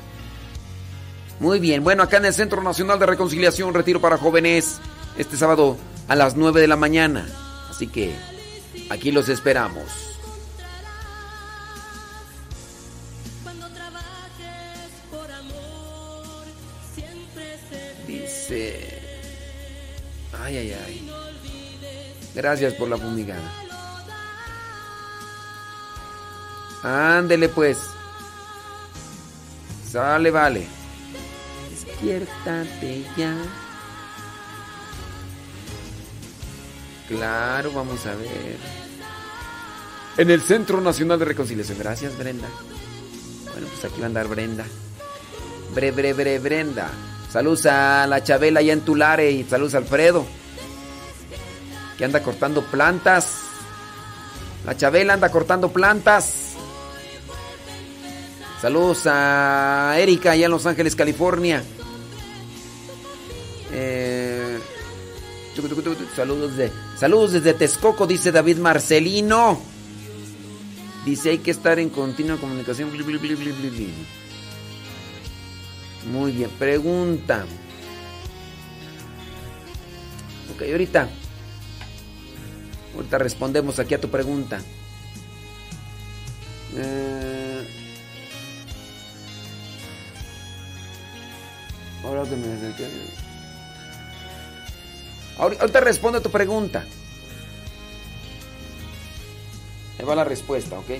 Muy 1.38 1.58
bien. 1.58 1.82
Bueno, 1.82 2.02
acá 2.02 2.18
en 2.18 2.26
el 2.26 2.34
Centro 2.34 2.62
Nacional 2.62 2.98
de 2.98 3.06
Reconciliación, 3.06 3.72
retiro 3.72 4.00
para 4.00 4.18
jóvenes, 4.18 4.78
este 5.20 5.36
sábado 5.36 5.76
a 6.08 6.16
las 6.16 6.34
9 6.34 6.62
de 6.62 6.66
la 6.66 6.76
mañana. 6.76 7.28
Así 7.68 7.86
que 7.86 8.14
aquí 8.88 9.12
los 9.12 9.28
esperamos. 9.28 9.84
Dice... 18.06 18.98
Ay, 20.42 20.56
ay, 20.56 20.72
ay. 20.86 21.10
Gracias 22.34 22.72
por 22.74 22.88
la 22.88 22.96
fumigada. 22.96 23.52
Ándele 26.82 27.50
pues. 27.50 27.78
Sale, 29.86 30.30
vale. 30.30 30.66
Despiértate 31.68 33.04
ya. 33.16 33.36
Claro, 37.10 37.72
vamos 37.72 38.06
a 38.06 38.14
ver. 38.14 38.56
En 40.16 40.30
el 40.30 40.40
Centro 40.40 40.80
Nacional 40.80 41.18
de 41.18 41.24
Reconciliación. 41.24 41.76
Gracias, 41.76 42.16
Brenda. 42.16 42.46
Bueno, 43.52 43.66
pues 43.66 43.84
aquí 43.84 44.00
va 44.00 44.04
a 44.04 44.06
andar 44.06 44.28
Brenda. 44.28 44.64
Bre, 45.74 45.90
bre, 45.90 46.12
bre, 46.12 46.38
Brenda. 46.38 46.88
Saludos 47.32 47.66
a 47.66 48.06
la 48.06 48.22
Chabela 48.22 48.60
allá 48.60 48.72
en 48.72 48.82
Tulare 48.82 49.28
y 49.32 49.42
saludos 49.42 49.74
a 49.74 49.78
Alfredo. 49.78 50.24
Que 51.98 52.04
anda 52.04 52.22
cortando 52.22 52.62
plantas. 52.62 53.40
La 54.64 54.76
Chabela 54.76 55.14
anda 55.14 55.30
cortando 55.30 55.72
plantas. 55.72 56.54
Saludos 58.62 59.02
a 59.06 59.96
Erika 59.98 60.30
allá 60.30 60.44
en 60.44 60.52
Los 60.52 60.64
Ángeles, 60.66 60.94
California. 60.94 61.64
Eh, 63.72 64.19
saludos, 66.14 66.56
de, 66.56 66.72
saludos 66.98 67.32
desde 67.32 67.54
Texcoco, 67.54 68.06
dice 68.06 68.32
David 68.32 68.58
Marcelino. 68.58 69.60
Dice 71.04 71.30
hay 71.30 71.38
que 71.38 71.50
estar 71.50 71.78
en 71.78 71.88
continua 71.88 72.36
comunicación. 72.36 72.90
Muy 76.12 76.32
bien, 76.32 76.50
pregunta. 76.58 77.46
Ok, 80.54 80.62
ahorita. 80.70 81.08
Ahorita 82.94 83.18
respondemos 83.18 83.78
aquí 83.78 83.94
a 83.94 84.00
tu 84.00 84.08
pregunta. 84.08 84.60
Eh, 86.76 87.66
ahora 92.04 92.24
que 92.24 92.36
me 92.36 93.19
Ahorita 95.40 95.80
respondo 95.80 96.18
a 96.18 96.22
tu 96.22 96.30
pregunta. 96.30 96.84
Ahí 99.98 100.04
va 100.04 100.14
la 100.14 100.24
respuesta, 100.24 100.78
¿ok? 100.78 100.90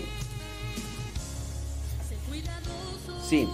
Sí. 3.29 3.47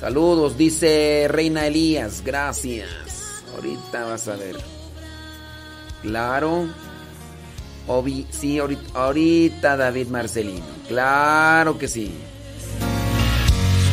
Saludos, 0.00 0.56
dice 0.56 1.26
Reina 1.28 1.66
Elías. 1.66 2.22
Gracias. 2.24 2.88
Ahorita 3.54 4.04
vas 4.04 4.26
a 4.26 4.36
ver. 4.36 4.56
Claro. 6.00 6.66
Obi 7.88 8.26
sí, 8.30 8.58
ahorita, 8.58 8.98
ahorita 8.98 9.76
David 9.76 10.08
Marcelino. 10.08 10.64
Claro 10.88 11.78
que 11.78 11.88
sí. 11.88 12.12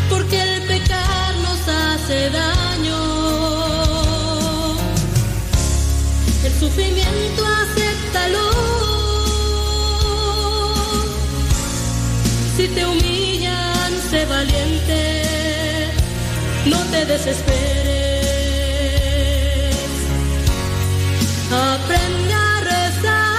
Porque 0.09 0.41
el 0.41 0.61
pecar 0.63 1.35
nos 1.35 1.67
hace 1.67 2.29
daño. 2.29 2.74
Sufrimiento 6.59 7.45
acéptalo. 7.45 8.45
Si 12.55 12.67
te 12.69 12.85
humillan, 12.85 13.91
sé 14.09 14.25
valiente. 14.25 15.21
No 16.65 16.79
te 16.91 17.05
desesperes. 17.05 17.75
Aprende 21.51 22.33
a 22.33 22.61
rezar. 22.61 23.35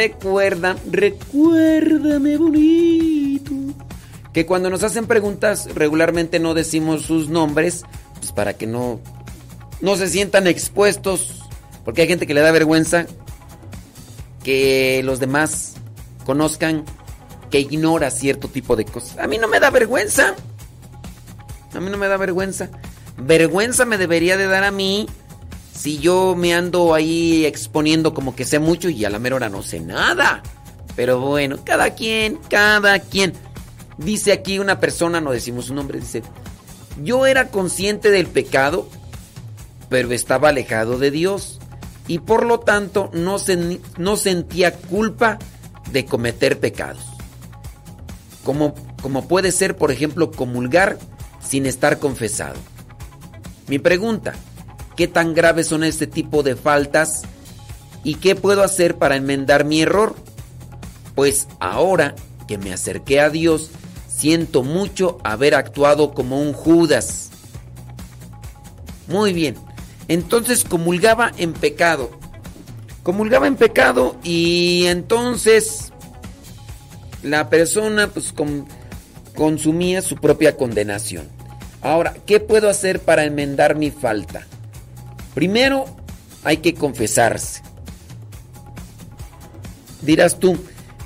Recuerda, 0.00 0.76
recuérdame 0.90 2.38
bonito. 2.38 3.52
Que 4.32 4.46
cuando 4.46 4.70
nos 4.70 4.82
hacen 4.82 5.06
preguntas 5.06 5.68
regularmente 5.74 6.38
no 6.38 6.54
decimos 6.54 7.02
sus 7.02 7.28
nombres, 7.28 7.82
pues 8.18 8.32
para 8.32 8.54
que 8.54 8.66
no, 8.66 9.00
no 9.82 9.96
se 9.96 10.08
sientan 10.08 10.46
expuestos, 10.46 11.42
porque 11.84 12.02
hay 12.02 12.08
gente 12.08 12.26
que 12.26 12.32
le 12.32 12.40
da 12.40 12.50
vergüenza 12.50 13.06
que 14.42 15.02
los 15.04 15.20
demás 15.20 15.74
conozcan 16.24 16.84
que 17.50 17.60
ignora 17.60 18.10
cierto 18.10 18.48
tipo 18.48 18.76
de 18.76 18.86
cosas. 18.86 19.18
A 19.18 19.26
mí 19.26 19.36
no 19.36 19.48
me 19.48 19.60
da 19.60 19.68
vergüenza. 19.70 20.34
A 21.74 21.80
mí 21.80 21.90
no 21.90 21.98
me 21.98 22.08
da 22.08 22.16
vergüenza. 22.16 22.70
Vergüenza 23.18 23.84
me 23.84 23.98
debería 23.98 24.38
de 24.38 24.46
dar 24.46 24.64
a 24.64 24.70
mí 24.70 25.06
si 25.74 25.98
yo 25.98 26.34
me 26.36 26.54
ando 26.54 26.94
ahí 26.94 27.46
exponiendo 27.46 28.12
como 28.14 28.34
que 28.34 28.44
sé 28.44 28.58
mucho 28.58 28.88
y 28.88 29.04
a 29.04 29.10
la 29.10 29.18
mera 29.18 29.36
hora 29.36 29.48
no 29.48 29.62
sé 29.62 29.80
nada. 29.80 30.42
Pero 30.96 31.20
bueno, 31.20 31.58
cada 31.64 31.94
quien, 31.94 32.38
cada 32.48 32.98
quien. 32.98 33.32
Dice 33.96 34.32
aquí 34.32 34.58
una 34.58 34.80
persona, 34.80 35.20
no 35.20 35.30
decimos 35.30 35.66
su 35.66 35.74
nombre, 35.74 36.00
dice, 36.00 36.22
yo 37.02 37.26
era 37.26 37.48
consciente 37.48 38.10
del 38.10 38.26
pecado, 38.26 38.88
pero 39.88 40.10
estaba 40.12 40.48
alejado 40.48 40.98
de 40.98 41.10
Dios 41.10 41.60
y 42.06 42.18
por 42.18 42.44
lo 42.44 42.60
tanto 42.60 43.10
no, 43.12 43.36
no 43.98 44.16
sentía 44.16 44.74
culpa 44.74 45.38
de 45.92 46.04
cometer 46.04 46.58
pecados. 46.58 47.04
Como, 48.44 48.74
como 49.02 49.28
puede 49.28 49.52
ser, 49.52 49.76
por 49.76 49.90
ejemplo, 49.90 50.30
comulgar 50.30 50.98
sin 51.40 51.66
estar 51.66 51.98
confesado. 51.98 52.56
Mi 53.68 53.78
pregunta, 53.78 54.34
¿qué 55.00 55.08
tan 55.08 55.32
graves 55.32 55.68
son 55.68 55.82
este 55.82 56.06
tipo 56.06 56.42
de 56.42 56.56
faltas 56.56 57.22
y 58.04 58.16
qué 58.16 58.36
puedo 58.36 58.62
hacer 58.62 58.96
para 58.98 59.16
enmendar 59.16 59.64
mi 59.64 59.80
error? 59.80 60.14
Pues 61.14 61.48
ahora 61.58 62.14
que 62.46 62.58
me 62.58 62.70
acerqué 62.70 63.18
a 63.22 63.30
Dios, 63.30 63.70
siento 64.14 64.62
mucho 64.62 65.16
haber 65.24 65.54
actuado 65.54 66.12
como 66.12 66.38
un 66.38 66.52
Judas. 66.52 67.30
Muy 69.08 69.32
bien, 69.32 69.54
entonces 70.06 70.64
comulgaba 70.64 71.32
en 71.38 71.54
pecado. 71.54 72.10
Comulgaba 73.02 73.46
en 73.46 73.56
pecado 73.56 74.16
y 74.22 74.84
entonces 74.84 75.94
la 77.22 77.48
persona 77.48 78.08
pues 78.08 78.34
con- 78.34 78.66
consumía 79.34 80.02
su 80.02 80.16
propia 80.16 80.58
condenación. 80.58 81.26
Ahora, 81.80 82.12
¿qué 82.26 82.38
puedo 82.38 82.68
hacer 82.68 83.00
para 83.00 83.24
enmendar 83.24 83.76
mi 83.76 83.90
falta? 83.90 84.46
Primero, 85.34 85.84
hay 86.44 86.58
que 86.58 86.74
confesarse. 86.74 87.62
Dirás 90.02 90.38
tú, 90.38 90.58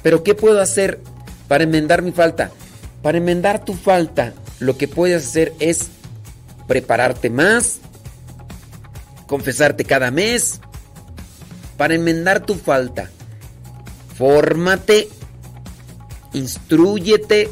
pero 0.02 0.22
¿qué 0.22 0.34
puedo 0.34 0.60
hacer 0.60 1.00
para 1.48 1.64
enmendar 1.64 2.02
mi 2.02 2.12
falta? 2.12 2.50
Para 3.02 3.18
enmendar 3.18 3.64
tu 3.64 3.74
falta, 3.74 4.32
lo 4.60 4.76
que 4.78 4.88
puedes 4.88 5.26
hacer 5.26 5.52
es 5.58 5.88
prepararte 6.66 7.28
más, 7.28 7.80
confesarte 9.26 9.84
cada 9.84 10.10
mes. 10.10 10.60
Para 11.76 11.94
enmendar 11.94 12.46
tu 12.46 12.54
falta, 12.54 13.10
fórmate, 14.16 15.08
instruyete 16.32 17.50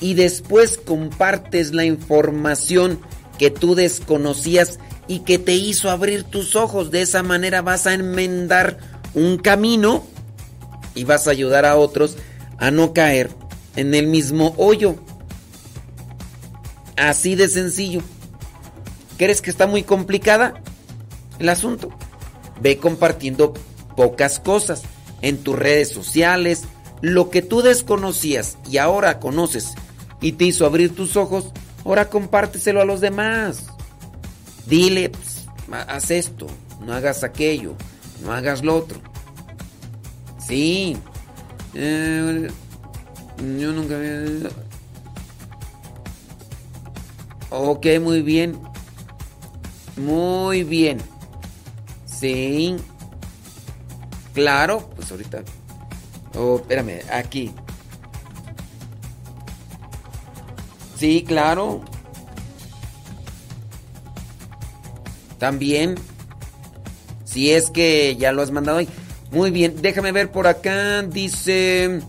y 0.00 0.14
después 0.14 0.78
compartes 0.78 1.74
la 1.74 1.84
información 1.84 3.00
que 3.38 3.50
tú 3.50 3.74
desconocías 3.74 4.78
y 5.08 5.20
que 5.20 5.38
te 5.38 5.54
hizo 5.54 5.90
abrir 5.90 6.22
tus 6.22 6.54
ojos. 6.54 6.90
De 6.90 7.02
esa 7.02 7.22
manera 7.22 7.62
vas 7.62 7.86
a 7.86 7.94
enmendar 7.94 8.78
un 9.14 9.38
camino 9.38 10.04
y 10.94 11.04
vas 11.04 11.26
a 11.26 11.30
ayudar 11.30 11.64
a 11.64 11.76
otros 11.76 12.16
a 12.58 12.70
no 12.70 12.92
caer 12.92 13.30
en 13.74 13.94
el 13.94 14.06
mismo 14.06 14.54
hoyo. 14.58 14.96
Así 16.96 17.34
de 17.34 17.48
sencillo. 17.48 18.02
¿Crees 19.16 19.40
que 19.40 19.50
está 19.50 19.66
muy 19.66 19.82
complicada 19.82 20.54
el 21.38 21.48
asunto? 21.48 21.90
Ve 22.60 22.78
compartiendo 22.78 23.54
pocas 23.96 24.38
cosas 24.38 24.82
en 25.22 25.38
tus 25.38 25.58
redes 25.58 25.88
sociales, 25.88 26.64
lo 27.00 27.30
que 27.30 27.42
tú 27.42 27.62
desconocías 27.62 28.58
y 28.70 28.78
ahora 28.78 29.18
conoces 29.20 29.74
y 30.20 30.32
te 30.32 30.44
hizo 30.44 30.66
abrir 30.66 30.94
tus 30.94 31.16
ojos, 31.16 31.52
ahora 31.84 32.08
compárteselo 32.08 32.80
a 32.80 32.84
los 32.84 33.00
demás. 33.00 33.66
Dile, 34.68 35.08
pues, 35.08 35.46
haz 35.88 36.10
esto, 36.10 36.46
no 36.84 36.92
hagas 36.92 37.24
aquello, 37.24 37.74
no 38.22 38.32
hagas 38.32 38.62
lo 38.62 38.76
otro. 38.76 39.00
Sí. 40.38 40.96
Eh, 41.74 42.48
yo 43.58 43.72
nunca 43.72 43.96
había... 43.96 44.50
Ok, 47.50 47.86
muy 48.00 48.20
bien. 48.20 48.60
Muy 49.96 50.64
bien. 50.64 50.98
Sí. 52.04 52.76
Claro, 54.34 54.90
pues 54.94 55.10
ahorita. 55.10 55.42
Oh, 56.36 56.56
espérame, 56.56 57.00
aquí. 57.10 57.52
Sí, 60.96 61.24
claro. 61.26 61.82
También. 65.38 65.94
Si 67.24 67.52
es 67.52 67.70
que 67.70 68.16
ya 68.16 68.32
lo 68.32 68.42
has 68.42 68.50
mandado 68.50 68.78
hoy. 68.78 68.88
Muy 69.30 69.50
bien, 69.50 69.74
déjame 69.80 70.12
ver 70.12 70.30
por 70.30 70.46
acá. 70.46 71.02
Dice. 71.02 72.00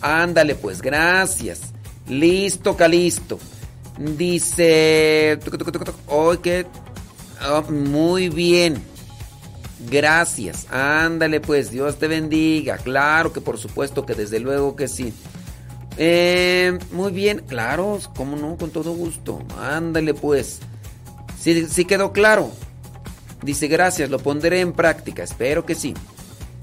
Ándale, 0.00 0.54
pues, 0.54 0.82
gracias. 0.82 1.72
Listo, 2.08 2.76
Calisto. 2.76 3.38
Dice. 3.98 5.38
Ah, 7.40 7.62
muy 7.68 8.28
bien. 8.28 8.82
Gracias. 9.90 10.66
Ándale, 10.70 11.40
pues, 11.40 11.70
Dios 11.70 11.98
te 11.98 12.08
bendiga. 12.08 12.76
Claro 12.78 13.32
que 13.32 13.40
por 13.40 13.58
supuesto 13.58 14.04
que 14.04 14.14
desde 14.14 14.40
luego 14.40 14.76
que 14.76 14.88
sí. 14.88 15.12
Eh, 15.98 16.78
muy 16.92 17.10
bien, 17.10 17.42
claro, 17.46 17.98
cómo 18.14 18.36
no, 18.36 18.56
con 18.56 18.70
todo 18.70 18.92
gusto. 18.92 19.42
Ándale, 19.60 20.12
pues. 20.12 20.60
Sí, 21.40 21.66
sí 21.68 21.84
quedó 21.84 22.12
claro. 22.12 22.50
Dice, 23.42 23.68
gracias, 23.68 24.10
lo 24.10 24.18
pondré 24.18 24.60
en 24.60 24.72
práctica. 24.72 25.22
Espero 25.22 25.64
que 25.66 25.74
sí. 25.74 25.94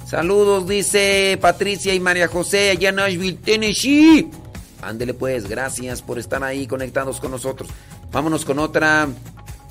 Saludos, 0.07 0.67
dice 0.67 1.37
Patricia 1.41 1.93
y 1.93 1.99
María 1.99 2.27
José 2.27 2.71
allá 2.71 2.89
en 2.89 2.95
Nashville, 2.95 3.37
Tennessee. 3.43 4.29
Ándele 4.81 5.13
pues, 5.13 5.47
gracias 5.47 6.01
por 6.01 6.19
estar 6.19 6.43
ahí 6.43 6.67
conectados 6.67 7.19
con 7.19 7.31
nosotros. 7.31 7.69
Vámonos 8.11 8.45
con 8.45 8.59
otra 8.59 9.07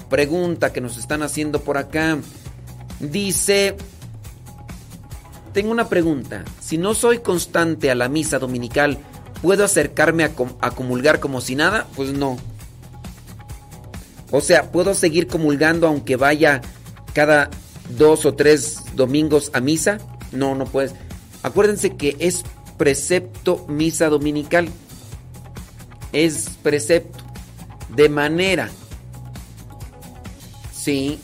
pregunta 0.09 0.73
que 0.73 0.81
nos 0.81 0.97
están 0.97 1.23
haciendo 1.23 1.61
por 1.61 1.77
acá. 1.77 2.19
Dice, 2.99 3.77
tengo 5.53 5.71
una 5.71 5.89
pregunta. 5.89 6.45
Si 6.61 6.79
no 6.79 6.95
soy 6.95 7.19
constante 7.19 7.91
a 7.91 7.95
la 7.95 8.09
misa 8.09 8.39
dominical, 8.39 8.99
¿puedo 9.43 9.65
acercarme 9.65 10.25
a, 10.25 10.33
a 10.61 10.71
comulgar 10.71 11.21
como 11.21 11.41
si 11.41 11.55
nada? 11.55 11.87
Pues 11.95 12.13
no. 12.13 12.39
O 14.31 14.41
sea, 14.41 14.73
¿puedo 14.73 14.95
seguir 14.95 15.27
comulgando 15.27 15.87
aunque 15.87 16.17
vaya 16.17 16.63
cada 17.13 17.51
dos 17.97 18.25
o 18.27 18.35
tres 18.35 18.83
domingos 18.95 19.51
a 19.55 19.61
misa? 19.61 19.99
No, 20.33 20.55
no 20.55 20.65
puedes. 20.65 20.95
Acuérdense 21.43 21.97
que 21.97 22.17
es 22.19 22.43
precepto 22.77 23.67
misa 23.69 24.09
dominical. 24.09 24.69
Es 26.13 26.51
precepto. 26.63 27.25
De 27.95 28.09
manera. 28.09 28.71
Sí. 30.73 31.19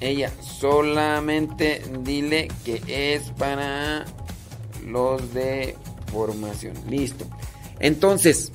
Ella 0.00 0.30
solamente 0.40 1.82
dile 2.00 2.48
que 2.64 2.82
es 2.86 3.30
para 3.32 4.04
los 4.84 5.32
de 5.32 5.76
formación. 6.12 6.74
Listo. 6.88 7.24
Entonces, 7.80 8.52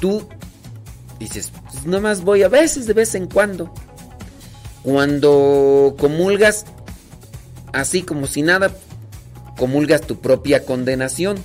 tú 0.00 0.26
dices, 1.18 1.52
pues 1.74 1.86
nomás 1.86 2.22
voy 2.22 2.42
a 2.42 2.48
veces, 2.48 2.86
de 2.86 2.92
vez 2.92 3.14
en 3.14 3.26
cuando. 3.26 3.72
Cuando 4.82 5.96
comulgas, 5.98 6.66
así 7.72 8.02
como 8.02 8.26
si 8.26 8.42
nada, 8.42 8.70
comulgas 9.56 10.02
tu 10.02 10.20
propia 10.20 10.64
condenación. 10.64 11.38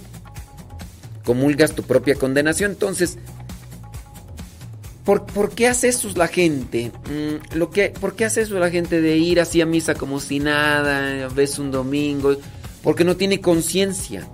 Comulgas 1.25 1.73
tu 1.73 1.83
propia 1.83 2.15
condenación. 2.15 2.71
Entonces, 2.71 3.17
¿por, 5.03 5.25
¿por 5.25 5.51
qué 5.51 5.67
hace 5.67 5.87
eso 5.87 6.09
la 6.15 6.27
gente? 6.27 6.91
Mm, 7.05 7.57
lo 7.57 7.71
que, 7.71 7.89
¿Por 7.89 8.15
qué 8.15 8.25
hace 8.25 8.41
eso 8.41 8.59
la 8.59 8.69
gente 8.69 9.01
de 9.01 9.17
ir 9.17 9.39
así 9.39 9.61
a 9.61 9.65
misa 9.65 9.95
como 9.95 10.19
si 10.19 10.39
nada, 10.39 11.25
a 11.25 11.61
un 11.61 11.71
domingo? 11.71 12.35
Porque 12.83 13.03
no 13.03 13.17
tiene 13.17 13.41
conciencia. 13.41 14.27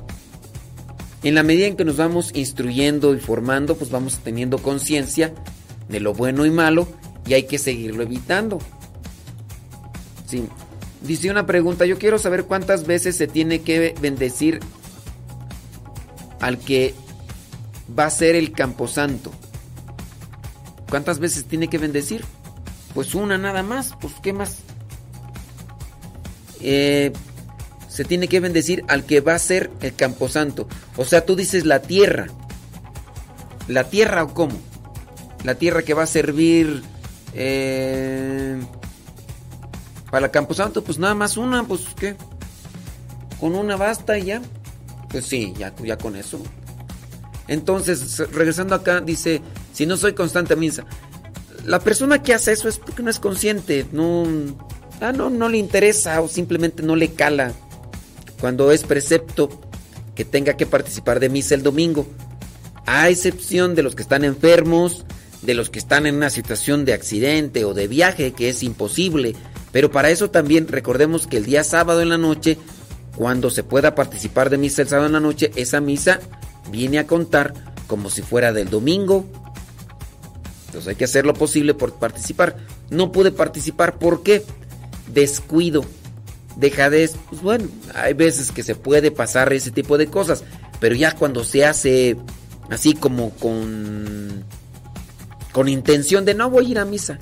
En 1.24 1.34
la 1.34 1.42
medida 1.42 1.66
en 1.66 1.76
que 1.76 1.86
nos 1.86 1.98
vamos 1.98 2.32
instruyendo 2.36 3.16
y 3.16 3.20
formando, 3.20 3.76
pues 3.76 3.90
vamos 3.90 4.20
teniendo 4.24 4.60
conciencia 4.60 5.34
de 5.90 6.00
lo 6.00 6.14
bueno 6.14 6.46
y 6.46 6.52
malo 6.52 6.88
y 7.26 7.34
hay 7.34 7.44
que 7.44 7.58
seguirlo 7.58 8.04
evitando. 8.04 8.60
Sí. 10.28 10.48
Dice 11.02 11.30
una 11.30 11.46
pregunta, 11.46 11.86
yo 11.86 12.00
quiero 12.00 12.18
saber 12.18 12.46
cuántas 12.46 12.88
veces 12.88 13.16
se 13.16 13.28
tiene 13.28 13.62
que 13.62 13.96
bendecir 14.02 14.60
al 16.40 16.58
que 16.58 16.96
va 17.98 18.06
a 18.06 18.10
ser 18.10 18.36
el 18.36 18.52
camposanto. 18.52 19.32
¿Cuántas 20.90 21.20
veces 21.20 21.46
tiene 21.46 21.68
que 21.68 21.78
bendecir? 21.78 22.24
Pues 22.94 23.14
una 23.14 23.38
nada 23.38 23.62
más, 23.62 23.94
pues 24.00 24.14
¿qué 24.24 24.34
más? 24.34 24.60
Eh, 26.62 27.12
se 27.88 28.04
tiene 28.04 28.28
que 28.28 28.40
bendecir 28.40 28.84
al 28.88 29.06
que 29.06 29.22
va 29.22 29.36
a 29.36 29.40
ser 29.40 29.72
el 29.82 29.96
camposanto. 29.96 30.68
O 30.98 31.06
sea, 31.06 31.26
tú 31.26 31.36
dices 31.36 31.66
la 31.66 31.82
tierra. 31.82 32.28
¿La 33.68 33.86
tierra 33.86 34.24
o 34.24 34.34
cómo? 34.34 34.56
La 35.44 35.56
tierra 35.56 35.84
que 35.84 35.94
va 35.94 36.04
a 36.04 36.08
servir 36.08 36.82
eh, 37.34 38.60
para 40.10 40.28
el 40.28 40.32
camposanto, 40.32 40.84
pues 40.84 40.98
nada 40.98 41.16
más 41.16 41.38
una, 41.38 41.64
pues 41.64 41.82
¿qué? 42.00 42.16
Con 43.40 43.56
una 43.56 43.76
basta 43.76 44.18
y 44.18 44.26
ya. 44.26 44.42
Pues 45.10 45.26
sí, 45.26 45.54
ya, 45.58 45.74
ya 45.84 45.98
con 45.98 46.16
eso. 46.16 46.40
Entonces, 47.48 48.18
regresando 48.32 48.76
acá, 48.76 49.02
dice, 49.02 49.42
si 49.74 49.86
no 49.86 49.98
soy 49.98 50.14
constante 50.14 50.54
a 50.54 50.58
misa. 50.58 50.86
La 51.66 51.80
persona 51.80 52.22
que 52.22 52.34
hace 52.34 52.52
eso 52.52 52.68
es 52.68 52.80
porque 52.80 53.04
no 53.04 53.10
es 53.10 53.20
consciente, 53.20 53.86
no, 53.92 54.24
ah, 55.02 55.12
no, 55.12 55.30
no 55.30 55.50
le 55.50 55.58
interesa 55.58 56.22
o 56.22 56.28
simplemente 56.28 56.84
no 56.84 56.96
le 56.96 57.14
cala 57.14 57.54
cuando 58.40 58.72
es 58.72 58.84
precepto 58.84 59.50
que 60.14 60.26
tenga 60.26 60.56
que 60.56 60.66
participar 60.66 61.20
de 61.20 61.30
misa 61.30 61.56
el 61.56 61.64
domingo. 61.64 62.06
A 62.86 63.10
excepción 63.10 63.74
de 63.74 63.84
los 63.84 63.96
que 63.96 64.04
están 64.04 64.24
enfermos, 64.24 65.06
de 65.46 65.54
los 65.54 65.70
que 65.70 65.80
están 65.80 66.06
en 66.06 66.16
una 66.16 66.30
situación 66.30 66.86
de 66.86 66.94
accidente 66.94 67.66
o 67.66 67.74
de 67.74 67.88
viaje 67.88 68.34
que 68.34 68.50
es 68.50 68.64
imposible. 68.64 69.36
Pero 69.72 69.92
para 69.92 70.10
eso 70.10 70.30
también 70.30 70.68
recordemos 70.68 71.28
que 71.28 71.38
el 71.38 71.46
día 71.46 71.64
sábado 71.64 72.02
en 72.02 72.10
la 72.10 72.18
noche, 72.18 72.58
cuando 73.16 73.50
se 73.50 73.64
pueda 73.64 73.96
participar 73.96 74.50
de 74.50 74.58
misa 74.58 74.82
el 74.82 74.88
sábado 74.88 75.08
en 75.08 75.14
la 75.14 75.20
noche, 75.20 75.52
esa 75.56 75.82
misa 75.82 76.20
viene 76.72 77.00
a 77.00 77.08
contar 77.08 77.54
como 77.88 78.10
si 78.10 78.22
fuera 78.22 78.54
del 78.54 78.70
domingo. 78.70 79.26
Entonces 80.68 80.90
hay 80.90 80.96
que 80.96 81.06
hacer 81.06 81.26
lo 81.26 81.34
posible 81.34 81.74
por 81.74 81.94
participar. 81.94 82.58
No 82.90 83.12
pude 83.12 83.32
participar, 83.32 83.98
¿por 83.98 84.24
qué? 84.24 84.44
Descuido, 85.14 85.86
dejadez. 86.56 87.16
Pues 87.30 87.42
bueno, 87.42 87.68
hay 87.94 88.14
veces 88.14 88.52
que 88.52 88.64
se 88.64 88.76
puede 88.76 89.12
pasar 89.12 89.54
ese 89.54 89.72
tipo 89.72 89.98
de 89.98 90.08
cosas, 90.08 90.44
pero 90.80 90.96
ya 90.96 91.14
cuando 91.16 91.44
se 91.44 91.66
hace 91.66 92.18
así 92.70 92.94
como 92.94 93.32
con 93.32 94.44
con 95.56 95.70
intención 95.70 96.26
de 96.26 96.34
no 96.34 96.50
voy 96.50 96.66
a 96.66 96.70
ir 96.72 96.80
a 96.80 96.84
misa. 96.84 97.18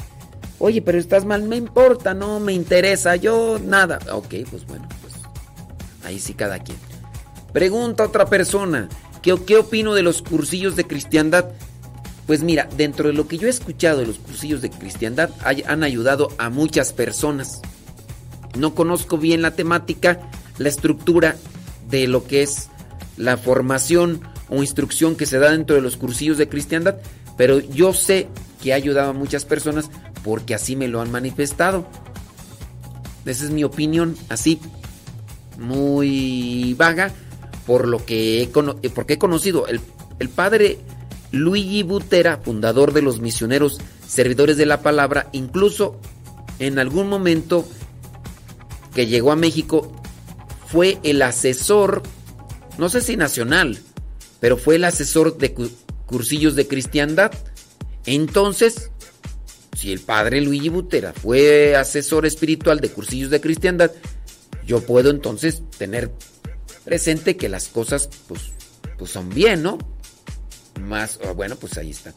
Oye, 0.57 0.81
pero 0.81 0.97
estás 0.97 1.23
mal, 1.23 1.43
me 1.43 1.55
importa, 1.55 2.15
no 2.15 2.39
me 2.39 2.51
interesa, 2.51 3.15
yo 3.15 3.59
nada. 3.63 3.99
Ok, 4.11 4.33
pues 4.49 4.65
bueno, 4.65 4.89
pues 5.01 5.13
ahí 6.03 6.17
sí 6.17 6.33
cada 6.33 6.57
quien. 6.57 6.79
Pregunta 7.51 8.03
otra 8.03 8.25
persona, 8.25 8.89
¿qué, 9.21 9.37
qué 9.45 9.57
opino 9.57 9.93
de 9.93 10.01
los 10.01 10.23
cursillos 10.23 10.75
de 10.75 10.85
cristiandad? 10.85 11.45
Pues 12.25 12.41
mira, 12.41 12.67
dentro 12.75 13.09
de 13.09 13.13
lo 13.13 13.27
que 13.27 13.37
yo 13.37 13.45
he 13.45 13.51
escuchado 13.51 13.99
de 13.99 14.07
los 14.07 14.17
cursillos 14.17 14.63
de 14.63 14.71
cristiandad, 14.71 15.29
han 15.67 15.83
ayudado 15.83 16.29
a 16.39 16.49
muchas 16.49 16.91
personas. 16.91 17.61
No 18.57 18.73
conozco 18.73 19.19
bien 19.19 19.43
la 19.43 19.51
temática, 19.51 20.31
la 20.57 20.69
estructura 20.69 21.35
de 21.87 22.07
lo 22.07 22.23
que 22.23 22.41
es 22.41 22.69
la 23.15 23.37
formación 23.37 24.21
o 24.49 24.63
instrucción 24.63 25.15
que 25.15 25.27
se 25.27 25.37
da 25.37 25.51
dentro 25.51 25.75
de 25.75 25.83
los 25.83 25.97
cursillos 25.97 26.39
de 26.39 26.49
cristiandad, 26.49 26.95
pero 27.37 27.59
yo 27.59 27.93
sé 27.93 28.27
que 28.61 28.73
ha 28.73 28.75
ayudado 28.75 29.09
a 29.09 29.13
muchas 29.13 29.45
personas 29.45 29.89
porque 30.23 30.55
así 30.55 30.75
me 30.75 30.87
lo 30.87 31.01
han 31.01 31.11
manifestado. 31.11 31.85
Esa 33.25 33.45
es 33.45 33.51
mi 33.51 33.63
opinión, 33.63 34.17
así, 34.29 34.59
muy 35.57 36.73
vaga, 36.77 37.11
por 37.65 37.87
lo 37.87 38.05
que 38.05 38.41
he, 38.41 38.43
eh, 38.43 38.89
porque 38.93 39.13
he 39.13 39.17
conocido. 39.17 39.67
El, 39.67 39.81
el 40.19 40.29
padre 40.29 40.79
Luigi 41.31 41.83
Butera, 41.83 42.37
fundador 42.37 42.93
de 42.93 43.01
los 43.01 43.19
misioneros 43.19 43.79
servidores 44.07 44.57
de 44.57 44.65
la 44.65 44.81
palabra, 44.81 45.29
incluso 45.31 45.99
en 46.59 46.79
algún 46.79 47.09
momento 47.09 47.65
que 48.93 49.07
llegó 49.07 49.31
a 49.31 49.35
México, 49.35 49.91
fue 50.67 50.99
el 51.03 51.21
asesor, 51.21 52.03
no 52.77 52.89
sé 52.89 53.01
si 53.01 53.17
nacional, 53.17 53.79
pero 54.39 54.57
fue 54.57 54.75
el 54.75 54.85
asesor 54.85 55.37
de 55.37 55.53
cursillos 56.13 56.55
de 56.55 56.67
cristiandad. 56.67 57.31
Entonces, 58.05 58.91
si 59.75 59.91
el 59.91 59.99
padre 59.99 60.41
Luigi 60.41 60.69
Butera 60.69 61.11
fue 61.11 61.75
asesor 61.75 62.27
espiritual 62.27 62.79
de 62.79 62.91
cursillos 62.91 63.31
de 63.31 63.41
cristiandad, 63.41 63.89
yo 64.67 64.81
puedo 64.81 65.09
entonces 65.09 65.63
tener 65.79 66.11
presente 66.85 67.35
que 67.35 67.49
las 67.49 67.67
cosas 67.67 68.11
pues, 68.27 68.51
pues 68.99 69.09
son 69.09 69.31
bien, 69.31 69.63
¿no? 69.63 69.79
Más, 70.79 71.19
ah, 71.25 71.31
bueno, 71.31 71.55
pues 71.55 71.79
ahí 71.79 71.89
está. 71.89 72.13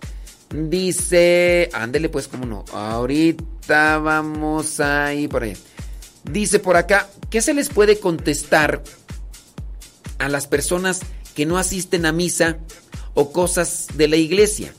Dice, 0.50 1.70
ándele 1.72 2.10
pues, 2.10 2.28
cómo 2.28 2.44
no. 2.44 2.66
Ahorita 2.74 3.96
vamos 3.96 4.78
ahí 4.78 5.26
por 5.26 5.44
allá. 5.44 5.56
Dice 6.30 6.58
por 6.58 6.76
acá, 6.76 7.08
¿qué 7.30 7.40
se 7.40 7.54
les 7.54 7.70
puede 7.70 7.98
contestar 7.98 8.82
a 10.18 10.28
las 10.28 10.46
personas 10.46 11.00
que 11.34 11.46
no 11.46 11.56
asisten 11.56 12.04
a 12.04 12.12
misa 12.12 12.58
o 13.16 13.32
cosas 13.32 13.88
de 13.94 14.06
la 14.06 14.14
iglesia? 14.14 14.72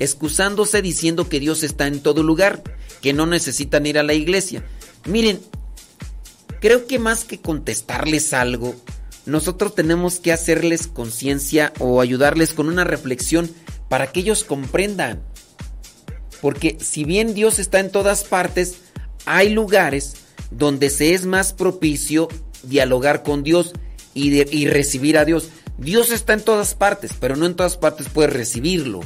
Excusándose 0.00 0.82
diciendo 0.82 1.28
que 1.28 1.38
Dios 1.38 1.62
está 1.62 1.86
en 1.86 2.00
todo 2.00 2.24
lugar, 2.24 2.64
que 3.00 3.12
no 3.12 3.26
necesitan 3.26 3.86
ir 3.86 3.98
a 3.98 4.02
la 4.02 4.14
iglesia. 4.14 4.64
Miren, 5.04 5.40
creo 6.60 6.88
que 6.88 6.98
más 6.98 7.24
que 7.24 7.40
contestarles 7.40 8.32
algo, 8.32 8.74
nosotros 9.26 9.74
tenemos 9.74 10.18
que 10.18 10.32
hacerles 10.32 10.86
conciencia 10.86 11.72
o 11.78 12.00
ayudarles 12.00 12.52
con 12.52 12.68
una 12.68 12.84
reflexión 12.84 13.50
para 13.88 14.10
que 14.10 14.20
ellos 14.20 14.44
comprendan. 14.44 15.22
Porque 16.40 16.78
si 16.80 17.04
bien 17.04 17.34
Dios 17.34 17.58
está 17.58 17.80
en 17.80 17.92
todas 17.92 18.24
partes, 18.24 18.76
hay 19.26 19.50
lugares 19.50 20.14
donde 20.50 20.90
se 20.90 21.14
es 21.14 21.26
más 21.26 21.52
propicio 21.52 22.28
dialogar 22.62 23.22
con 23.22 23.42
Dios 23.42 23.72
y, 24.14 24.30
y 24.56 24.66
recibir 24.66 25.18
a 25.18 25.24
Dios. 25.24 25.50
Dios 25.80 26.10
está 26.10 26.34
en 26.34 26.42
todas 26.42 26.74
partes, 26.74 27.12
pero 27.18 27.34
no 27.36 27.46
en 27.46 27.56
todas 27.56 27.76
partes 27.76 28.08
puedes 28.08 28.32
recibirlo. 28.32 29.00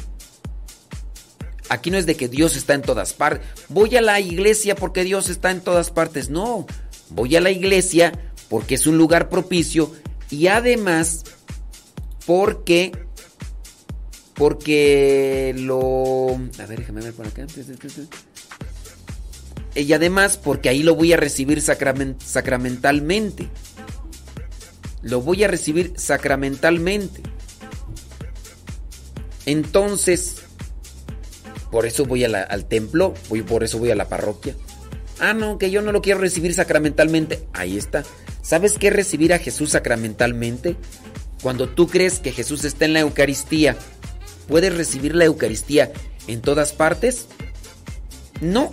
Aquí 1.69 1.91
no 1.91 1.97
es 1.97 2.05
de 2.05 2.17
que 2.17 2.29
Dios 2.29 2.57
está 2.57 2.75
en 2.75 2.83
todas 2.83 3.15
partes. 3.15 3.47
Voy 3.69 3.97
a 3.97 4.03
la 4.03 4.21
iglesia 4.21 4.75
porque 4.75 5.03
Dios 5.05 5.31
está 5.31 5.51
en 5.51 5.61
todas 5.63 5.91
partes. 5.91 6.29
No, 6.29 6.67
voy 7.11 7.37
a 7.37 7.41
la 7.41 7.51
iglesia 7.51 8.13
porque 8.49 8.75
es 8.75 8.87
un 8.87 8.99
lugar 8.99 9.29
propicio 9.29 9.91
y 10.31 10.49
además 10.49 11.25
porque 12.27 12.93
porque 14.35 15.55
lo 15.57 16.35
a 16.61 16.67
ver, 16.67 16.81
déjame 16.81 17.01
ver 17.03 17.15
por 17.15 17.27
acá. 17.27 17.47
Y 19.77 19.93
además 19.93 20.37
porque 20.37 20.69
ahí 20.69 20.83
lo 20.83 20.95
voy 20.97 21.13
a 21.13 21.17
recibir 21.17 21.61
sacramen- 21.63 22.17
sacramentalmente. 22.21 23.49
Lo 25.05 25.20
voy 25.20 25.44
a 25.44 25.48
recibir 25.48 25.93
sacramentalmente. 25.97 27.22
Entonces, 29.47 30.43
por 31.70 31.86
eso 31.86 32.06
voy 32.06 32.24
al 32.24 32.64
templo, 32.66 33.14
voy, 33.28 33.43
por 33.43 33.64
eso 33.64 33.78
voy 33.78 33.90
a 33.90 33.94
la 33.94 34.09
parroquia. 34.09 34.56
Ah, 35.20 35.35
no, 35.35 35.59
que 35.59 35.70
yo 35.70 35.82
no 35.82 35.93
lo 35.93 36.02
quiero 36.02 36.20
recibir 36.20 36.55
sacramentalmente. 36.55 37.47
Ahí 37.52 37.76
está. 37.76 38.02
¿Sabes 38.43 38.78
qué 38.78 38.89
es 38.89 38.94
recibir 38.94 39.32
a 39.35 39.39
Jesús 39.39 39.70
sacramentalmente? 39.70 40.76
Cuando 41.43 41.68
tú 41.68 41.86
crees 41.86 42.18
que 42.18 42.32
Jesús 42.32 42.64
está 42.64 42.86
en 42.86 42.94
la 42.94 43.01
Eucaristía, 43.01 43.76
¿puedes 44.48 44.74
recibir 44.74 45.14
la 45.14 45.26
Eucaristía 45.26 45.93
en 46.26 46.40
todas 46.40 46.72
partes? 46.72 47.26
No, 48.40 48.70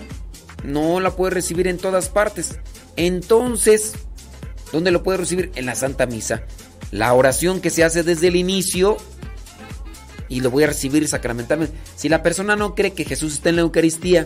no 0.63 0.99
la 1.01 1.15
puedes 1.15 1.33
recibir 1.33 1.67
en 1.67 1.77
todas 1.77 2.09
partes. 2.09 2.59
Entonces, 2.95 3.93
¿dónde 4.72 4.91
lo 4.91 5.03
puedes 5.03 5.19
recibir? 5.19 5.52
En 5.56 5.65
la 5.65 5.76
Santa 5.76 6.06
Misa. 6.06 6.43
La 6.91 7.14
oración 7.14 7.61
que 7.61 7.69
se 7.69 7.84
hace 7.84 8.03
desde 8.03 8.27
el 8.27 8.35
inicio 8.35 8.98
y 10.31 10.39
lo 10.39 10.49
voy 10.49 10.64
a 10.64 10.68
recibir 10.68 11.07
sacramentalmente. 11.07 11.76
Si 11.95 12.07
la 12.07 12.23
persona 12.23 12.56
no 12.56 12.73
cree 12.73 12.93
que 12.93 13.06
Jesús 13.06 13.34
está 13.34 13.49
en 13.49 13.57
la 13.57 13.64
Eucaristía, 13.64 14.26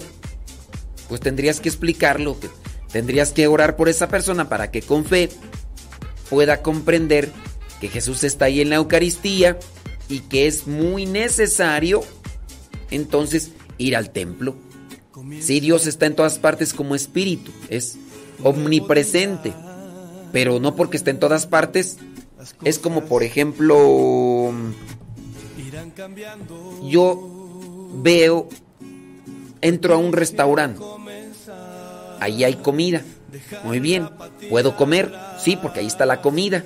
pues 1.10 1.20
tendrías 1.20 1.60
que 1.60 1.70
explicarlo, 1.70 2.38
tendrías 2.92 3.32
que 3.32 3.48
orar 3.48 3.76
por 3.76 3.90
esa 3.90 4.08
persona 4.08 4.48
para 4.48 4.70
que 4.70 4.82
con 4.82 5.04
fe 5.04 5.30
pueda 6.30 6.62
comprender 6.62 7.32
que 7.82 7.88
Jesús 7.88 8.24
está 8.24 8.46
ahí 8.46 8.62
en 8.62 8.70
la 8.70 8.76
Eucaristía 8.78 9.58
y 10.08 10.20
que 10.22 10.48
es 10.48 10.68
muy 10.68 11.08
necesario 11.08 12.04
entonces 12.92 13.52
ir 13.78 13.96
al 13.96 14.12
templo. 14.12 14.56
Si 15.40 15.60
Dios 15.60 15.88
está 15.88 16.06
en 16.06 16.16
todas 16.16 16.38
partes 16.38 16.74
como 16.74 16.94
espíritu, 16.94 17.52
es 17.70 17.98
omnipresente, 18.44 19.54
pero 20.36 20.60
no 20.60 20.76
porque 20.76 20.98
esté 20.98 21.12
en 21.12 21.20
todas 21.20 21.48
partes, 21.48 21.98
es 22.66 22.78
como 22.78 23.06
por 23.06 23.24
ejemplo 23.24 24.52
yo 26.84 27.90
veo, 27.94 28.50
entro 29.62 29.94
a 29.94 29.98
un 29.98 30.12
restaurante, 30.12 30.82
ahí 32.20 32.44
hay 32.44 32.56
comida, 32.56 33.02
muy 33.64 33.80
bien, 33.80 34.10
puedo 34.50 34.76
comer, 34.76 35.16
sí, 35.40 35.56
porque 35.56 35.80
ahí 35.80 35.88
está 35.88 36.06
la 36.06 36.20
comida. 36.20 36.66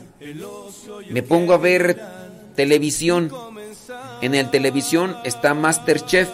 Me 1.11 1.21
pongo 1.21 1.53
a 1.53 1.57
ver 1.57 2.01
televisión, 2.55 3.31
en 4.21 4.33
el 4.33 4.49
televisión 4.49 5.15
está 5.25 5.53
Masterchef, 5.53 6.27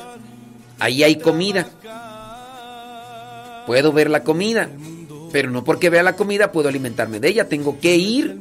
ahí 0.80 1.03
hay 1.03 1.18
comida. 1.18 1.68
Puedo 3.68 3.91
ver 3.91 4.10
la 4.10 4.24
comida, 4.24 4.70
pero 5.36 5.52
no 5.52 5.66
porque 5.66 5.90
vea 5.90 6.02
la 6.02 6.16
comida 6.16 6.53
puedo 6.53 6.70
alimentarme 6.70 7.20
de 7.20 7.28
ella, 7.28 7.49
tengo 7.49 7.78
que 7.82 7.98
ir 7.98 8.40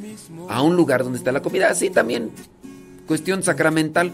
a 0.49 0.63
un 0.63 0.77
lugar 0.77 1.03
donde 1.03 1.19
está 1.19 1.33
la 1.33 1.43
comida, 1.43 1.69
así 1.69 1.91
también, 1.91 2.31
cuestión 3.09 3.43
sacramental. 3.43 4.13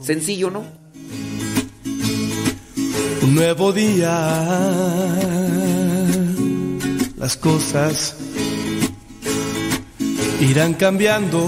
Sencillo, 0.00 0.50
¿no? 0.50 0.64
Un 3.20 3.34
nuevo 3.34 3.74
día, 3.74 4.08
las 7.18 7.36
cosas 7.36 8.16
irán 10.40 10.72
cambiando. 10.72 11.44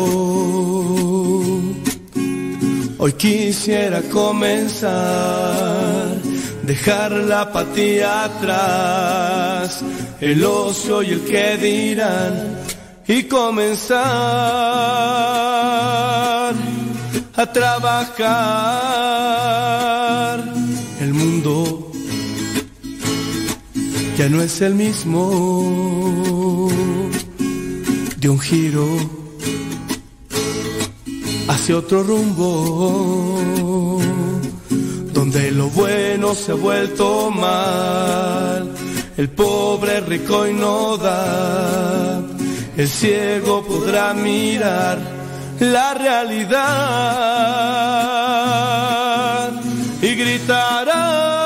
Hoy 2.98 3.12
quisiera 3.14 4.02
comenzar, 4.02 4.98
dejar 6.64 7.12
la 7.12 7.40
apatía 7.40 8.24
atrás, 8.24 9.82
el 10.20 10.44
ocio 10.44 11.02
y 11.02 11.10
el 11.10 11.20
que 11.24 11.56
dirán, 11.56 12.58
y 13.06 13.22
comenzar 13.24 14.00
a 17.36 17.46
trabajar. 17.52 18.20
El 21.00 21.14
mundo 21.14 21.90
ya 24.18 24.28
no 24.28 24.42
es 24.42 24.60
el 24.60 24.74
mismo 24.74 26.68
de 28.18 28.28
un 28.28 28.38
giro 28.38 28.86
hacia 31.48 31.78
otro 31.78 32.02
rumbo, 32.02 33.98
donde 35.14 35.50
lo 35.52 35.68
bueno 35.70 36.34
se 36.34 36.52
ha 36.52 36.54
vuelto 36.54 37.30
mal, 37.30 38.74
el 39.20 39.28
pobre 39.28 40.00
rico 40.00 40.46
y 40.46 40.54
no 40.54 40.96
da, 40.96 42.22
el 42.74 42.88
ciego 42.88 43.62
podrá 43.62 44.14
mirar 44.14 44.96
la 45.60 45.92
realidad 45.92 46.62
y 50.00 50.14
gritará, 50.14 51.39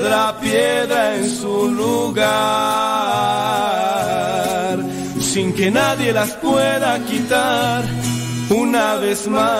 piedra 0.00 0.40
piedra 0.40 1.16
en 1.16 1.28
su 1.28 1.68
lugar, 1.68 2.24
sin 5.20 5.52
que 5.52 5.70
nadie 5.70 6.12
las 6.12 6.30
pueda 6.36 6.98
quitar 7.04 7.84
una 8.48 8.94
vez 8.96 9.28
más. 9.28 9.50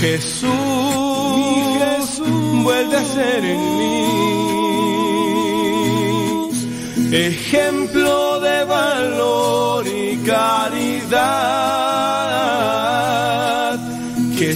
Jesús, 0.00 0.50
vuelve 2.64 2.96
a 2.96 3.04
ser 3.04 3.44
en 3.44 3.76
mí 3.78 4.06
ejemplo 7.12 8.40
de 8.40 8.64
valor 8.64 9.86
y 9.86 10.16
caridad 10.26 11.06
que 14.36 14.54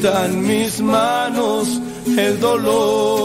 sientan 0.00 0.40
mis 0.46 0.80
manos 0.80 1.80
el 2.16 2.40
dolor 2.40 3.20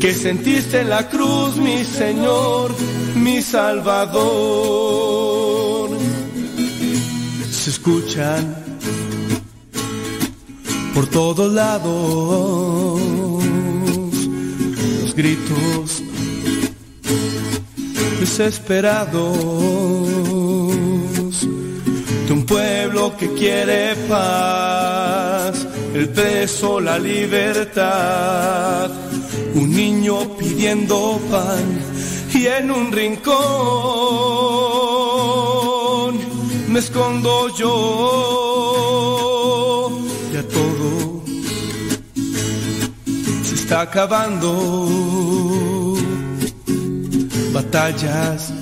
que 0.00 0.12
sentiste 0.12 0.80
en 0.80 0.90
la 0.90 1.08
cruz, 1.08 1.56
mi 1.56 1.84
Señor, 1.84 2.74
mi 3.14 3.40
Salvador. 3.40 4.16
Se 7.50 7.70
escuchan 7.70 8.56
por 10.94 11.06
todos 11.06 11.52
lados 11.52 13.00
los 15.02 15.14
gritos 15.14 16.02
desesperados 18.20 20.45
pueblo 22.46 23.16
que 23.16 23.32
quiere 23.34 23.96
paz, 24.08 25.66
el 25.94 26.08
preso 26.10 26.78
la 26.80 26.98
libertad, 26.98 28.90
un 29.54 29.74
niño 29.74 30.36
pidiendo 30.38 31.18
pan 31.30 31.80
y 32.32 32.46
en 32.46 32.70
un 32.70 32.92
rincón 32.92 33.36
me 36.68 36.78
escondo 36.78 37.48
yo, 37.56 37.72
ya 40.32 40.42
todo 40.42 41.22
se 43.44 43.54
está 43.54 43.80
acabando, 43.82 44.88
batallas 47.52 48.52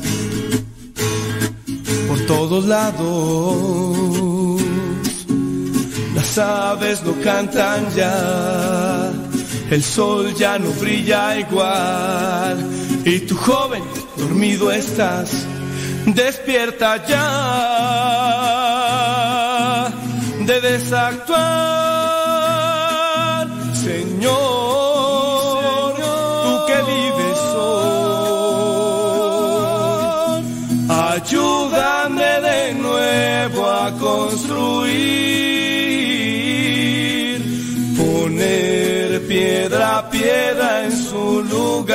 por 2.14 2.26
todos 2.26 2.64
lados, 2.66 4.62
las 6.14 6.38
aves 6.38 7.02
no 7.02 7.12
cantan 7.24 7.92
ya, 7.92 9.10
el 9.70 9.82
sol 9.82 10.32
ya 10.36 10.56
no 10.60 10.70
brilla 10.80 11.40
igual, 11.40 12.70
y 13.04 13.18
tu 13.20 13.36
joven 13.36 13.82
dormido 14.16 14.70
estás, 14.70 15.44
despierta 16.06 17.04
ya, 17.04 17.20
debes 20.46 20.92
actuar, 20.92 21.48
Señor, 23.74 24.43
construir, 33.92 34.94
poner 37.96 39.26
piedra 39.26 39.98
a 39.98 40.10
piedra 40.10 40.84
en 40.84 40.92
su 40.92 41.42
lugar, 41.42 41.94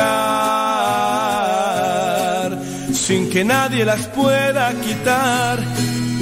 sin 2.93 3.29
que 3.29 3.43
nadie 3.43 3.85
las 3.85 4.07
pueda 4.07 4.73
quitar 4.81 5.59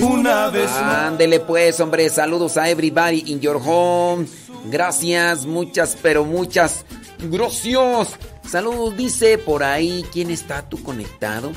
una 0.02 0.50
vez 0.50 0.70
más. 0.70 1.08
Ándele 1.08 1.40
pues, 1.40 1.80
hombre, 1.80 2.10
saludos 2.10 2.58
a 2.58 2.70
everybody 2.70 3.24
in 3.28 3.40
your 3.40 3.62
home. 3.64 4.28
Gracias, 4.66 5.46
muchas, 5.46 5.98
pero 6.02 6.26
muchas. 6.26 6.86
Gracias. 7.20 8.10
Saludos, 8.48 8.96
dice 8.96 9.38
por 9.38 9.64
ahí. 9.64 10.06
¿Quién 10.12 10.32
está 10.32 10.62
tú 10.62 10.82
conectado? 10.82 11.52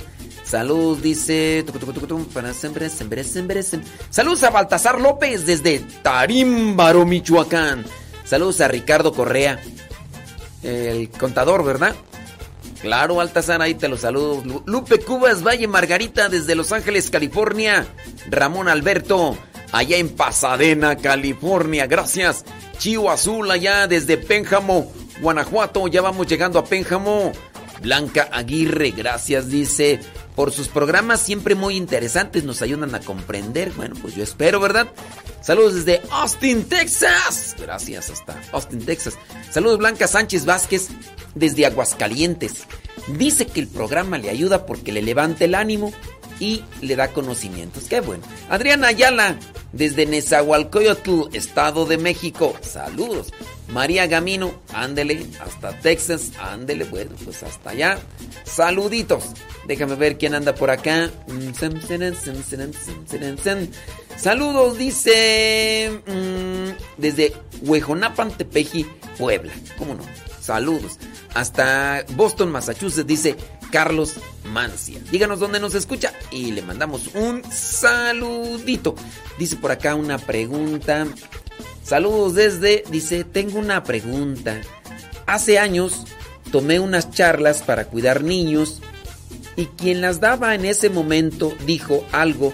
Saludos, 0.50 1.00
dice. 1.00 1.64
para 2.34 2.52
siempre, 2.52 2.90
siempre, 2.90 3.22
siempre. 3.22 3.62
Saludos 4.10 4.42
a 4.42 4.50
Baltasar 4.50 5.00
López 5.00 5.46
desde 5.46 5.78
Tarímbaro, 6.02 7.06
Michoacán. 7.06 7.84
Saludos 8.24 8.60
a 8.60 8.66
Ricardo 8.66 9.12
Correa, 9.12 9.60
el 10.62 11.08
contador, 11.10 11.64
¿verdad? 11.64 11.94
Claro, 12.82 13.16
Baltasar, 13.16 13.62
ahí 13.62 13.74
te 13.74 13.88
los 13.88 14.00
saludo. 14.00 14.42
Lu- 14.44 14.62
Lupe 14.66 14.98
Cubas, 14.98 15.44
Valle 15.46 15.68
Margarita, 15.68 16.28
desde 16.28 16.54
Los 16.56 16.72
Ángeles, 16.72 17.10
California. 17.10 17.86
Ramón 18.28 18.66
Alberto, 18.68 19.36
allá 19.70 19.98
en 19.98 20.08
Pasadena, 20.08 20.96
California. 20.96 21.86
Gracias. 21.86 22.44
Chivo 22.78 23.10
Azul, 23.10 23.48
allá 23.50 23.86
desde 23.86 24.16
Pénjamo, 24.16 24.90
Guanajuato. 25.20 25.86
Ya 25.88 26.00
vamos 26.02 26.26
llegando 26.26 26.58
a 26.58 26.64
Pénjamo. 26.64 27.30
Blanca 27.82 28.28
Aguirre, 28.32 28.90
gracias, 28.90 29.48
dice. 29.48 30.00
Por 30.36 30.52
sus 30.52 30.68
programas 30.68 31.20
siempre 31.20 31.54
muy 31.54 31.76
interesantes, 31.76 32.44
nos 32.44 32.62
ayudan 32.62 32.94
a 32.94 33.00
comprender. 33.00 33.72
Bueno, 33.72 33.96
pues 34.00 34.14
yo 34.14 34.22
espero, 34.22 34.60
¿verdad? 34.60 34.88
Saludos 35.42 35.74
desde 35.74 36.02
Austin, 36.10 36.64
Texas. 36.64 37.56
Gracias, 37.58 38.10
hasta 38.10 38.40
Austin, 38.52 38.84
Texas. 38.84 39.18
Saludos 39.50 39.78
Blanca 39.78 40.06
Sánchez 40.06 40.44
Vázquez 40.44 40.88
desde 41.34 41.66
Aguascalientes. 41.66 42.64
Dice 43.16 43.46
que 43.46 43.60
el 43.60 43.68
programa 43.68 44.18
le 44.18 44.30
ayuda 44.30 44.66
porque 44.66 44.92
le 44.92 45.02
levanta 45.02 45.44
el 45.44 45.54
ánimo 45.54 45.92
y 46.40 46.64
le 46.80 46.96
da 46.96 47.12
conocimientos. 47.12 47.84
Qué 47.84 48.00
bueno. 48.00 48.24
Adriana 48.48 48.88
Ayala 48.88 49.36
desde 49.72 50.06
Nezahualcóyotl, 50.06 51.34
Estado 51.34 51.86
de 51.86 51.98
México. 51.98 52.56
Saludos. 52.62 53.32
María 53.68 54.08
Gamino, 54.08 54.52
ándele 54.72 55.26
hasta 55.40 55.78
Texas, 55.78 56.32
ándele, 56.40 56.84
bueno, 56.84 57.12
pues 57.24 57.42
hasta 57.44 57.70
allá. 57.70 57.98
Saluditos. 58.44 59.26
Déjame 59.68 59.94
ver 59.94 60.18
quién 60.18 60.34
anda 60.34 60.54
por 60.54 60.70
acá. 60.70 61.10
Saludos, 64.16 64.76
dice 64.76 66.02
mm, 66.04 67.00
desde 67.00 67.32
Huejonapan, 67.62 68.36
Tepeji, 68.36 68.86
Puebla. 69.16 69.52
¿Cómo 69.78 69.94
no? 69.94 70.02
Saludos. 70.40 70.98
Hasta 71.34 72.04
Boston, 72.16 72.50
Massachusetts, 72.50 73.06
dice 73.06 73.36
Carlos 73.70 74.14
Mancia. 74.44 75.00
Díganos 75.10 75.38
dónde 75.38 75.60
nos 75.60 75.74
escucha 75.74 76.12
y 76.30 76.52
le 76.52 76.62
mandamos 76.62 77.10
un 77.14 77.42
saludito. 77.50 78.94
Dice 79.38 79.56
por 79.56 79.70
acá 79.70 79.94
una 79.94 80.18
pregunta. 80.18 81.06
Saludos 81.84 82.34
desde, 82.34 82.84
dice, 82.90 83.24
tengo 83.24 83.58
una 83.58 83.84
pregunta. 83.84 84.60
Hace 85.26 85.58
años 85.58 86.06
tomé 86.50 86.80
unas 86.80 87.10
charlas 87.10 87.62
para 87.62 87.84
cuidar 87.86 88.22
niños 88.22 88.80
y 89.56 89.66
quien 89.66 90.00
las 90.00 90.20
daba 90.20 90.54
en 90.54 90.64
ese 90.64 90.90
momento 90.90 91.54
dijo 91.66 92.04
algo 92.12 92.52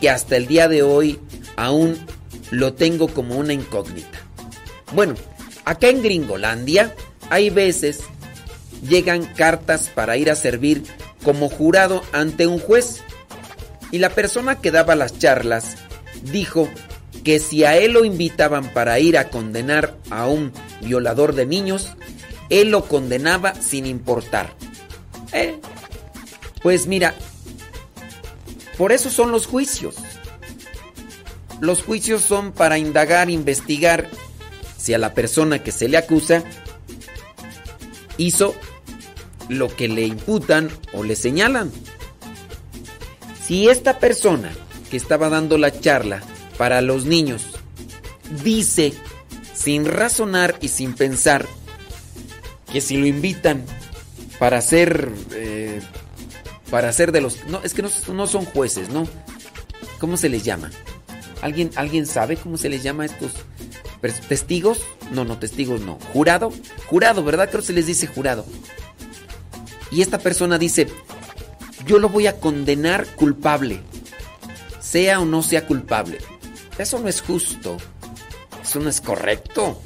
que 0.00 0.10
hasta 0.10 0.36
el 0.36 0.46
día 0.46 0.68
de 0.68 0.82
hoy 0.82 1.18
aún 1.56 1.96
lo 2.50 2.74
tengo 2.74 3.08
como 3.08 3.36
una 3.36 3.52
incógnita. 3.52 4.18
Bueno, 4.94 5.14
acá 5.64 5.88
en 5.88 6.02
Gringolandia 6.02 6.94
hay 7.30 7.50
veces 7.50 8.00
llegan 8.82 9.24
cartas 9.24 9.90
para 9.94 10.16
ir 10.16 10.30
a 10.30 10.36
servir 10.36 10.84
como 11.24 11.48
jurado 11.48 12.02
ante 12.12 12.46
un 12.46 12.58
juez 12.58 13.02
y 13.90 13.98
la 13.98 14.10
persona 14.10 14.60
que 14.60 14.70
daba 14.70 14.94
las 14.94 15.18
charlas 15.18 15.76
dijo 16.22 16.68
que 17.24 17.40
si 17.40 17.64
a 17.64 17.76
él 17.76 17.92
lo 17.92 18.04
invitaban 18.04 18.72
para 18.72 18.98
ir 19.00 19.18
a 19.18 19.30
condenar 19.30 19.96
a 20.10 20.26
un 20.26 20.52
violador 20.80 21.34
de 21.34 21.46
niños, 21.46 21.94
él 22.50 22.70
lo 22.70 22.84
condenaba 22.84 23.54
sin 23.54 23.86
importar. 23.86 24.54
Eh, 25.32 25.58
pues 26.62 26.86
mira, 26.86 27.14
por 28.78 28.92
eso 28.92 29.10
son 29.10 29.32
los 29.32 29.46
juicios. 29.46 29.96
Los 31.60 31.82
juicios 31.82 32.22
son 32.22 32.52
para 32.52 32.78
indagar, 32.78 33.30
investigar 33.30 34.08
si 34.76 34.94
a 34.94 34.98
la 34.98 35.14
persona 35.14 35.62
que 35.62 35.72
se 35.72 35.88
le 35.88 35.96
acusa 35.96 36.44
hizo 38.18 38.54
lo 39.48 39.74
que 39.74 39.88
le 39.88 40.06
imputan 40.06 40.70
o 40.92 41.02
le 41.02 41.16
señalan. 41.16 41.70
Si 43.46 43.68
esta 43.68 43.98
persona 43.98 44.52
que 44.90 44.96
estaba 44.96 45.28
dando 45.28 45.58
la 45.58 45.80
charla 45.80 46.22
para 46.58 46.80
los 46.80 47.04
niños 47.04 47.46
dice 48.42 48.92
sin 49.54 49.84
razonar 49.84 50.56
y 50.60 50.68
sin 50.68 50.94
pensar 50.94 51.46
que 52.72 52.80
si 52.80 52.96
lo 52.96 53.06
invitan 53.06 53.64
para 54.38 54.60
ser 54.60 55.10
eh, 55.32 55.80
para 56.70 56.92
ser 56.92 57.12
de 57.12 57.20
los 57.20 57.46
no 57.46 57.62
es 57.62 57.74
que 57.74 57.82
no, 57.82 57.90
no 58.12 58.26
son 58.26 58.44
jueces 58.44 58.88
no 58.90 59.06
cómo 59.98 60.16
se 60.16 60.28
les 60.28 60.44
llama 60.44 60.70
alguien 61.40 61.70
alguien 61.76 62.06
sabe 62.06 62.36
cómo 62.36 62.58
se 62.58 62.68
les 62.68 62.82
llama 62.82 63.04
a 63.04 63.06
estos 63.06 63.32
testigos 64.28 64.82
no 65.12 65.24
no 65.24 65.38
testigos 65.38 65.80
no 65.80 65.98
jurado 66.12 66.52
jurado 66.86 67.24
verdad 67.24 67.48
creo 67.48 67.60
que 67.60 67.68
se 67.68 67.72
les 67.72 67.86
dice 67.86 68.06
jurado 68.06 68.44
y 69.90 70.02
esta 70.02 70.18
persona 70.18 70.58
dice 70.58 70.88
yo 71.86 71.98
lo 71.98 72.08
voy 72.08 72.26
a 72.26 72.40
condenar 72.40 73.06
culpable 73.16 73.80
sea 74.80 75.20
o 75.20 75.24
no 75.24 75.42
sea 75.42 75.66
culpable 75.66 76.18
eso 76.78 76.98
no 76.98 77.08
es 77.08 77.20
justo 77.22 77.78
eso 78.66 78.80
no 78.80 78.90
es 78.90 79.00
correcto. 79.00 79.80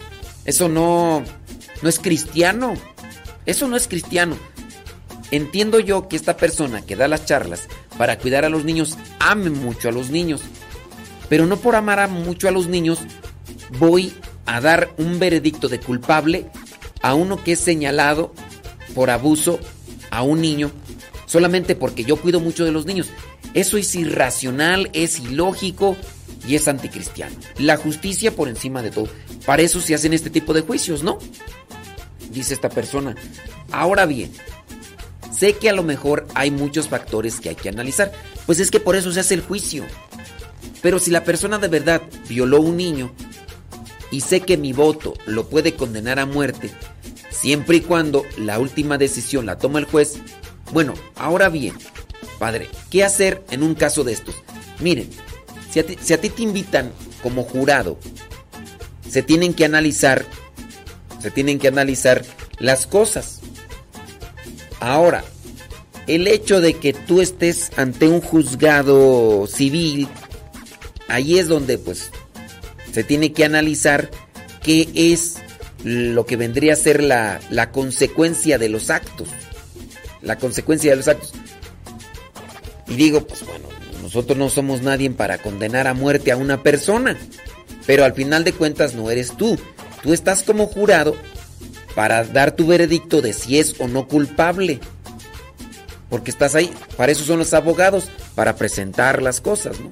Eso 0.46 0.68
no, 0.68 1.22
no 1.82 1.88
es 1.88 1.98
cristiano. 1.98 2.74
Eso 3.44 3.68
no 3.68 3.76
es 3.76 3.86
cristiano. 3.88 4.36
Entiendo 5.30 5.80
yo 5.80 6.08
que 6.08 6.16
esta 6.16 6.36
persona 6.36 6.82
que 6.82 6.96
da 6.96 7.06
las 7.06 7.26
charlas 7.26 7.68
para 7.98 8.18
cuidar 8.18 8.44
a 8.44 8.48
los 8.48 8.64
niños 8.64 8.96
ame 9.18 9.50
mucho 9.50 9.90
a 9.90 9.92
los 9.92 10.08
niños. 10.08 10.40
Pero 11.28 11.46
no 11.46 11.58
por 11.58 11.76
amar 11.76 12.00
a 12.00 12.08
mucho 12.08 12.48
a 12.48 12.52
los 12.52 12.68
niños 12.68 13.00
voy 13.78 14.14
a 14.50 14.60
dar 14.60 14.92
un 14.98 15.20
veredicto 15.20 15.68
de 15.68 15.78
culpable 15.78 16.50
a 17.02 17.14
uno 17.14 17.42
que 17.42 17.52
es 17.52 17.60
señalado 17.60 18.34
por 18.96 19.10
abuso 19.10 19.60
a 20.10 20.22
un 20.24 20.40
niño 20.40 20.72
solamente 21.26 21.76
porque 21.76 22.02
yo 22.02 22.16
cuido 22.16 22.40
mucho 22.40 22.64
de 22.64 22.72
los 22.72 22.84
niños. 22.84 23.10
Eso 23.54 23.78
es 23.78 23.94
irracional, 23.94 24.90
es 24.92 25.20
ilógico 25.20 25.96
y 26.48 26.56
es 26.56 26.66
anticristiano. 26.66 27.36
La 27.58 27.76
justicia 27.76 28.34
por 28.34 28.48
encima 28.48 28.82
de 28.82 28.90
todo. 28.90 29.08
Para 29.46 29.62
eso 29.62 29.80
se 29.80 29.94
hacen 29.94 30.14
este 30.14 30.30
tipo 30.30 30.52
de 30.52 30.62
juicios, 30.62 31.04
¿no? 31.04 31.20
Dice 32.32 32.52
esta 32.52 32.70
persona. 32.70 33.14
Ahora 33.70 34.04
bien, 34.04 34.32
sé 35.32 35.52
que 35.52 35.70
a 35.70 35.74
lo 35.74 35.84
mejor 35.84 36.26
hay 36.34 36.50
muchos 36.50 36.88
factores 36.88 37.38
que 37.38 37.50
hay 37.50 37.54
que 37.54 37.68
analizar. 37.68 38.10
Pues 38.46 38.58
es 38.58 38.72
que 38.72 38.80
por 38.80 38.96
eso 38.96 39.12
se 39.12 39.20
hace 39.20 39.34
el 39.34 39.42
juicio. 39.42 39.84
Pero 40.82 40.98
si 40.98 41.12
la 41.12 41.22
persona 41.22 41.58
de 41.58 41.68
verdad 41.68 42.02
violó 42.28 42.56
a 42.56 42.60
un 42.60 42.76
niño 42.76 43.12
y 44.10 44.20
sé 44.20 44.40
que 44.40 44.56
mi 44.56 44.72
voto 44.72 45.14
lo 45.26 45.48
puede 45.48 45.74
condenar 45.74 46.18
a 46.18 46.26
muerte, 46.26 46.70
siempre 47.30 47.78
y 47.78 47.80
cuando 47.80 48.24
la 48.36 48.58
última 48.58 48.98
decisión 48.98 49.46
la 49.46 49.58
toma 49.58 49.78
el 49.78 49.84
juez, 49.84 50.18
bueno, 50.72 50.94
ahora 51.16 51.48
bien, 51.48 51.74
padre, 52.38 52.68
¿qué 52.90 53.04
hacer 53.04 53.44
en 53.50 53.62
un 53.62 53.74
caso 53.74 54.04
de 54.04 54.12
estos? 54.12 54.34
Miren, 54.80 55.10
si 55.70 55.80
a 55.80 55.86
ti, 55.86 55.96
si 56.00 56.12
a 56.12 56.20
ti 56.20 56.28
te 56.30 56.42
invitan 56.42 56.92
como 57.22 57.44
jurado, 57.44 57.98
se 59.08 59.22
tienen 59.22 59.54
que 59.54 59.64
analizar, 59.64 60.24
se 61.20 61.30
tienen 61.30 61.58
que 61.58 61.68
analizar 61.68 62.24
las 62.58 62.86
cosas. 62.86 63.40
Ahora, 64.80 65.24
el 66.06 66.26
hecho 66.26 66.60
de 66.60 66.74
que 66.74 66.92
tú 66.92 67.20
estés 67.20 67.70
ante 67.76 68.08
un 68.08 68.20
juzgado 68.20 69.46
civil, 69.46 70.08
ahí 71.08 71.38
es 71.38 71.48
donde 71.48 71.78
pues 71.78 72.10
se 72.92 73.04
tiene 73.04 73.32
que 73.32 73.44
analizar 73.44 74.10
qué 74.62 74.88
es 74.94 75.36
lo 75.84 76.26
que 76.26 76.36
vendría 76.36 76.74
a 76.74 76.76
ser 76.76 77.02
la, 77.02 77.40
la 77.50 77.70
consecuencia 77.70 78.58
de 78.58 78.68
los 78.68 78.90
actos. 78.90 79.28
La 80.22 80.36
consecuencia 80.36 80.90
de 80.90 80.96
los 80.96 81.08
actos. 81.08 81.32
Y 82.88 82.94
digo, 82.94 83.26
pues 83.26 83.44
bueno, 83.46 83.68
nosotros 84.02 84.36
no 84.36 84.50
somos 84.50 84.82
nadie 84.82 85.10
para 85.10 85.38
condenar 85.38 85.86
a 85.86 85.94
muerte 85.94 86.32
a 86.32 86.36
una 86.36 86.62
persona. 86.62 87.16
Pero 87.86 88.04
al 88.04 88.12
final 88.12 88.44
de 88.44 88.52
cuentas 88.52 88.94
no 88.94 89.10
eres 89.10 89.36
tú. 89.36 89.58
Tú 90.02 90.12
estás 90.12 90.42
como 90.42 90.66
jurado 90.66 91.16
para 91.94 92.24
dar 92.24 92.52
tu 92.52 92.66
veredicto 92.66 93.22
de 93.22 93.32
si 93.32 93.58
es 93.58 93.80
o 93.80 93.88
no 93.88 94.08
culpable. 94.08 94.80
Porque 96.08 96.30
estás 96.30 96.54
ahí. 96.54 96.72
Para 96.96 97.12
eso 97.12 97.24
son 97.24 97.38
los 97.38 97.54
abogados, 97.54 98.08
para 98.34 98.56
presentar 98.56 99.22
las 99.22 99.40
cosas, 99.40 99.78
¿no? 99.80 99.90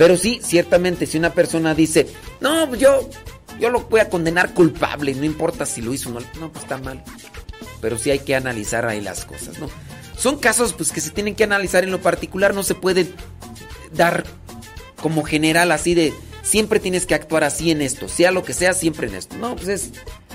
Pero 0.00 0.16
sí, 0.16 0.40
ciertamente, 0.42 1.04
si 1.04 1.18
una 1.18 1.34
persona 1.34 1.74
dice, 1.74 2.06
no, 2.40 2.74
yo, 2.74 3.10
yo 3.58 3.68
lo 3.68 3.82
voy 3.82 4.00
a 4.00 4.08
condenar 4.08 4.54
culpable, 4.54 5.14
no 5.14 5.26
importa 5.26 5.66
si 5.66 5.82
lo 5.82 5.92
hizo 5.92 6.08
o 6.08 6.12
no, 6.14 6.20
no, 6.40 6.50
pues 6.50 6.64
está 6.64 6.78
mal. 6.78 7.04
Pero 7.82 7.98
sí 7.98 8.10
hay 8.10 8.20
que 8.20 8.34
analizar 8.34 8.86
ahí 8.86 9.02
las 9.02 9.26
cosas, 9.26 9.58
¿no? 9.58 9.68
Son 10.16 10.38
casos 10.38 10.72
pues 10.72 10.90
que 10.90 11.02
se 11.02 11.10
tienen 11.10 11.34
que 11.34 11.44
analizar 11.44 11.84
en 11.84 11.90
lo 11.90 12.00
particular, 12.00 12.54
no 12.54 12.62
se 12.62 12.74
puede 12.74 13.12
dar 13.92 14.24
como 15.02 15.22
general 15.22 15.70
así 15.70 15.92
de 15.92 16.14
siempre 16.40 16.80
tienes 16.80 17.04
que 17.04 17.14
actuar 17.14 17.44
así 17.44 17.70
en 17.70 17.82
esto, 17.82 18.08
sea 18.08 18.30
lo 18.30 18.42
que 18.42 18.54
sea, 18.54 18.72
siempre 18.72 19.06
en 19.06 19.16
esto. 19.16 19.36
No, 19.36 19.54
pues 19.54 19.68
es 19.68 19.90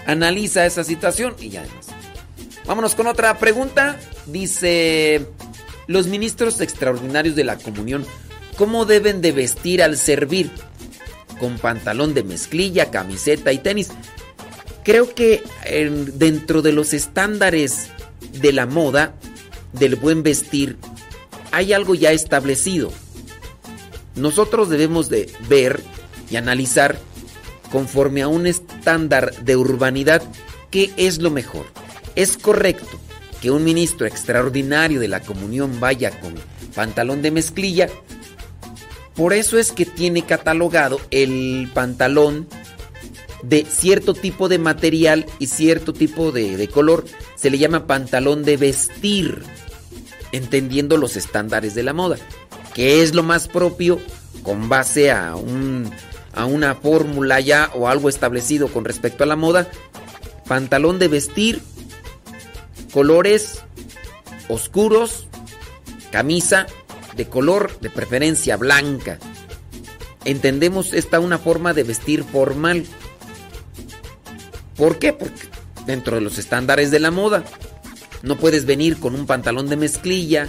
analiza 0.06 0.68
esa 0.68 0.84
situación 0.84 1.34
y 1.40 1.50
ya 1.50 1.62
además. 1.62 1.88
Vámonos 2.68 2.94
con 2.94 3.08
otra 3.08 3.40
pregunta. 3.40 4.00
Dice, 4.28 5.26
los 5.88 6.06
ministros 6.06 6.62
extraordinarios 6.62 7.34
de 7.36 7.46
la 7.46 7.58
comunión, 7.58 8.06
¿cómo 8.58 8.86
deben 8.86 9.22
de 9.22 9.32
vestir 9.32 9.82
al 9.84 9.98
servir? 9.98 10.52
Con 11.40 11.58
pantalón 11.58 12.14
de 12.14 12.24
mezclilla, 12.24 12.92
camiseta 12.92 13.52
y 13.52 13.58
tenis. 13.60 13.90
Creo 14.84 15.14
que 15.14 15.44
en- 15.66 16.18
dentro 16.18 16.62
de 16.62 16.72
los 16.72 16.94
estándares 16.94 17.88
de 18.34 18.54
la 18.54 18.66
moda, 18.66 19.16
del 19.74 19.96
buen 19.96 20.24
vestir, 20.24 20.78
hay 21.52 21.74
algo 21.74 21.96
ya 21.96 22.12
establecido. 22.12 22.92
Nosotros 24.16 24.70
debemos 24.70 25.10
de 25.10 25.30
ver 25.50 25.82
y 26.30 26.38
analizar 26.38 26.98
conforme 27.72 28.22
a 28.22 28.28
un 28.28 28.48
estándar 28.48 29.34
de 29.44 29.56
urbanidad 29.58 30.22
qué 30.72 30.92
es 30.96 31.22
lo 31.22 31.32
mejor. 31.32 31.66
Es 32.16 32.38
correcto 32.38 33.00
que 33.42 33.52
un 33.52 33.64
ministro 33.66 34.08
extraordinario 34.08 35.00
de 35.02 35.10
la 35.10 35.20
comunión 35.22 35.80
vaya 35.80 36.18
con 36.22 36.36
pantalón 36.74 37.22
de 37.22 37.32
mezclilla. 37.32 37.90
Por 39.16 39.34
eso 39.34 39.58
es 39.58 39.72
que 39.72 39.86
tiene 39.86 40.26
catalogado 40.26 41.00
el 41.10 41.70
pantalón 41.74 42.48
de 43.44 43.66
cierto 43.66 44.14
tipo 44.14 44.50
de 44.50 44.60
material 44.60 45.26
y 45.40 45.48
cierto 45.48 45.94
tipo 45.94 46.32
de, 46.32 46.68
color. 46.68 47.06
Se 47.36 47.50
le 47.50 47.58
llama 47.58 47.88
pantalón 47.88 48.44
de 48.44 48.58
vestir, 48.58 49.44
entendiendo 50.32 50.98
los 50.98 51.16
estándares 51.16 51.76
de 51.76 51.84
la 51.84 51.94
moda. 51.94 52.18
que 52.74 53.02
es 53.02 53.16
lo 53.16 53.24
más 53.24 53.48
propio 53.48 54.02
con 54.44 54.68
base 54.68 55.10
a 55.10 55.36
una 55.36 56.76
fórmula 56.76 57.40
ya 57.40 57.72
o 57.74 57.88
algo 57.88 58.10
establecido 58.10 58.68
con 58.68 58.84
respecto 58.84 59.24
a 59.24 59.28
la 59.28 59.38
moda. 59.38 59.70
Pantalón 60.46 61.00
de 61.00 61.08
vestir, 61.08 61.62
colores 62.92 63.64
oscuros, 64.50 65.28
camisa 66.12 66.68
de 67.16 67.28
color 67.28 67.80
de 67.80 67.90
preferencia 67.90 68.58
blanca. 68.58 69.20
Entendemos 70.26 70.94
esta 70.94 71.20
una 71.20 71.38
forma 71.38 71.74
de 71.74 71.84
vestir 71.84 72.24
formal. 72.24 72.86
¿Por 74.76 75.00
qué? 75.00 75.14
Porque 75.14 75.48
dentro 75.86 76.16
de 76.16 76.22
los 76.22 76.38
estándares 76.38 76.92
de 76.92 77.00
la 77.00 77.12
moda 77.12 77.44
no 78.24 78.36
puedes 78.38 78.66
venir 78.66 78.98
con 79.00 79.16
un 79.16 79.26
pantalón 79.26 79.70
de 79.70 79.78
mezclilla, 79.78 80.48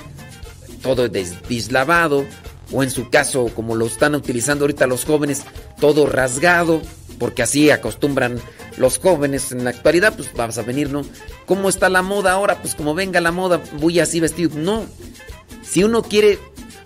todo 0.82 1.08
des- 1.08 1.46
dislavado, 1.48 2.24
o 2.72 2.82
en 2.82 2.90
su 2.90 3.10
caso, 3.10 3.46
como 3.54 3.74
lo 3.76 3.86
están 3.86 4.14
utilizando 4.14 4.64
ahorita 4.64 4.86
los 4.86 5.04
jóvenes, 5.04 5.42
todo 5.78 6.06
rasgado, 6.06 6.80
porque 7.18 7.42
así 7.42 7.70
acostumbran 7.70 8.40
los 8.78 8.98
jóvenes 8.98 9.52
en 9.52 9.64
la 9.64 9.70
actualidad, 9.70 10.14
pues 10.16 10.30
vamos 10.34 10.58
a 10.58 10.62
venir, 10.62 10.90
¿no? 10.90 11.02
¿Cómo 11.46 11.68
está 11.68 11.88
la 11.88 12.02
moda 12.02 12.32
ahora? 12.32 12.60
Pues 12.60 12.74
como 12.74 12.94
venga 12.94 13.20
la 13.20 13.30
moda, 13.30 13.60
voy 13.78 14.00
así 14.00 14.20
vestido. 14.20 14.50
No. 14.58 14.84
Si 15.68 15.84
uno 15.84 16.02
quiere, 16.02 16.38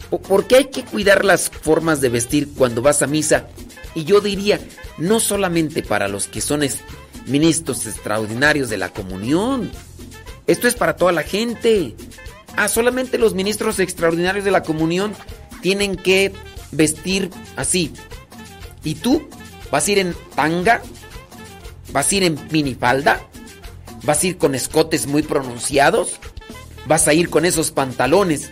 po- 0.09 0.21
¿por 0.21 0.47
qué 0.47 0.57
hay 0.57 0.65
que 0.67 0.85
cuidar 0.85 1.25
las 1.25 1.51
formas 1.51 2.01
de 2.01 2.09
vestir 2.09 2.49
cuando 2.57 2.83
vas 2.83 3.03
a 3.03 3.07
misa? 3.07 3.47
Y 3.95 4.05
yo 4.05 4.21
diría, 4.21 4.61
no 4.99 5.21
solamente 5.21 5.83
para 5.83 6.09
los 6.09 6.27
que 6.27 6.41
son 6.41 6.63
ministros 7.27 7.87
extraordinarios 7.87 8.69
de 8.71 8.79
la 8.79 8.89
comunión, 8.91 9.71
esto 10.47 10.67
es 10.69 10.75
para 10.75 10.97
toda 10.97 11.13
la 11.13 11.23
gente. 11.23 11.95
Ah, 12.57 12.69
solamente 12.69 13.19
los 13.19 13.35
ministros 13.35 13.79
extraordinarios 13.79 14.45
de 14.45 14.51
la 14.51 14.63
comunión 14.63 15.13
tienen 15.61 15.97
que 15.97 16.33
vestir 16.73 17.31
así. 17.57 17.93
¿Y 18.83 18.95
tú? 18.97 19.29
¿Vas 19.71 19.87
a 19.87 19.91
ir 19.93 19.99
en 19.99 20.15
tanga? 20.35 20.83
¿Vas 21.93 22.11
a 22.11 22.15
ir 22.15 22.23
en 22.25 22.39
minifalda? 22.51 23.21
¿Vas 24.03 24.23
a 24.23 24.27
ir 24.27 24.39
con 24.39 24.55
escotes 24.55 25.07
muy 25.07 25.23
pronunciados? 25.23 26.13
¿Vas 26.87 27.07
a 27.09 27.15
ir 27.15 27.29
con 27.29 27.45
esos 27.45 27.71
pantalones 27.71 28.51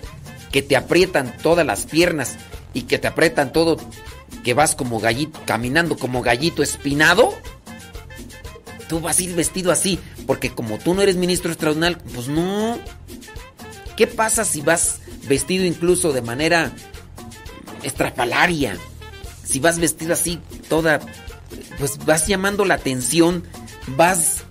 que 0.51 0.63
te 0.63 0.77
aprietan 0.77 1.37
todas 1.43 1.67
las 1.67 1.87
piernas 1.87 2.37
y 2.75 2.83
que 2.83 2.99
te 2.99 3.07
aprietan 3.09 3.53
todo, 3.53 3.79
que 4.45 4.55
vas 4.55 4.75
como 4.75 5.01
gallito, 5.01 5.41
caminando 5.45 5.97
como 5.97 6.23
gallito 6.23 6.63
espinado? 6.63 7.35
Tú 8.89 9.01
vas 9.01 9.19
a 9.19 9.23
ir 9.23 9.35
vestido 9.35 9.71
así, 9.71 9.99
porque 10.27 10.51
como 10.51 10.79
tú 10.79 10.95
no 10.95 11.03
eres 11.03 11.17
ministro 11.17 11.51
extraordinario, 11.51 11.99
pues 12.15 12.29
no. 12.29 12.79
¿Qué 13.97 14.07
pasa 14.07 14.45
si 14.45 14.63
vas 14.63 15.01
vestido 15.29 15.65
incluso 15.65 16.13
de 16.13 16.23
manera 16.23 16.73
estrafalaria? 17.83 18.79
Si 19.45 19.61
vas 19.61 19.79
vestido 19.79 20.13
así, 20.15 20.41
toda, 20.69 21.01
pues 21.79 21.99
vas 22.05 22.27
llamando 22.27 22.65
la 22.65 22.75
atención, 22.75 23.45
vas 23.97 24.45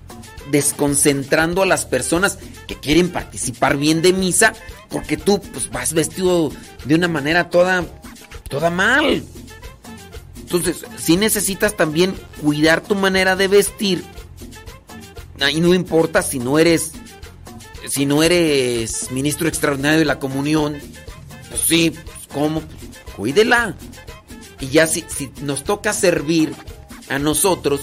desconcentrando 0.51 1.61
a 1.61 1.65
las 1.65 1.85
personas 1.85 2.39
que 2.67 2.75
quieren 2.75 3.09
participar 3.09 3.77
bien 3.77 4.01
de 4.01 4.13
misa, 4.13 4.53
porque 4.89 5.17
tú 5.17 5.41
pues 5.41 5.69
vas 5.69 5.93
vestido 5.93 6.51
de 6.85 6.95
una 6.95 7.07
manera 7.07 7.49
toda, 7.49 7.85
toda 8.49 8.69
mal. 8.69 9.23
Entonces, 10.37 10.85
si 10.97 11.17
necesitas 11.17 11.75
también 11.75 12.15
cuidar 12.41 12.81
tu 12.81 12.95
manera 12.95 13.35
de 13.35 13.47
vestir. 13.47 14.03
Y 15.51 15.61
no 15.61 15.73
importa 15.73 16.21
si 16.21 16.39
no 16.39 16.57
eres 16.57 16.93
si 17.87 18.05
no 18.05 18.21
eres 18.21 19.11
ministro 19.11 19.47
extraordinario 19.47 19.99
de 19.99 20.05
la 20.05 20.19
comunión, 20.19 20.77
pues 21.49 21.61
sí, 21.61 21.91
pues, 21.91 22.27
¿cómo? 22.33 22.61
Cuídela. 23.15 23.75
Y 24.59 24.67
ya 24.67 24.87
si, 24.87 25.05
si 25.07 25.31
nos 25.41 25.63
toca 25.63 25.93
servir 25.93 26.53
a 27.09 27.19
nosotros, 27.19 27.81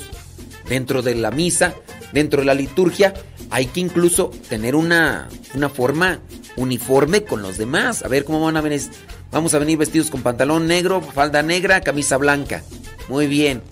dentro 0.69 1.03
de 1.03 1.15
la 1.15 1.31
misa, 1.31 1.75
dentro 2.13 2.41
de 2.41 2.47
la 2.47 2.55
liturgia, 2.55 3.15
hay 3.51 3.67
que 3.67 3.81
incluso 3.81 4.31
tener 4.49 4.75
una, 4.75 5.29
una 5.55 5.69
forma 5.69 6.21
uniforme 6.57 7.25
con 7.25 7.43
los 7.43 7.59
demás. 7.59 8.03
A 8.03 8.09
ver 8.09 8.25
cómo 8.25 8.41
van 8.41 8.57
a 8.57 8.61
venir. 8.61 8.83
Vamos 9.31 9.55
a 9.55 9.59
venir 9.59 9.79
vestidos 9.79 10.11
con 10.11 10.23
pantalón 10.23 10.67
negro, 10.67 11.01
falda 11.01 11.43
negra, 11.43 11.81
camisa 11.81 12.17
blanca. 12.17 12.63
Muy 13.09 13.27
bien. 13.27 13.63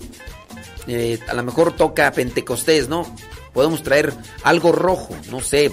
Eh, 0.86 1.20
a 1.28 1.34
lo 1.34 1.42
mejor 1.42 1.76
toca 1.76 2.10
Pentecostés, 2.12 2.88
¿no? 2.88 3.06
Podemos 3.52 3.82
traer 3.82 4.12
algo 4.42 4.72
rojo, 4.72 5.16
no 5.30 5.40
sé. 5.40 5.70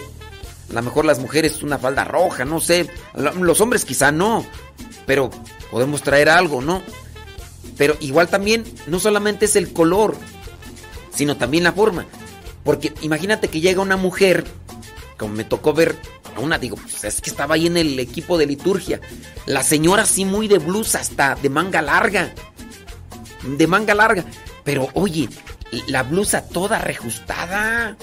A 0.69 0.73
lo 0.73 0.81
mejor 0.83 1.05
las 1.05 1.19
mujeres 1.19 1.63
una 1.63 1.79
falda 1.79 2.03
roja, 2.03 2.45
no 2.45 2.59
sé. 2.59 2.87
Los 3.13 3.61
hombres 3.61 3.85
quizá 3.85 4.11
no. 4.11 4.45
Pero 5.05 5.31
podemos 5.71 6.03
traer 6.03 6.29
algo, 6.29 6.61
¿no? 6.61 6.83
Pero 7.77 7.97
igual 8.01 8.27
también 8.27 8.65
no 8.87 8.99
solamente 8.99 9.45
es 9.45 9.55
el 9.55 9.73
color, 9.73 10.15
sino 11.15 11.37
también 11.37 11.63
la 11.63 11.71
forma. 11.71 12.05
Porque 12.63 12.93
imagínate 13.01 13.47
que 13.47 13.61
llega 13.61 13.81
una 13.81 13.97
mujer, 13.97 14.45
como 15.17 15.33
me 15.33 15.45
tocó 15.45 15.73
ver 15.73 15.95
una, 16.39 16.57
digo, 16.57 16.75
pues 16.75 17.03
es 17.03 17.21
que 17.21 17.29
estaba 17.29 17.55
ahí 17.55 17.67
en 17.67 17.77
el 17.77 17.99
equipo 17.99 18.37
de 18.37 18.45
liturgia. 18.45 18.99
La 19.45 19.63
señora 19.63 20.03
así 20.03 20.25
muy 20.25 20.47
de 20.47 20.57
blusa, 20.57 20.99
hasta 20.99 21.35
de 21.35 21.49
manga 21.49 21.81
larga. 21.81 22.33
De 23.43 23.67
manga 23.67 23.93
larga. 23.93 24.23
Pero 24.63 24.89
oye, 24.93 25.29
la 25.87 26.03
blusa 26.03 26.47
toda 26.47 26.79
rejustada, 26.79 27.97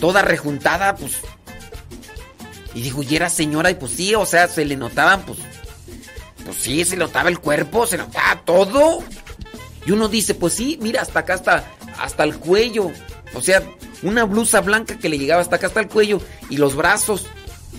toda 0.00 0.22
rejuntada, 0.22 0.96
pues. 0.96 1.18
Y 2.74 2.82
dijo, 2.82 3.02
y 3.02 3.16
era 3.16 3.30
señora, 3.30 3.70
y 3.70 3.74
pues 3.74 3.92
sí, 3.92 4.14
o 4.14 4.26
sea, 4.26 4.48
se 4.48 4.64
le 4.64 4.76
notaban, 4.76 5.22
pues. 5.22 5.38
Pues 6.44 6.56
sí, 6.58 6.84
se 6.84 6.96
le 6.96 7.04
notaba 7.04 7.28
el 7.28 7.40
cuerpo, 7.40 7.86
se 7.86 7.96
notaba 7.96 8.42
todo. 8.44 9.02
Y 9.86 9.92
uno 9.92 10.08
dice, 10.08 10.34
pues 10.34 10.54
sí, 10.54 10.78
mira, 10.80 11.02
hasta 11.02 11.20
acá, 11.20 11.34
hasta, 11.34 11.64
hasta 11.98 12.24
el 12.24 12.36
cuello. 12.36 12.90
O 13.34 13.40
sea, 13.40 13.62
una 14.02 14.24
blusa 14.24 14.60
blanca 14.60 14.98
que 14.98 15.08
le 15.08 15.18
llegaba 15.18 15.42
hasta 15.42 15.56
acá, 15.56 15.68
hasta 15.68 15.80
el 15.80 15.88
cuello 15.88 16.20
y 16.50 16.58
los 16.58 16.74
brazos. 16.76 17.26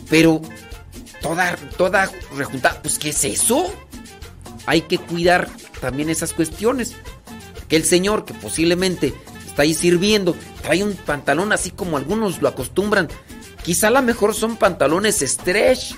Pero 0.09 0.41
toda, 1.21 1.55
toda 1.77 2.11
rejuntada, 2.35 2.81
pues 2.81 2.97
¿qué 2.99 3.09
es 3.09 3.23
eso? 3.23 3.73
Hay 4.65 4.81
que 4.81 4.97
cuidar 4.97 5.49
también 5.81 6.09
esas 6.09 6.33
cuestiones. 6.33 6.95
Que 7.67 7.75
el 7.75 7.83
señor, 7.83 8.25
que 8.25 8.33
posiblemente 8.33 9.13
está 9.45 9.63
ahí 9.63 9.73
sirviendo, 9.73 10.35
trae 10.61 10.83
un 10.83 10.93
pantalón 10.93 11.51
así 11.51 11.71
como 11.71 11.97
algunos 11.97 12.41
lo 12.41 12.47
acostumbran. 12.47 13.09
Quizá 13.63 13.87
a 13.87 13.91
lo 13.91 14.01
mejor 14.01 14.33
son 14.33 14.55
pantalones 14.57 15.19
stretch. 15.19 15.95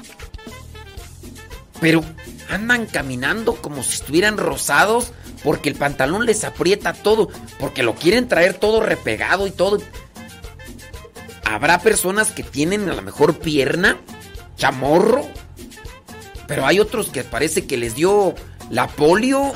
Pero 1.80 2.04
andan 2.50 2.88
caminando 2.88 3.56
como 3.56 3.84
si 3.84 3.94
estuvieran 3.94 4.38
rosados 4.38 5.14
porque 5.44 5.70
el 5.70 5.76
pantalón 5.76 6.26
les 6.26 6.44
aprieta 6.44 6.94
todo, 6.94 7.30
porque 7.60 7.84
lo 7.84 7.96
quieren 7.96 8.28
traer 8.28 8.56
todo 8.56 8.82
repegado 8.82 9.48
y 9.48 9.52
todo. 9.52 9.80
Habrá 11.50 11.80
personas 11.80 12.30
que 12.30 12.44
tienen 12.44 12.88
a 12.90 12.94
lo 12.94 13.02
mejor 13.02 13.40
pierna, 13.40 13.98
chamorro, 14.56 15.28
pero 16.48 16.68
hay 16.68 16.80
otros 16.80 17.10
que 17.10 17.24
parece 17.24 17.66
que 17.66 17.76
les 17.76 17.96
dio 17.96 18.36
la 18.70 18.88
polio. 18.88 19.54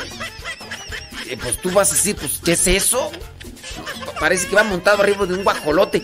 Eh, 1.29 1.37
pues 1.39 1.61
tú 1.61 1.69
vas 1.69 1.91
a 1.91 1.93
decir, 1.93 2.15
pues, 2.15 2.39
¿qué 2.43 2.53
es 2.53 2.65
eso? 2.65 3.11
Parece 4.19 4.47
que 4.47 4.55
va 4.55 4.63
montado 4.63 5.03
arriba 5.03 5.27
de 5.27 5.35
un 5.35 5.43
guajolote. 5.43 6.01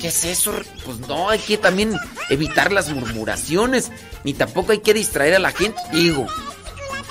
¿Qué 0.00 0.08
es 0.08 0.24
eso? 0.24 0.54
Pues 0.84 1.00
no, 1.00 1.28
hay 1.28 1.40
que 1.40 1.58
también 1.58 1.96
evitar 2.30 2.70
las 2.70 2.90
murmuraciones, 2.90 3.90
ni 4.22 4.34
tampoco 4.34 4.70
hay 4.70 4.78
que 4.78 4.94
distraer 4.94 5.34
a 5.34 5.38
la 5.40 5.50
gente. 5.50 5.80
Digo, 5.92 6.24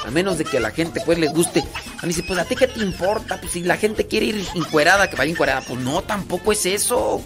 a 0.06 0.10
menos 0.10 0.38
de 0.38 0.46
que 0.46 0.58
a 0.58 0.62
la 0.62 0.72
gente 0.72 1.02
pues 1.06 1.20
les 1.20 1.34
guste. 1.34 1.66
A 1.98 2.04
mí 2.04 2.10
dice, 2.14 2.24
pues 2.24 2.40
a 2.40 2.46
ti 2.46 2.56
qué 2.56 2.68
te 2.68 2.80
importa, 2.80 3.42
pues 3.42 3.52
si 3.52 3.62
la 3.62 3.76
gente 3.76 4.08
quiere 4.08 4.28
ir 4.28 4.48
encuerada, 4.56 5.10
que 5.10 5.18
vaya 5.18 5.32
encuerada. 5.32 5.62
Pues 5.68 5.82
no, 5.82 6.02
tampoco 6.02 6.54
es 6.54 6.66
eso. 6.66 7.22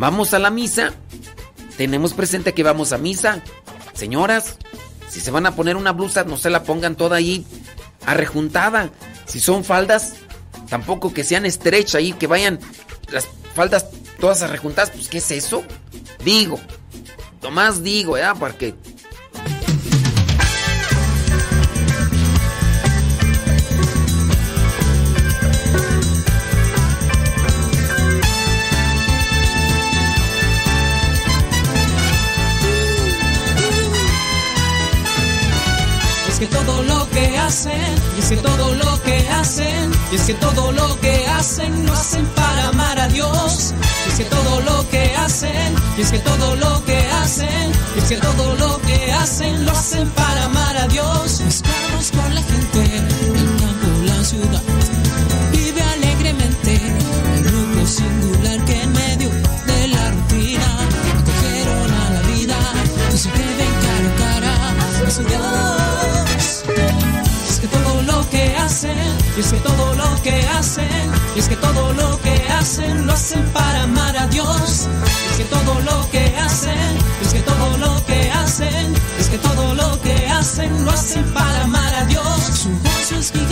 Vamos 0.00 0.32
a 0.32 0.38
la 0.38 0.48
misa. 0.48 0.94
Tenemos 1.76 2.14
presente 2.14 2.54
que 2.54 2.62
vamos 2.62 2.94
a 2.94 2.96
misa. 2.96 3.42
Señoras, 3.92 4.56
si 5.10 5.20
se 5.20 5.30
van 5.30 5.44
a 5.44 5.54
poner 5.54 5.76
una 5.76 5.92
blusa, 5.92 6.24
no 6.24 6.38
se 6.38 6.48
la 6.48 6.62
pongan 6.62 6.96
toda 6.96 7.18
ahí 7.18 7.44
arrejuntada. 8.06 8.88
Si 9.26 9.40
son 9.40 9.62
faldas, 9.62 10.14
tampoco 10.70 11.12
que 11.12 11.22
sean 11.22 11.44
estrechas 11.44 11.96
ahí, 11.96 12.14
que 12.14 12.26
vayan 12.26 12.58
las 13.12 13.28
faldas 13.54 13.88
todas 14.18 14.40
arrejuntadas. 14.40 14.88
Pues, 14.88 15.08
¿qué 15.08 15.18
es 15.18 15.30
eso? 15.32 15.64
Digo, 16.24 16.58
nomás 17.42 17.82
digo, 17.82 18.16
¿ya? 18.16 18.34
Porque 18.34 18.74
y 37.50 38.20
es 38.20 38.28
que 38.28 38.36
todo 38.36 38.74
lo 38.74 39.02
que 39.02 39.28
hacen, 39.28 39.90
y 40.12 40.14
es 40.14 40.22
que 40.22 40.34
todo 40.34 40.70
lo 40.70 41.00
que 41.00 41.26
hacen 41.26 41.84
lo 41.84 41.92
hacen 41.92 42.24
para 42.26 42.68
amar 42.68 42.96
a 43.00 43.08
Dios. 43.08 43.74
Y 44.06 44.10
es 44.10 44.18
que 44.18 44.24
todo 44.26 44.60
lo 44.60 44.88
que 44.88 45.16
hacen, 45.16 45.74
y 45.98 46.02
es 46.02 46.12
que 46.12 46.20
todo 46.20 46.54
lo 46.54 46.84
que 46.84 46.98
hacen, 47.08 47.72
y 47.96 47.98
es 47.98 48.04
que 48.04 48.16
todo 48.18 48.54
lo 48.54 48.80
que 48.82 49.12
hacen 49.12 49.66
lo 49.66 49.72
hacen 49.72 50.08
para 50.10 50.29
es 69.40 69.52
que 69.52 69.60
todo 69.60 69.94
lo 69.94 70.22
que 70.22 70.46
hacen, 70.48 71.10
es 71.34 71.48
que 71.48 71.56
todo 71.56 71.92
lo 71.94 72.20
que 72.20 72.36
hacen 72.52 73.06
lo 73.06 73.12
hacen 73.14 73.42
para 73.52 73.84
amar 73.84 74.14
a 74.18 74.26
Dios. 74.26 74.86
Es 75.30 75.36
que 75.38 75.44
todo 75.44 75.80
lo 75.80 76.10
que 76.10 76.24
hacen, 76.36 76.90
es 77.22 77.32
que 77.32 77.40
todo 77.40 77.78
lo 77.78 78.04
que 78.04 78.30
hacen, 78.30 78.94
es 79.18 79.28
que 79.28 79.38
todo 79.38 79.74
lo 79.74 80.00
que 80.02 80.28
hacen 80.28 80.84
lo 80.84 80.90
hacen 80.90 81.24
para 81.32 81.62
amar 81.62 81.94
a 81.94 82.04
Dios. 82.04 82.38
Su 82.62 82.68
gozo 82.68 83.16
es 83.18 83.32
gigantesco, 83.32 83.49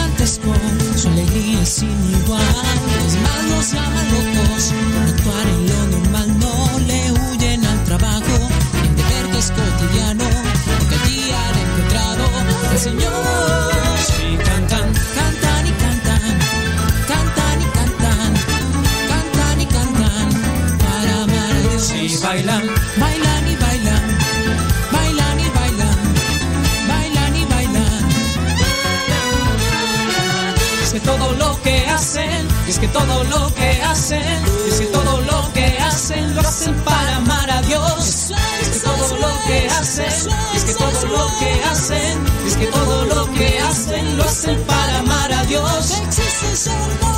que 32.88 32.98
todo 32.98 33.24
lo 33.24 33.54
que 33.54 33.82
hacen, 33.82 34.22
es 34.68 34.80
que 34.80 34.86
todo 34.86 35.20
lo 35.20 35.52
que 35.52 35.78
hacen 35.78 36.34
lo 36.34 36.40
hacen 36.40 36.74
para 36.84 37.16
amar 37.16 37.50
a 37.50 37.62
Dios. 37.62 38.30
Es 38.60 38.68
que 38.68 38.80
todo 38.80 39.16
lo 39.16 39.28
que 39.46 39.68
hacen, 39.68 40.06
es 40.54 40.64
que 40.64 40.74
todo 40.74 41.06
lo 41.06 41.26
que 41.38 41.64
hacen, 41.64 42.26
es 42.46 42.56
que 42.56 42.66
todo 42.66 43.04
lo 43.06 43.32
que 43.32 43.58
hacen 43.60 44.16
lo 44.16 44.24
hacen 44.24 44.60
para 44.64 44.98
amar 44.98 45.32
a 45.32 45.44
Dios. 45.44 45.98
Existe 46.06 46.56
solo 46.56 47.14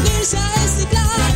unirse 0.00 0.36
a 0.36 0.64
este 0.64 0.86
plan, 0.86 1.34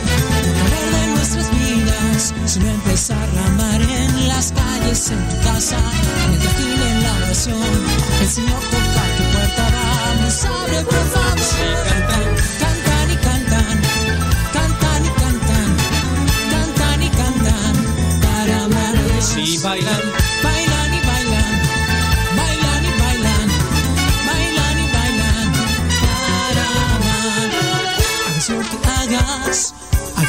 de 0.92 1.06
nuestras 1.14 1.50
vidas, 1.50 2.34
sino 2.46 2.68
empezar 2.68 3.28
a 3.38 3.46
amar 3.46 3.80
en 3.82 4.28
las 4.28 4.52
calles, 4.52 5.10
en 5.10 5.28
tu 5.28 5.36
casa, 5.42 5.76
en 6.24 6.32
el 6.34 6.40
jardín, 6.42 6.82
en 6.82 7.02
la 7.02 7.14
oración. 7.16 7.70
El 8.20 8.28
Señor 8.28 8.60
toca 8.60 9.02
tu 9.16 9.22
puerta, 9.32 9.68
vamos, 10.18 10.44
abre 10.44 10.82
por 10.82 11.10
favor. 11.12 11.28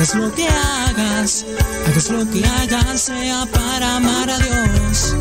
Hagas 0.10 0.15
lo 0.15 0.31
que 0.34 0.48
hagas, 0.48 1.45
hagas 1.88 2.10
lo 2.10 2.31
que 2.31 2.44
hagas, 2.45 3.02
sea 3.02 3.45
para 3.52 3.98
amar 3.98 4.30
a 4.30 4.38
Dios. 4.40 5.15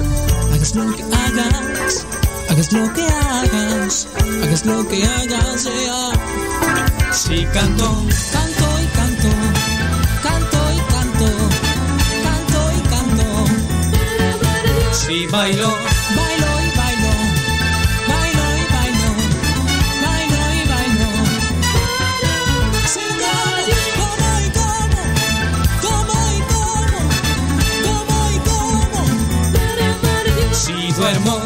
Hagas 0.53 0.75
lo 0.75 0.97
que 0.97 1.03
hagas, 1.03 2.07
hagas 2.49 2.73
lo 2.73 2.93
que 2.95 3.03
hagas, 3.03 4.09
hagas 4.43 4.65
lo 4.65 4.89
que 4.89 5.05
hagas, 5.05 5.63
sea 5.63 6.11
Si 7.13 7.45
canto, 7.47 8.07
canto 8.33 8.67
y 8.81 8.87
canto, 8.97 9.29
canto 10.23 10.59
y 10.73 10.81
canto, 10.93 11.29
canto 12.23 12.61
y 12.73 12.81
canto. 12.89 13.45
Si 14.93 15.27
bailo, 15.27 15.71
bailo 16.17 16.48
duermo, 30.99 31.41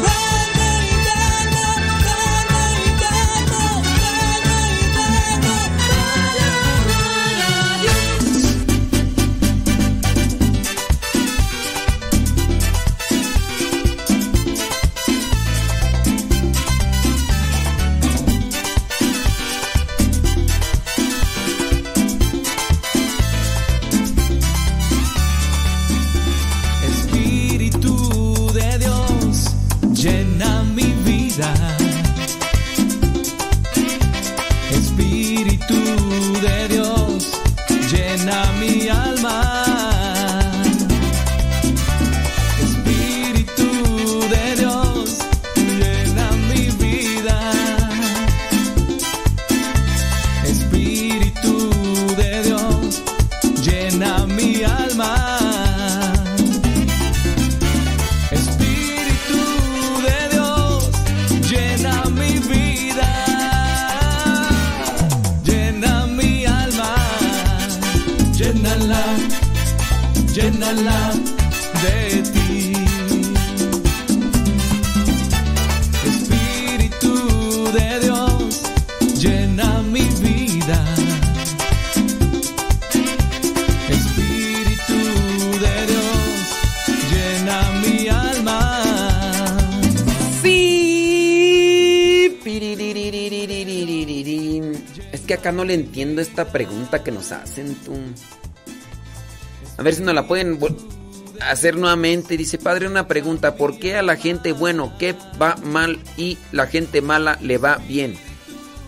llénala 70.33 71.13
de 71.83 72.23
ti. 72.33 72.73
Espíritu 76.09 77.13
de 77.71 77.99
Dios, 77.99 78.61
llena 79.21 79.81
mi 79.83 80.05
vida. 80.25 80.79
Espíritu 83.89 84.97
de 85.63 85.75
Dios, 85.91 86.35
llena 87.11 87.57
mi 87.81 88.07
alma. 88.07 88.59
Sí. 90.41 92.39
Es 95.11 95.21
que 95.21 95.33
acá 95.35 95.51
no 95.51 95.63
le 95.63 95.75
entiendo 95.75 96.21
esta 96.21 96.45
pregunta 96.45 97.03
que 97.03 97.11
nos 97.11 97.31
hacen 97.31 97.75
tú. 97.75 97.93
A 99.83 99.87
ver 99.91 99.95
si 99.95 100.01
nos 100.01 100.15
la 100.15 100.25
pueden 100.25 100.57
hacer 101.41 101.75
nuevamente. 101.75 102.37
Dice, 102.37 102.57
padre, 102.57 102.87
una 102.87 103.05
pregunta. 103.05 103.57
¿Por 103.57 103.79
qué 103.79 103.97
a 103.97 104.01
la 104.01 104.15
gente 104.15 104.53
bueno 104.53 104.97
que 104.97 105.13
va 105.41 105.57
mal 105.57 105.99
y 106.15 106.37
la 106.53 106.67
gente 106.67 107.01
mala 107.01 107.37
le 107.41 107.57
va 107.57 107.75
bien? 107.85 108.15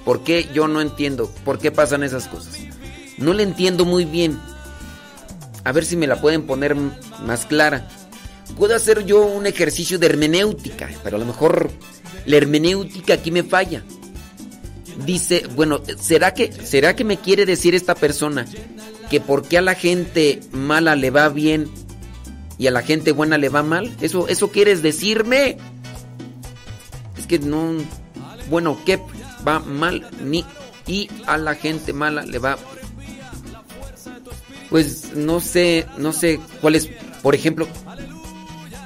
¿Por 0.06 0.24
qué? 0.24 0.48
Yo 0.54 0.70
no 0.70 0.80
entiendo. 0.80 1.30
¿Por 1.44 1.60
qué 1.60 1.70
pasan 1.70 2.04
esas 2.04 2.30
cosas? 2.30 2.60
No 3.18 3.34
le 3.34 3.44
entiendo 3.44 3.84
muy 3.84 4.06
bien. 4.06 4.40
A 5.66 5.74
ver 5.74 5.84
si 5.84 5.98
me 5.98 6.08
la 6.08 6.22
pueden 6.22 6.44
poner 6.44 6.78
más 7.26 7.46
clara. 7.46 7.90
Puedo 8.58 8.74
hacer 8.74 9.06
yo 9.06 9.26
un 9.26 9.48
ejercicio 9.48 10.00
de 10.00 10.06
hermenéutica, 10.06 10.90
pero 11.04 11.18
a 11.18 11.20
lo 11.20 11.26
mejor 11.26 11.72
la 12.26 12.38
hermenéutica 12.38 13.16
aquí 13.16 13.32
me 13.32 13.44
falla. 13.44 13.84
Dice, 15.06 15.46
bueno, 15.58 15.82
¿será 16.00 16.34
que, 16.34 16.54
¿será 16.54 16.96
que 16.96 17.04
me 17.04 17.20
quiere 17.20 17.46
decir 17.46 17.76
esta 17.76 17.96
persona 17.96 18.46
que 19.10 19.20
por 19.20 19.48
qué 19.48 19.58
a 19.58 19.62
la 19.62 19.76
gente 19.76 20.42
mala 20.52 20.96
le 20.96 21.10
va 21.12 21.30
bien 21.30 21.70
y 22.58 22.68
a 22.68 22.72
la 22.72 22.82
gente 22.82 23.12
buena 23.12 23.38
le 23.38 23.50
va 23.50 23.64
mal? 23.64 23.96
¿Eso, 24.02 24.28
eso 24.28 24.52
quieres 24.52 24.82
decirme? 24.82 25.58
Es 27.18 27.28
que 27.28 27.40
no... 27.40 27.74
Bueno, 28.50 28.78
¿qué 28.86 29.00
va 29.48 29.60
mal 29.60 30.08
ni 30.24 30.46
y 30.88 31.10
a 31.26 31.38
la 31.38 31.56
gente 31.56 31.94
mala 31.94 32.24
le 32.24 32.38
va 32.38 32.58
pues 34.70 35.16
no 35.16 35.40
sé, 35.40 35.86
no 35.98 36.12
sé 36.12 36.40
cuáles, 36.62 36.90
por 37.22 37.36
ejemplo, 37.36 37.68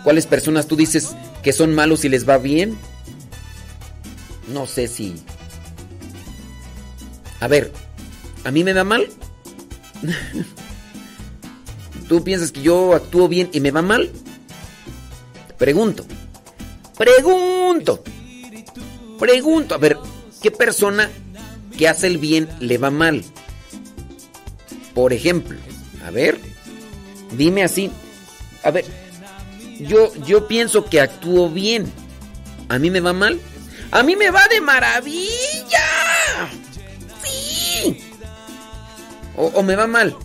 cuáles 0.04 0.28
personas 0.28 0.68
tú 0.68 0.76
dices 0.76 1.16
que 1.41 1.54
son 1.54 1.74
malos 1.74 2.06
y 2.06 2.10
les 2.10 2.28
va 2.28 2.38
bien. 2.38 2.78
No 4.50 4.66
sé 4.66 4.88
si. 4.88 5.16
A 7.40 7.48
ver, 7.48 7.72
¿a 8.44 8.52
mí 8.52 8.64
me 8.64 8.74
va 8.74 8.84
mal? 8.84 9.08
¿Tú 12.08 12.24
piensas 12.24 12.52
que 12.52 12.62
yo 12.62 12.96
actúo 12.96 13.28
bien 13.28 13.50
y 13.54 13.60
me 13.60 13.72
va 13.72 13.82
mal? 13.82 14.12
Pregunto. 15.58 16.06
Pregunto. 16.98 18.04
Pregunto. 19.20 19.76
A 19.76 19.78
ver, 19.78 19.98
¿qué 20.42 20.52
persona 20.52 21.10
que 21.78 21.88
hace 21.88 22.08
el 22.08 22.18
bien 22.18 22.50
le 22.60 22.78
va 22.78 22.90
mal? 22.90 23.24
Por 24.94 25.14
ejemplo, 25.14 25.58
a 26.06 26.12
ver, 26.12 26.40
dime 27.38 27.64
así. 27.64 27.92
A 28.64 28.72
ver, 28.72 28.86
yo, 29.80 30.12
yo 30.26 30.48
pienso 30.48 30.86
que 30.86 31.00
actúo 31.00 31.50
bien. 31.50 31.92
¿A 32.70 32.80
mí 32.80 32.90
me 32.90 33.00
va 33.00 33.14
mal? 33.14 33.40
¡A 33.92 34.04
mí 34.04 34.16
me 34.16 34.30
va 34.30 34.48
de 34.48 34.62
maravilla! 34.62 36.50
O 39.41 39.64
me 39.64 39.78
va 39.78 39.88
mal. 39.88 40.18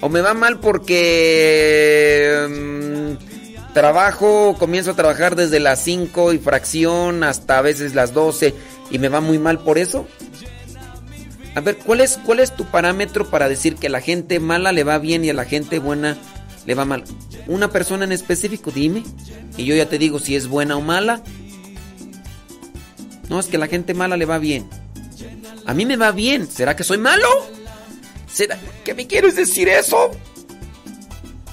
O 0.00 0.08
me 0.08 0.20
va 0.20 0.34
mal 0.34 0.60
porque 0.60 2.46
mm, 2.48 3.72
trabajo, 3.72 4.54
comienzo 4.56 4.92
a 4.92 4.94
trabajar 4.94 5.34
desde 5.34 5.58
las 5.58 5.82
5 5.82 6.32
y 6.32 6.38
fracción 6.38 7.24
hasta 7.24 7.58
a 7.58 7.62
veces 7.62 7.96
las 7.96 8.14
12 8.14 8.54
y 8.92 9.00
me 9.00 9.08
va 9.08 9.20
muy 9.20 9.40
mal 9.40 9.58
por 9.58 9.78
eso. 9.78 10.06
A 11.56 11.60
ver, 11.60 11.78
¿cuál 11.78 12.02
es, 12.02 12.20
¿cuál 12.24 12.38
es 12.38 12.54
tu 12.54 12.66
parámetro 12.66 13.28
para 13.28 13.48
decir 13.48 13.74
que 13.74 13.88
a 13.88 13.90
la 13.90 14.00
gente 14.00 14.38
mala 14.38 14.70
le 14.70 14.84
va 14.84 14.98
bien 14.98 15.24
y 15.24 15.30
a 15.30 15.34
la 15.34 15.44
gente 15.44 15.80
buena 15.80 16.16
le 16.66 16.74
va 16.76 16.84
mal? 16.84 17.02
Una 17.48 17.70
persona 17.70 18.04
en 18.04 18.12
específico, 18.12 18.70
dime. 18.70 19.02
Y 19.56 19.64
yo 19.64 19.74
ya 19.74 19.88
te 19.88 19.98
digo 19.98 20.20
si 20.20 20.36
es 20.36 20.46
buena 20.46 20.76
o 20.76 20.80
mala. 20.80 21.24
No, 23.28 23.40
es 23.40 23.46
que 23.46 23.56
a 23.56 23.60
la 23.60 23.66
gente 23.66 23.92
mala 23.92 24.16
le 24.16 24.24
va 24.24 24.38
bien. 24.38 24.68
A 25.66 25.74
mí 25.74 25.86
me 25.86 25.96
va 25.96 26.12
bien. 26.12 26.50
¿Será 26.50 26.76
que 26.76 26.84
soy 26.84 26.98
malo? 26.98 27.28
¿Será 28.26 28.58
que 28.84 28.94
me 28.94 29.06
quieres 29.06 29.36
decir 29.36 29.68
eso? 29.68 30.10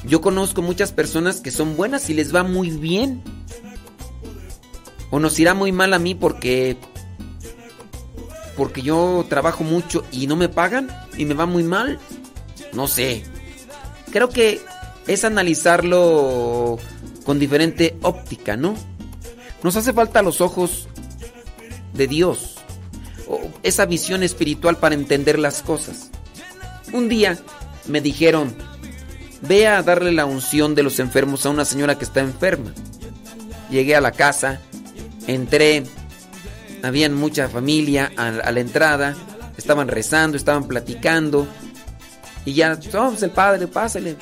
Yo 0.03 0.21
conozco 0.21 0.61
muchas 0.61 0.91
personas 0.91 1.41
que 1.41 1.51
son 1.51 1.77
buenas 1.77 2.09
y 2.09 2.13
les 2.13 2.33
va 2.33 2.43
muy 2.43 2.71
bien. 2.71 3.21
O 5.11 5.19
nos 5.19 5.39
irá 5.39 5.53
muy 5.53 5.71
mal 5.71 5.93
a 5.93 5.99
mí 5.99 6.15
porque 6.15 6.77
porque 8.55 8.81
yo 8.81 9.25
trabajo 9.29 9.63
mucho 9.63 10.03
y 10.11 10.27
no 10.27 10.35
me 10.35 10.49
pagan 10.49 10.89
y 11.17 11.25
me 11.25 11.33
va 11.33 11.45
muy 11.45 11.63
mal. 11.63 11.99
No 12.73 12.87
sé. 12.87 13.23
Creo 14.11 14.29
que 14.29 14.61
es 15.07 15.25
analizarlo 15.25 16.77
con 17.25 17.39
diferente 17.39 17.97
óptica, 18.01 18.57
¿no? 18.57 18.75
Nos 19.63 19.75
hace 19.75 19.93
falta 19.93 20.21
los 20.21 20.41
ojos 20.41 20.87
de 21.93 22.07
Dios, 22.07 22.55
esa 23.63 23.85
visión 23.85 24.23
espiritual 24.23 24.77
para 24.77 24.95
entender 24.95 25.39
las 25.39 25.61
cosas. 25.61 26.09
Un 26.93 27.09
día 27.09 27.37
me 27.87 28.01
dijeron, 28.01 28.53
ve 29.41 29.67
a 29.67 29.81
darle 29.81 30.11
la 30.11 30.25
unción 30.25 30.75
de 30.75 30.83
los 30.83 30.99
enfermos 30.99 31.45
a 31.45 31.49
una 31.49 31.65
señora 31.65 31.97
que 31.97 32.05
está 32.05 32.19
enferma. 32.21 32.73
Llegué 33.69 33.95
a 33.95 34.01
la 34.01 34.11
casa, 34.11 34.59
entré, 35.27 35.83
habían 36.83 37.13
mucha 37.13 37.47
familia 37.49 38.11
a, 38.17 38.51
la 38.51 38.59
entrada, 38.59 39.15
estaban 39.57 39.87
rezando, 39.87 40.37
estaban 40.37 40.67
platicando. 40.67 41.47
Y 42.45 42.53
ya, 42.53 42.77
vamos, 42.91 43.21
el 43.23 43.31
padre, 43.31 43.67
pásale. 43.67 44.15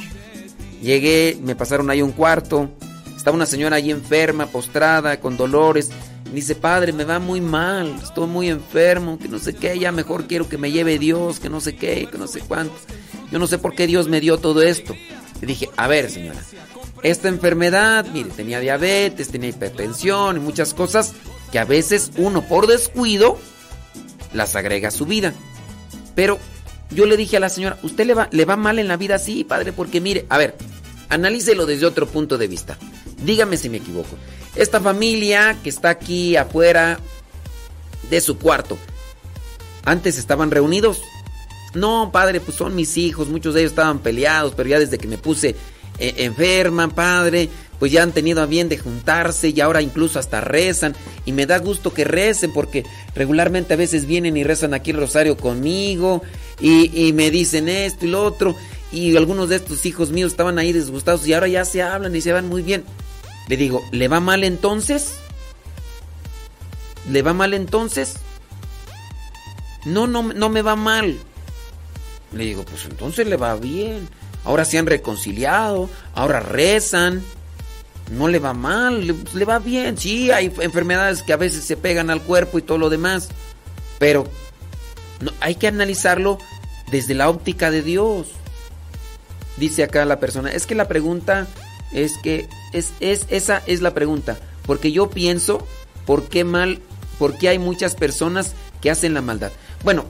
Llegué, 0.81 1.37
me 1.41 1.55
pasaron 1.55 1.89
ahí 1.89 2.01
un 2.01 2.11
cuarto. 2.11 2.69
Estaba 3.15 3.35
una 3.35 3.45
señora 3.45 3.77
ahí 3.77 3.91
enferma, 3.91 4.45
postrada, 4.45 5.19
con 5.19 5.35
dolores. 5.35 5.89
Dice, 6.33 6.55
padre, 6.55 6.93
me 6.93 7.05
va 7.05 7.19
muy 7.19 7.41
mal, 7.41 7.99
estoy 8.03 8.27
muy 8.27 8.49
enfermo, 8.49 9.17
que 9.17 9.27
no 9.27 9.39
sé 9.39 9.55
qué, 9.55 9.79
ya 9.79 9.91
mejor 9.91 10.27
quiero 10.27 10.47
que 10.47 10.57
me 10.57 10.71
lleve 10.71 10.99
Dios, 10.99 11.39
que 11.39 11.49
no 11.49 11.59
sé 11.59 11.75
qué, 11.75 12.07
que 12.11 12.17
no 12.17 12.27
sé 12.27 12.41
cuánto. 12.41 12.75
Yo 13.31 13.39
no 13.39 13.47
sé 13.47 13.57
por 13.57 13.73
qué 13.73 13.87
Dios 13.87 14.07
me 14.07 14.21
dio 14.21 14.37
todo 14.37 14.61
esto. 14.61 14.95
Le 15.41 15.47
dije, 15.47 15.69
a 15.75 15.87
ver, 15.87 16.09
señora, 16.11 16.39
esta 17.01 17.29
enfermedad, 17.29 18.05
mire, 18.13 18.29
tenía 18.29 18.59
diabetes, 18.59 19.29
tenía 19.29 19.49
hipertensión 19.49 20.37
y 20.37 20.39
muchas 20.39 20.73
cosas 20.73 21.13
que 21.51 21.59
a 21.59 21.65
veces 21.65 22.11
uno 22.17 22.43
por 22.47 22.67
descuido 22.67 23.37
las 24.33 24.55
agrega 24.55 24.89
a 24.89 24.91
su 24.91 25.05
vida. 25.05 25.33
Pero 26.13 26.37
yo 26.91 27.05
le 27.05 27.17
dije 27.17 27.37
a 27.37 27.39
la 27.39 27.49
señora, 27.49 27.79
¿usted 27.83 28.05
le 28.05 28.13
va, 28.13 28.29
le 28.31 28.45
va 28.45 28.55
mal 28.55 28.79
en 28.79 28.87
la 28.87 28.97
vida? 28.97 29.17
Sí, 29.17 29.43
padre, 29.43 29.73
porque 29.73 30.01
mire, 30.01 30.25
a 30.29 30.37
ver, 30.37 30.55
analícelo 31.09 31.65
desde 31.65 31.85
otro 31.85 32.07
punto 32.07 32.37
de 32.37 32.47
vista. 32.47 32.77
Dígame 33.23 33.57
si 33.57 33.69
me 33.69 33.77
equivoco. 33.77 34.15
Esta 34.59 34.81
familia 34.81 35.57
que 35.63 35.69
está 35.69 35.89
aquí 35.89 36.35
afuera 36.35 36.99
de 38.09 38.19
su 38.19 38.37
cuarto, 38.37 38.77
¿antes 39.85 40.17
estaban 40.17 40.51
reunidos? 40.51 41.01
No, 41.75 42.09
padre, 42.11 42.41
pues 42.41 42.57
son 42.57 42.75
mis 42.75 42.97
hijos, 42.97 43.29
muchos 43.29 43.53
de 43.53 43.61
ellos 43.61 43.71
estaban 43.71 43.99
peleados, 43.99 44.53
pero 44.57 44.67
ya 44.67 44.77
desde 44.77 44.97
que 44.97 45.07
me 45.07 45.17
puse 45.17 45.55
eh, 45.97 46.13
enferma, 46.17 46.89
padre, 46.89 47.47
pues 47.79 47.93
ya 47.93 48.03
han 48.03 48.11
tenido 48.11 48.41
a 48.41 48.47
bien 48.47 48.67
de 48.67 48.77
juntarse 48.77 49.47
y 49.47 49.61
ahora 49.61 49.81
incluso 49.81 50.19
hasta 50.19 50.41
rezan. 50.41 50.93
Y 51.23 51.31
me 51.31 51.45
da 51.45 51.59
gusto 51.59 51.93
que 51.93 52.03
recen 52.03 52.51
porque 52.51 52.83
regularmente 53.15 53.75
a 53.75 53.77
veces 53.77 54.05
vienen 54.07 54.35
y 54.35 54.43
rezan 54.43 54.73
aquí 54.73 54.91
el 54.91 54.97
rosario 54.97 55.37
conmigo 55.37 56.21
y, 56.59 57.07
y 57.07 57.13
me 57.13 57.31
dicen 57.31 57.69
esto 57.69 58.05
y 58.05 58.09
lo 58.09 58.25
otro. 58.25 58.57
Y 58.91 59.15
algunos 59.15 59.47
de 59.47 59.55
estos 59.55 59.85
hijos 59.85 60.11
míos 60.11 60.33
estaban 60.33 60.59
ahí 60.59 60.73
disgustados 60.73 61.25
y 61.25 61.31
ahora 61.31 61.47
ya 61.47 61.63
se 61.63 61.81
hablan 61.81 62.13
y 62.13 62.19
se 62.19 62.33
van 62.33 62.49
muy 62.49 62.61
bien. 62.61 62.83
Le 63.49 63.57
digo, 63.57 63.83
¿le 63.91 64.07
va 64.07 64.19
mal 64.19 64.43
entonces? 64.43 65.15
¿Le 67.09 67.23
va 67.23 67.33
mal 67.33 67.55
entonces? 67.55 68.17
No, 69.85 70.05
no, 70.05 70.21
no 70.21 70.49
me 70.49 70.61
va 70.61 70.75
mal. 70.75 71.17
Le 72.31 72.45
digo, 72.45 72.63
pues 72.63 72.85
entonces 72.85 73.25
le 73.27 73.37
va 73.37 73.55
bien. 73.55 74.07
Ahora 74.45 74.65
se 74.65 74.77
han 74.77 74.85
reconciliado, 74.85 75.89
ahora 76.13 76.41
rezan. 76.41 77.23
No 78.11 78.27
le 78.27 78.37
va 78.37 78.53
mal, 78.53 79.07
le, 79.07 79.15
le 79.33 79.45
va 79.45 79.57
bien. 79.57 79.97
Sí, 79.97 80.29
hay 80.29 80.53
enfermedades 80.61 81.23
que 81.23 81.33
a 81.33 81.37
veces 81.37 81.63
se 81.63 81.75
pegan 81.75 82.11
al 82.11 82.21
cuerpo 82.21 82.59
y 82.59 82.61
todo 82.61 82.77
lo 82.77 82.91
demás. 82.91 83.29
Pero 83.97 84.27
no, 85.21 85.31
hay 85.41 85.55
que 85.55 85.67
analizarlo 85.67 86.37
desde 86.91 87.15
la 87.15 87.29
óptica 87.29 87.71
de 87.71 87.81
Dios. 87.81 88.27
Dice 89.57 89.83
acá 89.83 90.05
la 90.05 90.19
persona, 90.19 90.51
es 90.51 90.67
que 90.67 90.75
la 90.75 90.87
pregunta 90.87 91.47
es 91.91 92.13
que 92.21 92.47
es, 92.73 92.93
es 92.99 93.25
esa 93.29 93.61
es 93.65 93.81
la 93.81 93.93
pregunta, 93.93 94.39
porque 94.65 94.91
yo 94.91 95.09
pienso 95.09 95.65
por 96.05 96.27
qué 96.27 96.43
mal, 96.43 96.81
por 97.17 97.37
qué 97.37 97.49
hay 97.49 97.59
muchas 97.59 97.95
personas 97.95 98.53
que 98.81 98.91
hacen 98.91 99.13
la 99.13 99.21
maldad. 99.21 99.51
Bueno, 99.83 100.05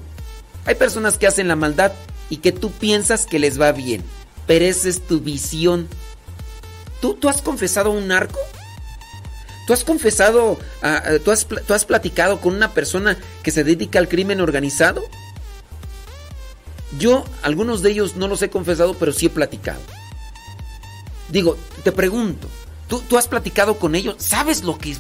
hay 0.66 0.76
personas 0.76 1.18
que 1.18 1.28
hacen 1.28 1.48
la 1.48 1.56
maldad 1.56 1.92
y 2.30 2.38
que 2.38 2.52
tú 2.52 2.72
piensas 2.72 3.26
que 3.26 3.40
les 3.40 3.60
va 3.60 3.72
bien, 3.72 4.04
pero 4.48 4.66
esa 4.66 4.90
es 4.90 5.02
tu 5.02 5.20
visión. 5.20 5.88
¿Tú, 7.02 7.16
tú 7.16 7.30
has 7.30 7.42
confesado 7.42 7.92
a 7.92 7.94
un 7.94 8.08
narco? 8.08 8.40
¿Tú 9.66 9.74
has 9.74 9.84
confesado, 9.84 10.58
tú, 11.24 11.32
has, 11.32 11.46
tú 11.46 11.74
has 11.76 11.86
platicado 11.86 12.42
con 12.42 12.56
una 12.56 12.74
persona 12.74 13.20
que 13.44 13.52
se 13.52 13.64
dedica 13.64 14.00
al 14.00 14.10
crimen 14.10 14.42
organizado? 14.42 15.04
Yo, 16.98 17.24
algunos 17.44 17.84
de 17.84 17.92
ellos 17.92 18.16
no 18.16 18.28
los 18.28 18.42
he 18.42 18.50
confesado, 18.50 18.96
pero 18.96 19.14
sí 19.14 19.28
he 19.28 19.30
platicado. 19.30 19.80
Digo, 21.30 21.58
te 21.84 21.92
pregunto, 21.92 22.48
¿tú, 22.88 23.02
¿tú, 23.02 23.18
has 23.18 23.28
platicado 23.28 23.78
con 23.78 23.96
ellos? 23.96 24.16
¿Sabes 24.20 24.64
lo 24.64 24.78
que 24.78 24.98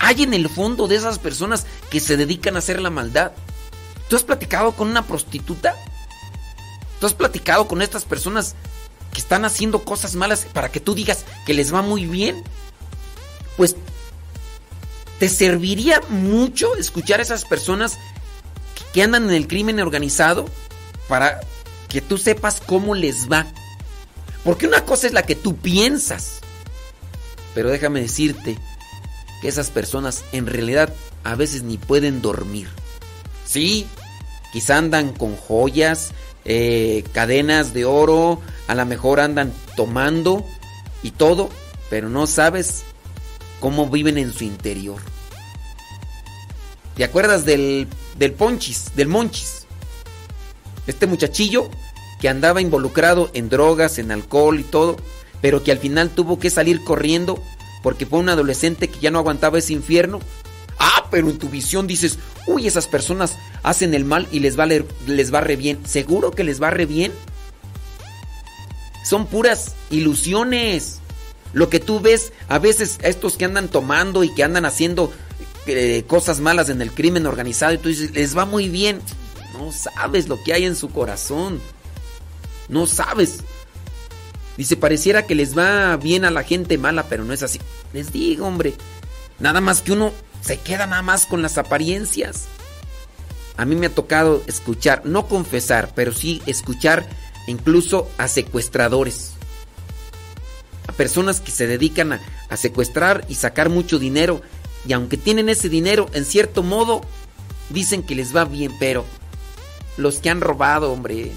hay 0.00 0.22
en 0.22 0.34
el 0.34 0.48
fondo 0.48 0.88
de 0.88 0.96
esas 0.96 1.18
personas 1.18 1.66
que 1.90 2.00
se 2.00 2.16
dedican 2.16 2.56
a 2.56 2.60
hacer 2.60 2.80
la 2.80 2.90
maldad? 2.90 3.32
¿Tú 4.08 4.16
has 4.16 4.22
platicado 4.22 4.72
con 4.72 4.88
una 4.88 5.06
prostituta? 5.06 5.74
¿Tú 7.00 7.06
has 7.06 7.14
platicado 7.14 7.68
con 7.68 7.82
estas 7.82 8.04
personas 8.04 8.54
que 9.12 9.20
están 9.20 9.44
haciendo 9.44 9.84
cosas 9.84 10.14
malas 10.14 10.46
para 10.52 10.70
que 10.70 10.80
tú 10.80 10.94
digas 10.94 11.24
que 11.46 11.54
les 11.54 11.72
va 11.72 11.82
muy 11.82 12.06
bien? 12.06 12.42
Pues 13.56 13.76
te 15.18 15.28
serviría 15.28 16.00
mucho 16.08 16.74
escuchar 16.76 17.20
a 17.20 17.22
esas 17.22 17.44
personas 17.44 17.98
que 18.92 19.02
andan 19.02 19.24
en 19.24 19.34
el 19.34 19.48
crimen 19.48 19.80
organizado 19.80 20.46
para 21.08 21.40
que 21.88 22.00
tú 22.00 22.18
sepas 22.18 22.60
cómo 22.64 22.94
les 22.94 23.30
va. 23.30 23.46
Porque 24.44 24.66
una 24.66 24.84
cosa 24.84 25.06
es 25.06 25.12
la 25.12 25.24
que 25.24 25.34
tú 25.34 25.56
piensas. 25.56 26.40
Pero 27.54 27.70
déjame 27.70 28.00
decirte 28.00 28.58
que 29.40 29.48
esas 29.48 29.70
personas 29.70 30.24
en 30.32 30.46
realidad 30.46 30.92
a 31.24 31.34
veces 31.34 31.62
ni 31.62 31.76
pueden 31.76 32.22
dormir. 32.22 32.68
Sí, 33.46 33.86
quizá 34.52 34.78
andan 34.78 35.12
con 35.12 35.36
joyas, 35.36 36.12
eh, 36.44 37.04
cadenas 37.12 37.74
de 37.74 37.84
oro, 37.84 38.40
a 38.66 38.74
lo 38.74 38.86
mejor 38.86 39.20
andan 39.20 39.52
tomando 39.76 40.44
y 41.02 41.10
todo, 41.10 41.50
pero 41.90 42.08
no 42.08 42.26
sabes 42.26 42.84
cómo 43.60 43.88
viven 43.88 44.18
en 44.18 44.32
su 44.32 44.44
interior. 44.44 45.00
¿Te 46.96 47.04
acuerdas 47.04 47.44
del, 47.44 47.86
del 48.16 48.32
Ponchis, 48.32 48.96
del 48.96 49.08
Monchis? 49.08 49.66
Este 50.86 51.06
muchachillo 51.06 51.70
que 52.20 52.28
andaba 52.28 52.60
involucrado 52.60 53.30
en 53.34 53.48
drogas, 53.48 53.98
en 53.98 54.10
alcohol 54.10 54.60
y 54.60 54.64
todo, 54.64 54.96
pero 55.40 55.62
que 55.62 55.72
al 55.72 55.78
final 55.78 56.10
tuvo 56.10 56.38
que 56.38 56.50
salir 56.50 56.82
corriendo 56.84 57.40
porque 57.82 58.06
fue 58.06 58.18
un 58.18 58.28
adolescente 58.28 58.88
que 58.88 59.00
ya 59.00 59.10
no 59.10 59.18
aguantaba 59.18 59.58
ese 59.58 59.72
infierno. 59.72 60.20
Ah, 60.78 61.06
pero 61.10 61.30
en 61.30 61.38
tu 61.38 61.48
visión 61.48 61.86
dices, 61.86 62.18
uy, 62.46 62.66
esas 62.66 62.86
personas 62.86 63.36
hacen 63.62 63.94
el 63.94 64.04
mal 64.04 64.28
y 64.30 64.40
les 64.40 64.58
va, 64.58 64.66
les 64.66 65.34
va 65.34 65.40
re 65.40 65.56
bien. 65.56 65.80
¿Seguro 65.86 66.30
que 66.30 66.44
les 66.44 66.62
va 66.62 66.70
re 66.70 66.86
bien? 66.86 67.12
Son 69.04 69.26
puras 69.26 69.74
ilusiones. 69.90 71.00
Lo 71.52 71.70
que 71.70 71.80
tú 71.80 72.00
ves 72.00 72.32
a 72.48 72.58
veces 72.58 72.98
a 73.02 73.08
estos 73.08 73.36
que 73.36 73.44
andan 73.44 73.68
tomando 73.68 74.22
y 74.22 74.34
que 74.34 74.44
andan 74.44 74.66
haciendo 74.66 75.10
eh, 75.66 76.04
cosas 76.06 76.40
malas 76.40 76.68
en 76.68 76.82
el 76.82 76.92
crimen 76.92 77.26
organizado 77.26 77.72
y 77.72 77.78
tú 77.78 77.88
dices, 77.88 78.10
les 78.12 78.36
va 78.36 78.44
muy 78.44 78.68
bien. 78.68 79.00
No 79.54 79.72
sabes 79.72 80.28
lo 80.28 80.42
que 80.42 80.52
hay 80.52 80.64
en 80.64 80.76
su 80.76 80.90
corazón. 80.90 81.60
No 82.68 82.86
sabes. 82.86 83.40
Dice, 84.56 84.76
pareciera 84.76 85.26
que 85.26 85.34
les 85.34 85.56
va 85.56 85.96
bien 85.96 86.24
a 86.24 86.30
la 86.30 86.42
gente 86.42 86.78
mala, 86.78 87.04
pero 87.04 87.24
no 87.24 87.32
es 87.32 87.42
así. 87.42 87.60
Les 87.92 88.12
digo, 88.12 88.46
hombre. 88.46 88.74
Nada 89.38 89.60
más 89.60 89.82
que 89.82 89.92
uno 89.92 90.12
se 90.40 90.58
queda 90.58 90.86
nada 90.86 91.02
más 91.02 91.26
con 91.26 91.42
las 91.42 91.58
apariencias. 91.58 92.46
A 93.56 93.64
mí 93.64 93.76
me 93.76 93.86
ha 93.86 93.94
tocado 93.94 94.42
escuchar, 94.46 95.02
no 95.04 95.26
confesar, 95.26 95.92
pero 95.94 96.12
sí 96.12 96.42
escuchar 96.46 97.08
incluso 97.46 98.10
a 98.18 98.28
secuestradores. 98.28 99.32
A 100.86 100.92
personas 100.92 101.40
que 101.40 101.50
se 101.50 101.66
dedican 101.66 102.12
a, 102.12 102.20
a 102.48 102.56
secuestrar 102.56 103.24
y 103.28 103.36
sacar 103.36 103.68
mucho 103.68 103.98
dinero. 103.98 104.42
Y 104.86 104.92
aunque 104.92 105.16
tienen 105.16 105.48
ese 105.48 105.68
dinero, 105.68 106.08
en 106.14 106.24
cierto 106.24 106.62
modo, 106.62 107.02
dicen 107.70 108.02
que 108.02 108.14
les 108.14 108.34
va 108.34 108.44
bien, 108.44 108.72
pero 108.80 109.04
los 109.96 110.18
que 110.18 110.30
han 110.30 110.40
robado, 110.40 110.92
hombre, 110.92 111.32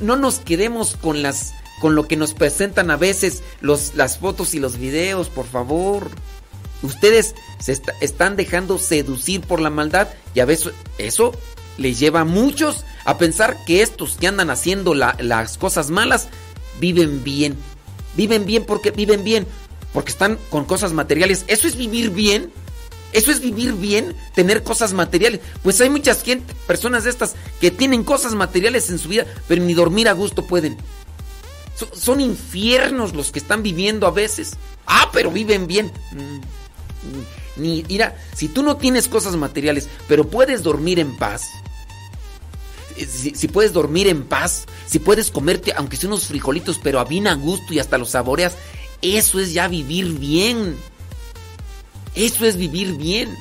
no 0.00 0.16
nos 0.16 0.38
quedemos 0.38 0.96
con 0.96 1.22
las 1.22 1.52
con 1.80 1.94
lo 1.94 2.08
que 2.08 2.16
nos 2.16 2.34
presentan 2.34 2.90
a 2.90 2.96
veces 2.96 3.42
los, 3.60 3.94
las 3.94 4.18
fotos 4.18 4.54
y 4.54 4.58
los 4.58 4.78
videos, 4.78 5.28
por 5.28 5.46
favor. 5.46 6.10
Ustedes 6.82 7.34
se 7.60 7.72
está, 7.72 7.92
están 8.00 8.36
dejando 8.36 8.78
seducir 8.78 9.40
por 9.40 9.60
la 9.60 9.70
maldad 9.70 10.08
y 10.34 10.40
a 10.40 10.44
veces 10.44 10.72
eso 10.98 11.32
les 11.76 11.98
lleva 11.98 12.20
a 12.20 12.24
muchos 12.24 12.84
a 13.04 13.18
pensar 13.18 13.56
que 13.64 13.82
estos 13.82 14.16
que 14.16 14.26
andan 14.26 14.50
haciendo 14.50 14.94
la, 14.94 15.16
las 15.20 15.56
cosas 15.56 15.90
malas 15.90 16.28
viven 16.80 17.24
bien. 17.24 17.56
Viven 18.16 18.46
bien 18.46 18.64
porque 18.64 18.90
viven 18.90 19.22
bien, 19.22 19.46
porque 19.92 20.10
están 20.10 20.38
con 20.50 20.64
cosas 20.64 20.92
materiales. 20.92 21.44
¿Eso 21.46 21.68
es 21.68 21.76
vivir 21.76 22.10
bien? 22.10 22.50
¿Eso 23.12 23.32
es 23.32 23.40
vivir 23.40 23.72
bien? 23.72 24.14
¿Tener 24.34 24.62
cosas 24.62 24.92
materiales? 24.92 25.40
Pues 25.62 25.80
hay 25.80 25.88
muchas 25.88 26.22
gente, 26.22 26.54
personas 26.66 27.04
de 27.04 27.10
estas 27.10 27.34
que 27.60 27.70
tienen 27.70 28.04
cosas 28.04 28.34
materiales 28.34 28.90
en 28.90 28.98
su 28.98 29.08
vida, 29.08 29.26
pero 29.46 29.62
ni 29.62 29.74
dormir 29.74 30.08
a 30.08 30.12
gusto 30.12 30.46
pueden. 30.46 30.76
So, 31.74 31.88
son 31.94 32.20
infiernos 32.20 33.14
los 33.14 33.32
que 33.32 33.38
están 33.38 33.62
viviendo 33.62 34.06
a 34.06 34.10
veces. 34.10 34.56
Ah, 34.86 35.10
pero 35.12 35.30
viven 35.30 35.66
bien. 35.66 35.92
Mm, 36.12 36.40
ni, 37.56 37.84
mira, 37.88 38.16
si 38.34 38.48
tú 38.48 38.62
no 38.62 38.76
tienes 38.76 39.08
cosas 39.08 39.36
materiales, 39.36 39.88
pero 40.06 40.28
puedes 40.28 40.62
dormir 40.62 40.98
en 40.98 41.16
paz. 41.16 41.48
Si, 42.96 43.30
si, 43.30 43.48
puedes 43.48 43.72
dormir 43.72 44.08
en 44.08 44.24
paz, 44.24 44.66
si 44.86 44.98
puedes 44.98 45.30
comerte, 45.30 45.72
aunque 45.76 45.96
sea 45.96 46.08
unos 46.08 46.26
frijolitos, 46.26 46.80
pero 46.82 46.98
a 46.98 47.04
bien 47.04 47.28
a 47.28 47.34
gusto 47.34 47.72
y 47.72 47.78
hasta 47.78 47.96
los 47.96 48.10
saboreas, 48.10 48.56
eso 49.02 49.38
es 49.38 49.52
ya 49.52 49.68
vivir 49.68 50.18
bien. 50.18 50.76
Eso 52.14 52.44
es 52.44 52.56
vivir 52.56 52.96
bien. 52.96 53.34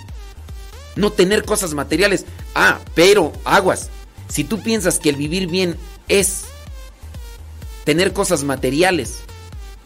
No 0.96 1.12
tener 1.12 1.44
cosas 1.44 1.74
materiales. 1.74 2.26
Ah, 2.56 2.80
pero 2.96 3.34
aguas. 3.46 3.90
Si 4.30 4.44
tú 4.44 4.62
piensas 4.62 5.00
que 5.00 5.10
el 5.10 5.16
vivir 5.16 5.48
bien 5.48 5.76
es 6.08 6.46
tener 7.86 8.14
cosas 8.14 8.44
materiales, 8.44 9.20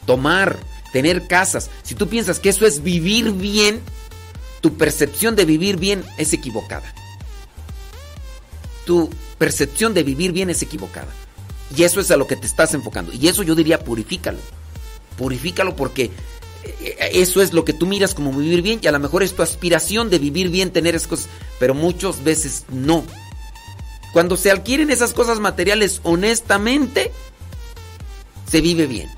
tomar, 0.06 0.58
tener 0.92 1.28
casas, 1.28 1.70
si 1.84 1.96
tú 1.96 2.08
piensas 2.08 2.40
que 2.40 2.50
eso 2.50 2.66
es 2.66 2.82
vivir 2.82 3.32
bien, 3.34 3.82
tu 4.62 4.78
percepción 4.78 5.36
de 5.36 5.46
vivir 5.46 5.78
bien 5.78 6.04
es 6.18 6.34
equivocada. 6.34 6.94
Tu 8.86 9.10
percepción 9.38 9.94
de 9.94 10.04
vivir 10.04 10.32
bien 10.32 10.50
es 10.50 10.62
equivocada. 10.62 11.12
Y 11.76 11.84
eso 11.84 12.00
es 12.00 12.12
a 12.12 12.18
lo 12.18 12.28
que 12.28 12.36
te 12.36 12.48
estás 12.48 12.74
enfocando. 12.74 13.12
Y 13.14 13.28
eso 13.28 13.44
yo 13.44 13.56
diría, 13.56 13.84
purifícalo. 13.84 14.40
Purifícalo 15.18 15.76
porque 15.76 16.12
eso 17.12 17.42
es 17.42 17.54
lo 17.54 17.66
que 17.66 17.74
tú 17.74 17.86
miras 17.86 18.14
como 18.14 18.32
vivir 18.34 18.62
bien 18.62 18.80
y 18.82 18.88
a 18.88 18.92
lo 18.92 19.00
mejor 19.00 19.24
es 19.24 19.36
tu 19.36 19.42
aspiración 19.42 20.10
de 20.10 20.20
vivir 20.20 20.50
bien, 20.50 20.72
tener 20.72 20.96
esas 20.96 21.08
cosas, 21.08 21.30
pero 21.60 21.74
muchas 21.74 22.24
veces 22.24 22.66
no. 22.70 23.04
Cuando 24.14 24.38
se 24.38 24.52
adquieren 24.52 24.90
esas 24.90 25.14
cosas 25.14 25.40
materiales 25.40 26.02
honestamente, 26.04 27.12
se 28.50 28.62
vive 28.62 28.86
bien 28.86 29.10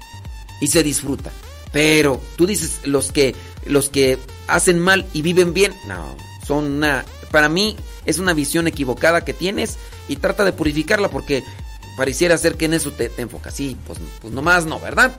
y 0.61 0.67
se 0.67 0.83
disfruta. 0.83 1.31
Pero 1.71 2.21
tú 2.35 2.45
dices 2.45 2.81
los 2.85 3.11
que 3.11 3.35
los 3.65 3.89
que 3.89 4.19
hacen 4.47 4.79
mal 4.79 5.05
y 5.13 5.21
viven 5.23 5.53
bien, 5.53 5.73
no, 5.87 6.15
son 6.45 6.65
una 6.65 7.05
para 7.31 7.49
mí 7.49 7.75
es 8.05 8.19
una 8.19 8.33
visión 8.33 8.67
equivocada 8.67 9.25
que 9.25 9.33
tienes 9.33 9.77
y 10.07 10.17
trata 10.17 10.45
de 10.45 10.53
purificarla 10.53 11.09
porque 11.09 11.43
pareciera 11.97 12.37
ser 12.37 12.55
que 12.55 12.65
en 12.65 12.73
eso 12.73 12.91
te, 12.91 13.09
te 13.09 13.23
enfocas. 13.23 13.55
Sí, 13.55 13.75
pues, 13.87 13.99
pues 14.21 14.33
nomás 14.33 14.65
no, 14.65 14.79
¿verdad? 14.79 15.17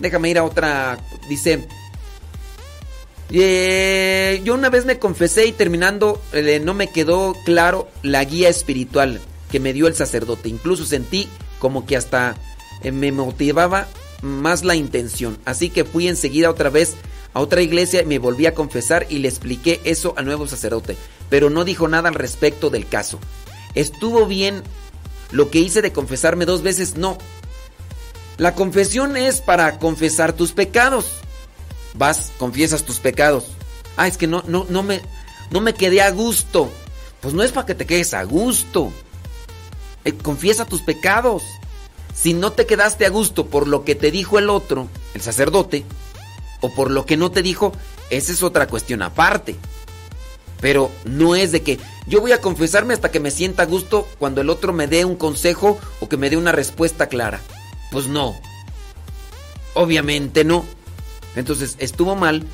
Déjame 0.00 0.30
ir 0.30 0.38
a 0.38 0.44
otra. 0.44 0.98
Dice. 1.28 1.66
eh, 3.30 4.40
yo 4.44 4.54
una 4.54 4.70
vez 4.70 4.84
me 4.84 4.98
confesé 4.98 5.46
y 5.46 5.52
terminando 5.52 6.20
eh, 6.32 6.60
no 6.62 6.74
me 6.74 6.88
quedó 6.88 7.36
claro 7.44 7.88
la 8.02 8.24
guía 8.24 8.48
espiritual 8.48 9.20
que 9.50 9.60
me 9.60 9.72
dio 9.72 9.86
el 9.86 9.94
sacerdote. 9.94 10.48
Incluso 10.48 10.84
sentí 10.84 11.28
como 11.58 11.86
que 11.86 11.96
hasta 11.96 12.36
eh, 12.82 12.92
me 12.92 13.12
motivaba 13.12 13.86
más 14.22 14.64
la 14.64 14.74
intención. 14.74 15.38
Así 15.44 15.70
que 15.70 15.84
fui 15.84 16.08
enseguida 16.08 16.50
otra 16.50 16.70
vez 16.70 16.96
a 17.32 17.40
otra 17.40 17.62
iglesia 17.62 18.02
y 18.02 18.06
me 18.06 18.18
volví 18.18 18.46
a 18.46 18.54
confesar 18.54 19.06
y 19.08 19.18
le 19.18 19.28
expliqué 19.28 19.80
eso 19.84 20.14
al 20.16 20.24
nuevo 20.24 20.46
sacerdote. 20.46 20.96
Pero 21.28 21.50
no 21.50 21.64
dijo 21.64 21.86
nada 21.88 22.08
al 22.08 22.14
respecto 22.14 22.70
del 22.70 22.88
caso. 22.88 23.20
¿Estuvo 23.74 24.26
bien 24.26 24.62
lo 25.30 25.50
que 25.50 25.60
hice 25.60 25.80
de 25.82 25.92
confesarme 25.92 26.44
dos 26.44 26.62
veces? 26.62 26.96
No. 26.96 27.18
La 28.40 28.54
confesión 28.54 29.18
es 29.18 29.42
para 29.42 29.78
confesar 29.78 30.32
tus 30.32 30.52
pecados. 30.52 31.04
Vas, 31.92 32.32
confiesas 32.38 32.84
tus 32.84 32.98
pecados. 32.98 33.44
Ah, 33.98 34.06
es 34.08 34.16
que 34.16 34.26
no, 34.26 34.42
no, 34.46 34.64
no 34.70 34.82
me, 34.82 35.02
no 35.50 35.60
me 35.60 35.74
quedé 35.74 36.00
a 36.00 36.10
gusto. 36.10 36.70
Pues 37.20 37.34
no 37.34 37.42
es 37.42 37.52
para 37.52 37.66
que 37.66 37.74
te 37.74 37.84
quedes 37.84 38.14
a 38.14 38.22
gusto. 38.22 38.92
Eh, 40.06 40.14
confiesa 40.14 40.64
tus 40.64 40.80
pecados. 40.80 41.42
Si 42.14 42.32
no 42.32 42.52
te 42.52 42.64
quedaste 42.64 43.04
a 43.04 43.10
gusto 43.10 43.44
por 43.44 43.68
lo 43.68 43.84
que 43.84 43.94
te 43.94 44.10
dijo 44.10 44.38
el 44.38 44.48
otro, 44.48 44.88
el 45.12 45.20
sacerdote, 45.20 45.84
o 46.62 46.74
por 46.74 46.90
lo 46.90 47.04
que 47.04 47.18
no 47.18 47.30
te 47.30 47.42
dijo, 47.42 47.74
esa 48.08 48.32
es 48.32 48.42
otra 48.42 48.68
cuestión 48.68 49.02
aparte. 49.02 49.56
Pero 50.62 50.90
no 51.04 51.36
es 51.36 51.52
de 51.52 51.60
que 51.60 51.78
yo 52.06 52.22
voy 52.22 52.32
a 52.32 52.40
confesarme 52.40 52.94
hasta 52.94 53.10
que 53.10 53.20
me 53.20 53.32
sienta 53.32 53.64
a 53.64 53.66
gusto 53.66 54.08
cuando 54.18 54.40
el 54.40 54.48
otro 54.48 54.72
me 54.72 54.86
dé 54.86 55.04
un 55.04 55.16
consejo 55.16 55.78
o 56.00 56.08
que 56.08 56.16
me 56.16 56.30
dé 56.30 56.38
una 56.38 56.52
respuesta 56.52 57.06
clara. 57.10 57.42
Pues 57.90 58.06
no. 58.06 58.40
Obviamente 59.74 60.44
no. 60.44 60.64
Entonces 61.36 61.76
estuvo 61.78 62.16
mal 62.16 62.44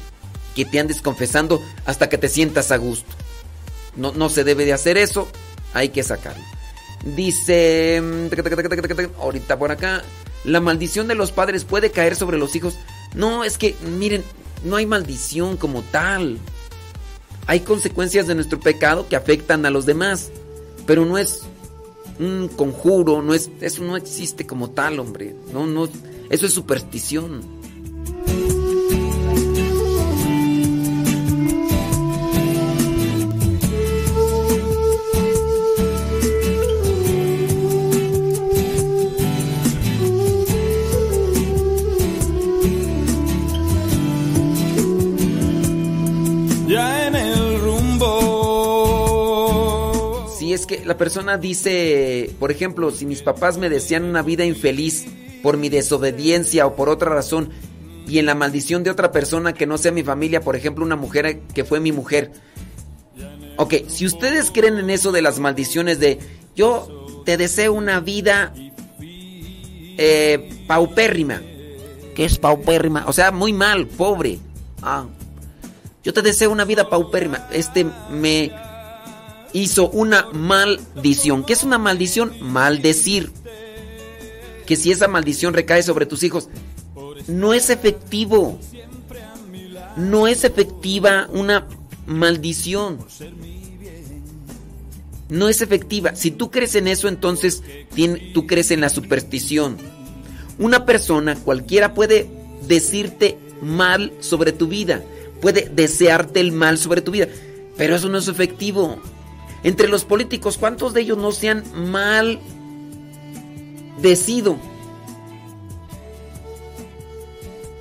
que 0.55 0.65
te 0.65 0.79
andes 0.81 1.03
confesando 1.03 1.63
hasta 1.85 2.09
que 2.09 2.19
te 2.19 2.29
sientas 2.29 2.73
a 2.73 2.77
gusto. 2.77 3.15
No, 3.97 4.13
no 4.13 4.29
se 4.29 4.45
debe 4.45 4.65
de 4.65 4.73
hacer 4.73 4.97
eso. 4.97 5.29
Hay 5.75 5.91
que 5.91 6.03
sacarlo. 6.03 6.43
Dice... 7.05 8.03
Ahorita 9.19 9.59
por 9.59 9.71
acá. 9.71 10.03
La 10.45 10.61
maldición 10.61 11.09
de 11.09 11.15
los 11.15 11.33
padres 11.33 11.65
puede 11.65 11.91
caer 11.91 12.17
sobre 12.17 12.39
los 12.39 12.55
hijos. 12.57 12.77
No, 13.15 13.45
es 13.45 13.59
que, 13.59 13.75
miren, 13.83 14.25
no 14.65 14.77
hay 14.77 14.87
maldición 14.87 15.57
como 15.57 15.83
tal. 15.83 16.39
Hay 17.47 17.61
consecuencias 17.61 18.27
de 18.27 18.35
nuestro 18.35 18.59
pecado 18.61 19.09
que 19.09 19.17
afectan 19.17 19.67
a 19.67 19.71
los 19.71 19.87
demás. 19.87 20.31
Pero 20.87 21.05
no 21.05 21.19
es 21.19 21.43
un 22.19 22.49
conjuro, 22.49 23.23
no 23.23 23.35
es, 23.35 23.51
eso 23.61 23.83
no 23.83 23.97
existe 23.97 24.47
como 24.47 24.71
tal, 24.71 24.99
hombre. 24.99 25.35
No, 25.53 25.67
no, 25.67 25.89
eso 26.31 26.47
es 26.47 26.53
superstición. 26.53 27.43
Que 50.67 50.85
la 50.85 50.97
persona 50.97 51.39
dice, 51.39 52.35
por 52.39 52.51
ejemplo, 52.51 52.91
si 52.91 53.07
mis 53.07 53.23
papás 53.23 53.59
me 53.59 53.69
desean 53.69 54.05
una 54.05 54.23
vida 54.23 54.45
infeliz 54.45 55.07
por 55.43 55.57
mi 55.57 55.69
desobediencia 55.69 56.67
o 56.67 56.77
por 56.77 56.89
otra 56.89 57.11
razón, 57.11 57.51
y 58.09 58.19
en 58.19 58.27
la 58.27 58.35
maldición 58.35 58.85
de 58.85 58.91
otra 58.91 59.11
persona 59.11 59.53
que 59.53 59.67
no 59.67 59.79
sea 59.79 59.93
mi 59.93 60.03
familia, 60.03 60.41
por 60.41 60.57
ejemplo, 60.57 60.85
una 60.85 60.97
mujer 60.97 61.41
que 61.55 61.65
fue 61.65 61.81
mi 61.81 61.93
mujer. 61.93 62.33
Ok, 63.57 63.75
si 63.89 64.07
ustedes 64.07 64.51
creen 64.51 64.79
en 64.79 64.91
eso 64.91 65.13
de 65.13 65.23
las 65.23 65.39
maldiciones 65.39 65.99
de 65.99 66.19
yo 66.55 67.23
te 67.25 67.37
deseo 67.37 67.73
una 67.73 68.01
vida 68.01 68.55
eh, 69.01 70.65
paupérrima. 70.67 71.43
¿Qué 72.15 72.25
es 72.25 72.39
paupérrima? 72.39 73.05
O 73.07 73.13
sea, 73.13 73.31
muy 73.31 73.53
mal, 73.53 73.87
pobre. 73.87 74.39
Ah, 74.83 75.07
yo 76.03 76.13
te 76.13 76.23
deseo 76.23 76.51
una 76.51 76.65
vida 76.65 76.89
paupérrima. 76.89 77.49
Este 77.53 77.85
me 78.11 78.53
hizo 79.59 79.91
una 79.91 80.27
maldición. 80.33 81.45
¿Qué 81.45 81.53
es 81.53 81.65
una 81.65 81.79
maldición? 81.79 82.33
Maldecir. 82.41 83.31
Que 84.67 84.77
si 84.77 84.91
esa 84.91 85.09
maldición 85.09 85.55
recae 85.55 85.83
sobre 85.83 86.07
tus 86.07 86.23
hijos, 86.23 86.49
no 87.29 87.55
es 87.55 87.71
efectivo. 87.71 88.59
No 89.97 90.27
es 90.27 90.45
efectiva 90.45 91.29
una 91.33 91.67
maldición. 92.07 92.99
No 95.29 95.49
es 95.49 95.63
efectiva. 95.63 96.15
Si 96.15 96.31
tú 96.31 96.51
crees 96.51 96.75
en 96.75 96.89
eso, 96.89 97.09
entonces 97.09 97.63
tú 98.35 98.47
crees 98.47 98.71
en 98.71 98.81
la 98.81 98.89
superstición. 98.89 99.77
Una 100.59 100.87
persona 100.87 101.35
cualquiera 101.37 101.95
puede 101.95 102.31
decirte 102.67 103.39
mal 103.61 104.13
sobre 104.21 104.53
tu 104.53 104.69
vida 104.69 105.03
puede 105.41 105.71
desearte 105.73 106.41
el 106.41 106.53
mal 106.53 106.79
sobre 106.79 107.03
tu 107.03 107.13
vida, 107.13 107.29
pero 107.77 107.95
eso 107.97 108.09
no 108.09 108.19
es 108.19 108.29
efectivo. 108.29 108.99
Entre 109.67 109.89
los 109.89 110.05
políticos, 110.05 110.59
¿cuántos 110.59 110.95
de 110.95 111.01
ellos 111.01 111.19
no 111.19 111.33
se 111.33 111.49
han 111.49 111.91
mal 111.91 112.39
decido? 114.01 114.59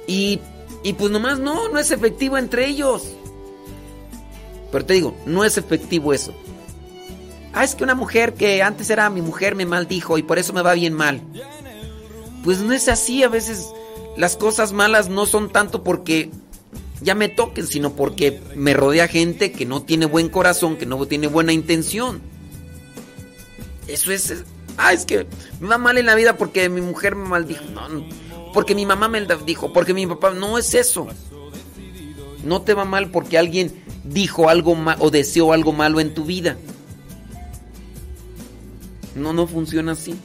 Y, 0.08 0.40
y 0.82 0.94
pues 0.94 1.12
nomás 1.12 1.38
no, 1.38 1.70
no 1.70 1.78
es 1.78 1.92
efectivo 1.92 2.40
entre 2.40 2.66
ellos. 2.66 3.04
Pero 4.72 4.84
te 4.84 4.96
digo, 4.96 5.16
no 5.28 5.44
es 5.44 5.60
efectivo 5.60 6.12
eso. 6.12 6.34
Ah, 7.54 7.64
es 7.64 7.76
que 7.76 7.84
una 7.84 7.94
mujer 7.94 8.34
que 8.34 8.64
antes 8.64 8.90
era 8.90 9.08
mi 9.12 9.22
mujer 9.22 9.54
me 9.54 9.68
maldijo 9.68 10.18
y 10.18 10.24
por 10.24 10.40
eso 10.40 10.54
me 10.54 10.64
va 10.64 10.74
bien 10.74 10.94
mal. 10.94 11.22
Pues 12.44 12.62
no 12.62 12.74
es 12.74 12.88
así, 12.88 13.22
a 13.22 13.30
veces 13.30 13.70
las 14.18 14.38
cosas 14.38 14.74
malas 14.74 15.08
no 15.08 15.28
son 15.28 15.52
tanto 15.52 15.84
porque 15.84 16.32
ya 17.02 17.16
me 17.16 17.30
toquen, 17.30 17.68
sino 17.68 17.94
porque 17.94 18.40
me 18.56 18.74
rodea 18.74 19.08
gente 19.08 19.52
que 19.52 19.66
no 19.66 19.84
tiene 19.84 20.06
buen 20.06 20.30
corazón, 20.30 20.78
que 20.78 20.86
no 20.86 21.06
tiene 21.06 21.28
buena 21.28 21.54
intención. 21.54 22.22
Eso 23.88 24.12
es, 24.12 24.44
ah, 24.78 24.94
es 24.94 25.06
que 25.06 25.28
me 25.60 25.68
va 25.68 25.78
mal 25.78 25.98
en 25.98 26.06
la 26.06 26.16
vida 26.16 26.38
porque 26.38 26.70
mi 26.70 26.82
mujer 26.82 27.16
me 27.16 27.28
maldijo. 27.28 27.64
No, 27.74 27.90
no, 27.90 28.06
porque 28.54 28.76
mi 28.76 28.86
mamá 28.86 29.08
me 29.08 29.26
dijo, 29.46 29.74
porque 29.74 29.94
mi 29.94 30.08
papá, 30.08 30.32
no 30.32 30.58
es 30.58 30.74
eso. 30.74 31.08
No 32.44 32.62
te 32.62 32.74
va 32.74 32.86
mal 32.86 33.10
porque 33.10 33.38
alguien 33.38 33.84
dijo 34.04 34.50
algo 34.50 34.76
mal 34.76 34.98
o 35.00 35.10
deseó 35.10 35.52
algo 35.52 35.74
malo 35.74 36.00
en 36.00 36.14
tu 36.14 36.26
vida. 36.26 36.58
No, 39.16 39.34
no 39.34 39.48
funciona 39.48 39.94
así. 39.94 40.16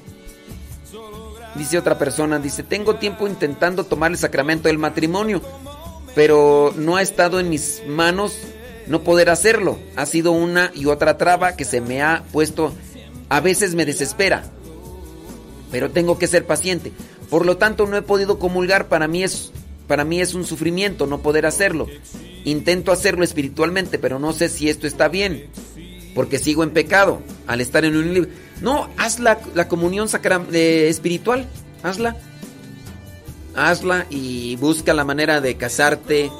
Dice 1.56 1.78
otra 1.78 1.98
persona, 1.98 2.38
dice, 2.38 2.62
tengo 2.62 2.96
tiempo 2.96 3.26
intentando 3.26 3.84
tomar 3.84 4.12
el 4.12 4.18
sacramento 4.18 4.68
del 4.68 4.78
matrimonio 4.78 5.42
pero 6.14 6.72
no 6.76 6.96
ha 6.96 7.02
estado 7.02 7.40
en 7.40 7.48
mis 7.48 7.82
manos 7.86 8.36
no 8.86 9.02
poder 9.02 9.30
hacerlo. 9.30 9.78
Ha 9.96 10.06
sido 10.06 10.32
una 10.32 10.72
y 10.74 10.86
otra 10.86 11.16
traba 11.16 11.56
que 11.56 11.64
se 11.64 11.80
me 11.80 12.02
ha 12.02 12.24
puesto, 12.32 12.72
a 13.28 13.40
veces 13.40 13.74
me 13.74 13.86
desespera, 13.86 14.44
pero 15.70 15.90
tengo 15.90 16.18
que 16.18 16.26
ser 16.26 16.46
paciente. 16.46 16.92
Por 17.28 17.46
lo 17.46 17.56
tanto, 17.56 17.86
no 17.86 17.96
he 17.96 18.02
podido 18.02 18.38
comulgar, 18.38 18.88
para 18.88 19.06
mí 19.06 19.22
es 19.22 19.52
para 19.86 20.04
mí 20.04 20.20
es 20.20 20.34
un 20.34 20.44
sufrimiento 20.44 21.06
no 21.06 21.20
poder 21.20 21.46
hacerlo. 21.46 21.88
Intento 22.44 22.92
hacerlo 22.92 23.24
espiritualmente, 23.24 23.98
pero 23.98 24.20
no 24.20 24.32
sé 24.32 24.48
si 24.48 24.68
esto 24.68 24.86
está 24.86 25.08
bien, 25.08 25.46
porque 26.14 26.38
sigo 26.38 26.62
en 26.62 26.70
pecado 26.70 27.20
al 27.48 27.60
estar 27.60 27.84
en 27.84 27.96
un 27.96 28.14
libro. 28.14 28.30
No, 28.60 28.88
haz 28.96 29.18
la, 29.18 29.40
la 29.54 29.66
comunión 29.66 30.08
sacra, 30.08 30.44
eh, 30.52 30.86
espiritual, 30.88 31.48
hazla 31.82 32.16
hazla 33.54 34.06
y 34.10 34.56
busca 34.56 34.94
la 34.94 35.04
manera 35.04 35.40
de 35.40 35.56
casarte 35.56 36.30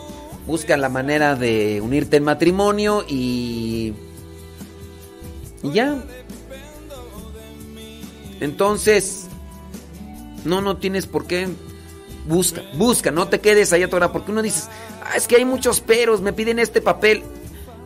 busca 0.50 0.76
la 0.76 0.88
manera 0.88 1.36
de 1.36 1.80
unirte 1.80 2.16
en 2.16 2.24
matrimonio 2.24 3.04
y... 3.08 3.94
Ya. 5.62 6.02
Entonces, 8.40 9.26
no, 10.44 10.60
no 10.60 10.78
tienes 10.78 11.06
por 11.06 11.26
qué. 11.26 11.48
Busca, 12.26 12.62
busca, 12.74 13.10
no 13.10 13.28
te 13.28 13.40
quedes 13.40 13.72
ahí 13.72 13.82
atorado. 13.82 14.12
Porque 14.12 14.32
uno 14.32 14.42
dices, 14.42 14.68
ah, 15.04 15.16
es 15.16 15.26
que 15.26 15.36
hay 15.36 15.44
muchos 15.44 15.80
peros, 15.80 16.20
me 16.20 16.32
piden 16.32 16.58
este 16.58 16.80
papel. 16.80 17.22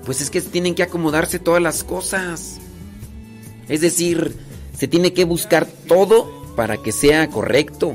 Pues 0.06 0.20
es 0.20 0.30
que 0.30 0.40
tienen 0.40 0.74
que 0.74 0.84
acomodarse 0.84 1.38
todas 1.38 1.60
las 1.60 1.82
cosas. 1.82 2.60
Es 3.68 3.80
decir, 3.80 4.36
se 4.74 4.86
tiene 4.86 5.12
que 5.12 5.24
buscar 5.24 5.66
todo 5.66 6.54
para 6.54 6.76
que 6.76 6.92
sea 6.92 7.28
correcto. 7.28 7.94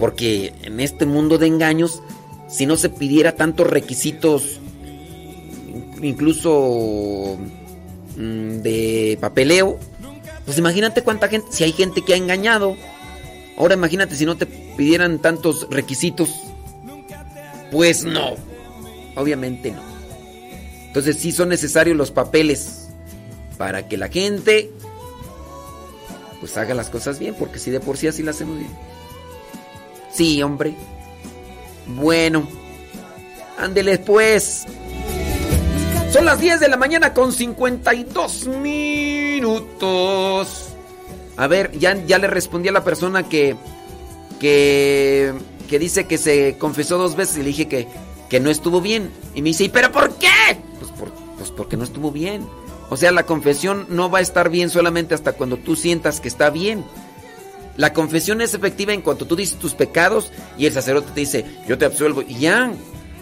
Porque 0.00 0.54
en 0.62 0.80
este 0.80 1.06
mundo 1.06 1.38
de 1.38 1.46
engaños, 1.46 2.02
si 2.48 2.66
no 2.66 2.76
se 2.76 2.88
pidiera 2.88 3.36
tantos 3.36 3.68
requisitos, 3.68 4.58
incluso 6.02 7.38
mm, 8.16 8.62
de 8.62 9.18
papeleo, 9.20 9.78
pues 10.46 10.58
imagínate 10.58 11.02
cuánta 11.02 11.28
gente, 11.28 11.48
si 11.52 11.64
hay 11.64 11.72
gente 11.72 12.02
que 12.02 12.14
ha 12.14 12.16
engañado. 12.16 12.76
Ahora 13.56 13.74
imagínate 13.74 14.16
si 14.16 14.24
no 14.24 14.36
te 14.36 14.46
pidieran 14.46 15.18
tantos 15.18 15.68
requisitos. 15.70 16.30
Pues 17.70 18.04
no, 18.04 18.34
obviamente 19.14 19.70
no. 19.70 19.82
Entonces 20.86 21.18
sí 21.18 21.30
son 21.30 21.50
necesarios 21.50 21.96
los 21.96 22.10
papeles 22.10 22.88
para 23.58 23.86
que 23.86 23.96
la 23.96 24.08
gente 24.08 24.70
pues 26.40 26.56
haga 26.56 26.74
las 26.74 26.88
cosas 26.88 27.18
bien, 27.18 27.34
porque 27.38 27.58
si 27.58 27.70
de 27.70 27.80
por 27.80 27.98
sí 27.98 28.08
así 28.08 28.22
las 28.22 28.36
hacemos 28.36 28.58
bien. 28.58 28.70
Sí, 30.12 30.42
hombre. 30.42 30.74
Bueno. 31.86 32.48
Ándele 33.58 33.98
pues. 33.98 34.66
Son 36.12 36.24
las 36.24 36.40
10 36.40 36.60
de 36.60 36.68
la 36.68 36.76
mañana 36.76 37.14
con 37.14 37.32
52 37.32 38.46
minutos. 38.48 40.00
A 41.36 41.46
ver, 41.46 41.70
ya, 41.78 41.94
ya 42.04 42.18
le 42.18 42.26
respondí 42.26 42.68
a 42.68 42.72
la 42.72 42.82
persona 42.82 43.28
que, 43.28 43.56
que, 44.40 45.32
que 45.68 45.78
dice 45.78 46.06
que 46.06 46.18
se 46.18 46.56
confesó 46.58 46.98
dos 46.98 47.14
veces 47.16 47.36
y 47.36 47.40
le 47.40 47.46
dije 47.46 47.68
que, 47.68 47.86
que 48.28 48.40
no 48.40 48.50
estuvo 48.50 48.80
bien. 48.80 49.10
Y 49.34 49.42
me 49.42 49.50
dice, 49.50 49.64
¿y 49.64 49.68
pero 49.68 49.92
por 49.92 50.14
qué? 50.16 50.26
Pues, 50.80 50.90
por, 50.92 51.12
pues 51.38 51.50
porque 51.50 51.76
no 51.76 51.84
estuvo 51.84 52.10
bien. 52.10 52.46
O 52.88 52.96
sea, 52.96 53.12
la 53.12 53.24
confesión 53.24 53.86
no 53.88 54.10
va 54.10 54.18
a 54.18 54.22
estar 54.22 54.50
bien 54.50 54.68
solamente 54.68 55.14
hasta 55.14 55.34
cuando 55.34 55.56
tú 55.58 55.76
sientas 55.76 56.20
que 56.20 56.26
está 56.28 56.50
bien. 56.50 56.84
La 57.80 57.94
confesión 57.94 58.42
es 58.42 58.52
efectiva 58.52 58.92
en 58.92 59.00
cuanto 59.00 59.26
tú 59.26 59.36
dices 59.36 59.58
tus 59.58 59.72
pecados 59.72 60.30
y 60.58 60.66
el 60.66 60.72
sacerdote 60.74 61.12
te 61.14 61.20
dice, 61.20 61.46
yo 61.66 61.78
te 61.78 61.86
absuelvo. 61.86 62.20
Y 62.20 62.34
ya, 62.34 62.70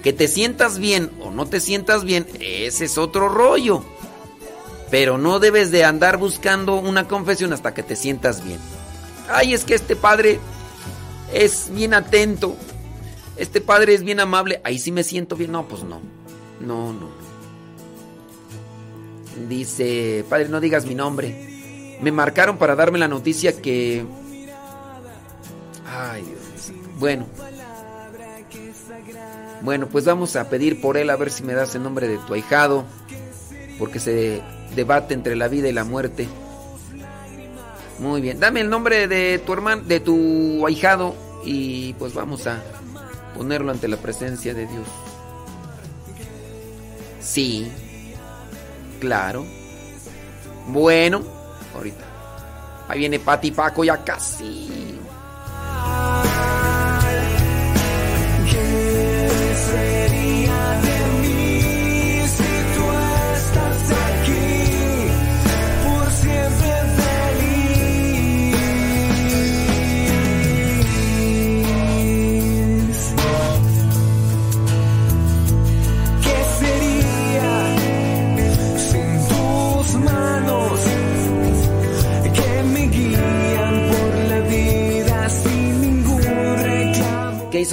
que 0.02 0.12
te 0.12 0.26
sientas 0.26 0.80
bien 0.80 1.12
o 1.20 1.30
no 1.30 1.46
te 1.46 1.60
sientas 1.60 2.02
bien, 2.02 2.26
ese 2.40 2.86
es 2.86 2.98
otro 2.98 3.28
rollo. 3.28 3.84
Pero 4.90 5.16
no 5.16 5.38
debes 5.38 5.70
de 5.70 5.84
andar 5.84 6.16
buscando 6.16 6.74
una 6.74 7.06
confesión 7.06 7.52
hasta 7.52 7.72
que 7.72 7.84
te 7.84 7.94
sientas 7.94 8.42
bien. 8.44 8.58
Ay, 9.30 9.54
es 9.54 9.62
que 9.62 9.76
este 9.76 9.94
padre 9.94 10.40
es 11.32 11.70
bien 11.72 11.94
atento. 11.94 12.56
Este 13.36 13.60
padre 13.60 13.94
es 13.94 14.02
bien 14.02 14.18
amable. 14.18 14.60
Ahí 14.64 14.80
sí 14.80 14.90
me 14.90 15.04
siento 15.04 15.36
bien. 15.36 15.52
No, 15.52 15.68
pues 15.68 15.84
no. 15.84 16.00
No, 16.58 16.92
no. 16.92 17.10
Dice, 19.48 20.24
padre, 20.28 20.48
no 20.48 20.58
digas 20.58 20.84
mi 20.84 20.96
nombre. 20.96 21.98
Me 22.02 22.10
marcaron 22.10 22.58
para 22.58 22.74
darme 22.74 22.98
la 22.98 23.06
noticia 23.06 23.52
que... 23.62 24.04
Ay, 25.90 26.22
Dios. 26.22 26.72
Bueno. 26.98 27.26
Bueno, 29.62 29.88
pues 29.88 30.04
vamos 30.04 30.36
a 30.36 30.48
pedir 30.48 30.80
por 30.80 30.96
él 30.96 31.10
a 31.10 31.16
ver 31.16 31.30
si 31.30 31.42
me 31.42 31.54
das 31.54 31.74
el 31.74 31.82
nombre 31.82 32.08
de 32.08 32.18
tu 32.18 32.34
ahijado. 32.34 32.84
Porque 33.78 34.00
se 34.00 34.42
debate 34.74 35.14
entre 35.14 35.36
la 35.36 35.48
vida 35.48 35.68
y 35.68 35.72
la 35.72 35.84
muerte. 35.84 36.28
Muy 37.98 38.20
bien. 38.20 38.38
Dame 38.38 38.60
el 38.60 38.70
nombre 38.70 39.08
de 39.08 39.38
tu 39.38 39.52
hermano, 39.52 39.82
de 39.82 40.00
tu 40.00 40.66
ahijado. 40.66 41.14
Y 41.44 41.94
pues 41.94 42.14
vamos 42.14 42.46
a 42.46 42.62
ponerlo 43.34 43.70
ante 43.70 43.88
la 43.88 43.96
presencia 43.96 44.54
de 44.54 44.66
Dios. 44.66 44.86
Sí. 47.20 47.70
Claro. 49.00 49.44
Bueno, 50.68 51.22
ahorita. 51.74 52.04
Ahí 52.88 53.00
viene 53.00 53.18
Pati 53.20 53.50
Paco 53.52 53.84
ya 53.84 54.02
casi. 54.02 54.97
¿Qué 56.22 56.67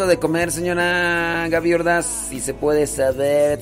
de 0.03 0.19
comer, 0.19 0.51
señora 0.51 1.47
Gaby 1.47 1.73
Ordaz? 1.73 2.05
Si 2.30 2.41
se 2.41 2.53
puede 2.53 2.85
saber. 2.85 3.61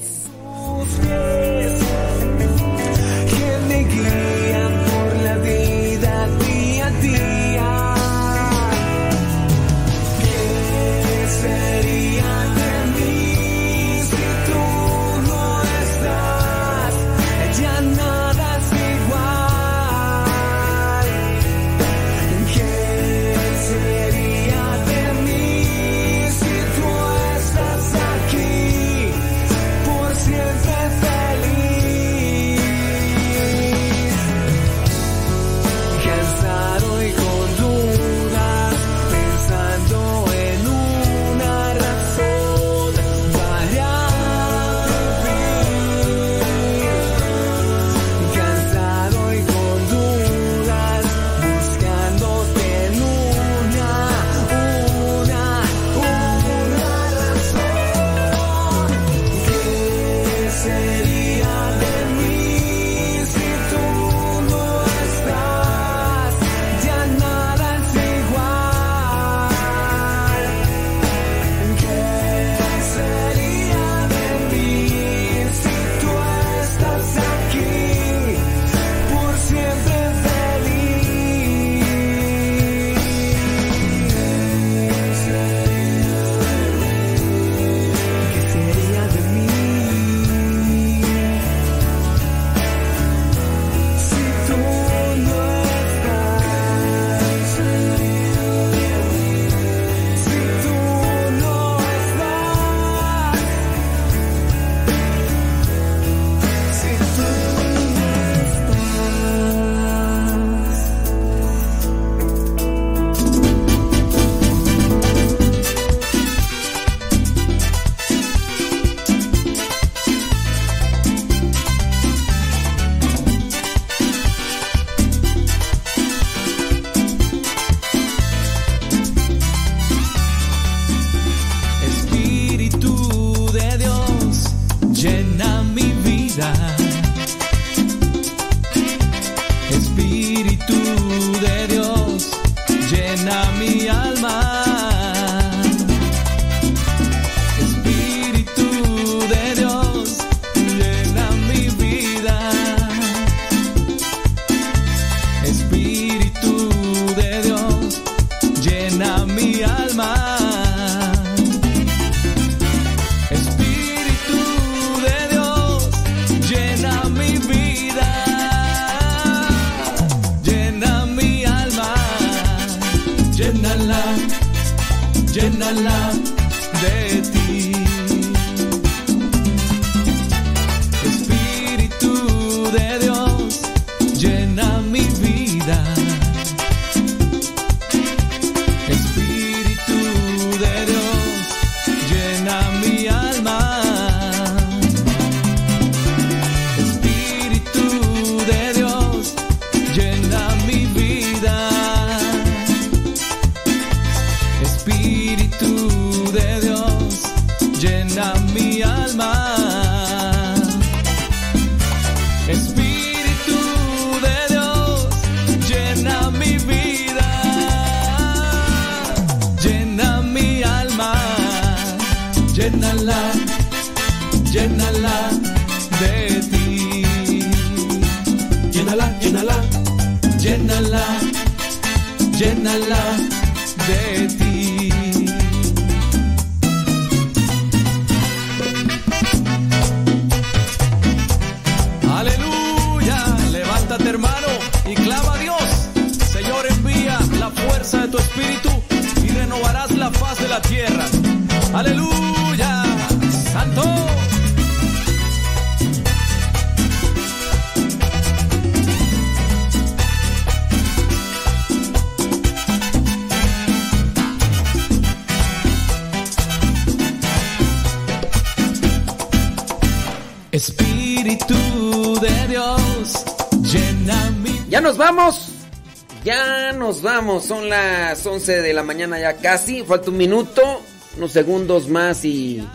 Son 277.14 277.69
las 277.69 278.26
11 278.26 278.64
de 278.64 278.73
la 278.73 278.81
mañana 278.81 279.19
ya 279.19 279.38
casi. 279.38 279.84
Falta 279.84 280.10
un 280.10 280.18
minuto, 280.18 280.81
unos 281.15 281.31
segundos 281.31 281.88
más 281.88 282.26
y, 282.26 282.68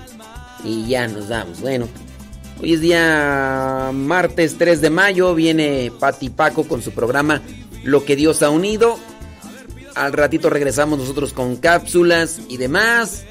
y 0.63 0.87
ya 0.87 1.09
nos 1.09 1.29
vamos. 1.29 1.61
Bueno, 1.61 1.89
hoy 2.63 2.75
es 2.75 2.81
día 2.81 3.91
martes 3.93 4.57
3 4.57 4.81
de 4.81 4.91
mayo. 4.91 5.35
Viene 5.35 5.91
Pati 5.99 6.31
Paco 6.31 6.69
con 6.69 6.83
su 6.83 6.93
programa 6.93 7.43
Lo 7.83 8.05
que 8.05 8.15
Dios 8.15 8.45
ha 8.45 8.51
unido. 8.51 9.01
Al 9.97 10.13
ratito 10.13 10.51
regresamos 10.51 11.01
nosotros 11.01 11.33
con 11.33 11.57
cápsulas 11.57 12.39
y 12.49 12.59
demás. 12.59 13.25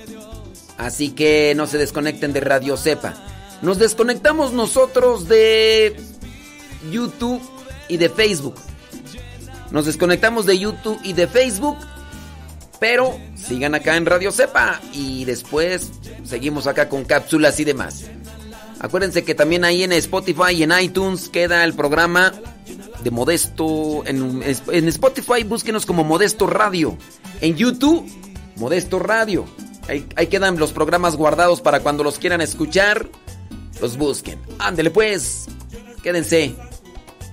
Así 0.77 1.11
que 1.11 1.53
no 1.55 1.67
se 1.67 1.77
desconecten 1.77 2.33
de 2.33 2.41
Radio 2.41 2.75
Cepa. 2.75 3.13
Nos 3.61 3.79
desconectamos 3.79 4.51
nosotros 4.51 5.29
de 5.29 5.95
YouTube 6.91 7.41
y 7.87 7.95
de 7.95 8.09
Facebook. 8.09 8.55
Nos 9.71 9.85
desconectamos 9.85 10.45
de 10.45 10.57
YouTube 10.57 10.99
y 11.03 11.13
de 11.13 11.27
Facebook. 11.27 11.77
Pero 12.79 13.17
sigan 13.35 13.75
acá 13.75 13.97
en 13.97 14.05
Radio 14.05 14.31
Cepa. 14.31 14.79
Y 14.93 15.25
después 15.25 15.91
seguimos 16.23 16.67
acá 16.67 16.89
con 16.89 17.05
cápsulas 17.05 17.59
y 17.59 17.63
demás. 17.63 18.05
Acuérdense 18.79 19.23
que 19.23 19.33
también 19.33 19.63
ahí 19.63 19.83
en 19.83 19.91
Spotify 19.93 20.51
y 20.53 20.63
en 20.63 20.71
iTunes 20.79 21.29
queda 21.29 21.63
el 21.63 21.73
programa 21.73 22.33
de 23.03 23.11
Modesto. 23.11 24.03
En, 24.05 24.43
en 24.43 24.87
Spotify 24.87 25.43
búsquenos 25.43 25.85
como 25.85 26.03
Modesto 26.03 26.45
Radio. 26.47 26.97
En 27.41 27.55
YouTube, 27.55 28.07
Modesto 28.55 28.99
Radio. 28.99 29.45
Ahí, 29.87 30.05
ahí 30.15 30.27
quedan 30.27 30.59
los 30.59 30.73
programas 30.73 31.15
guardados 31.15 31.61
para 31.61 31.79
cuando 31.79 32.03
los 32.03 32.19
quieran 32.19 32.41
escuchar. 32.41 33.09
Los 33.81 33.97
busquen. 33.97 34.39
Ándele 34.59 34.91
pues. 34.91 35.47
Quédense 36.03 36.55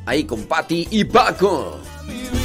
ahí 0.06 0.24
con 0.24 0.44
Patti 0.44 0.88
y 0.90 1.04
Paco. 1.04 1.83
Llena 2.06 2.43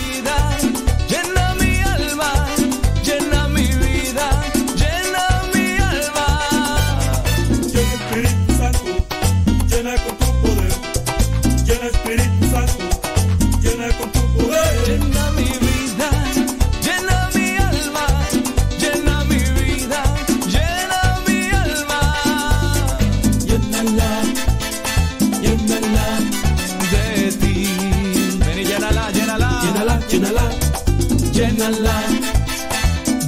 llénala 31.40 32.19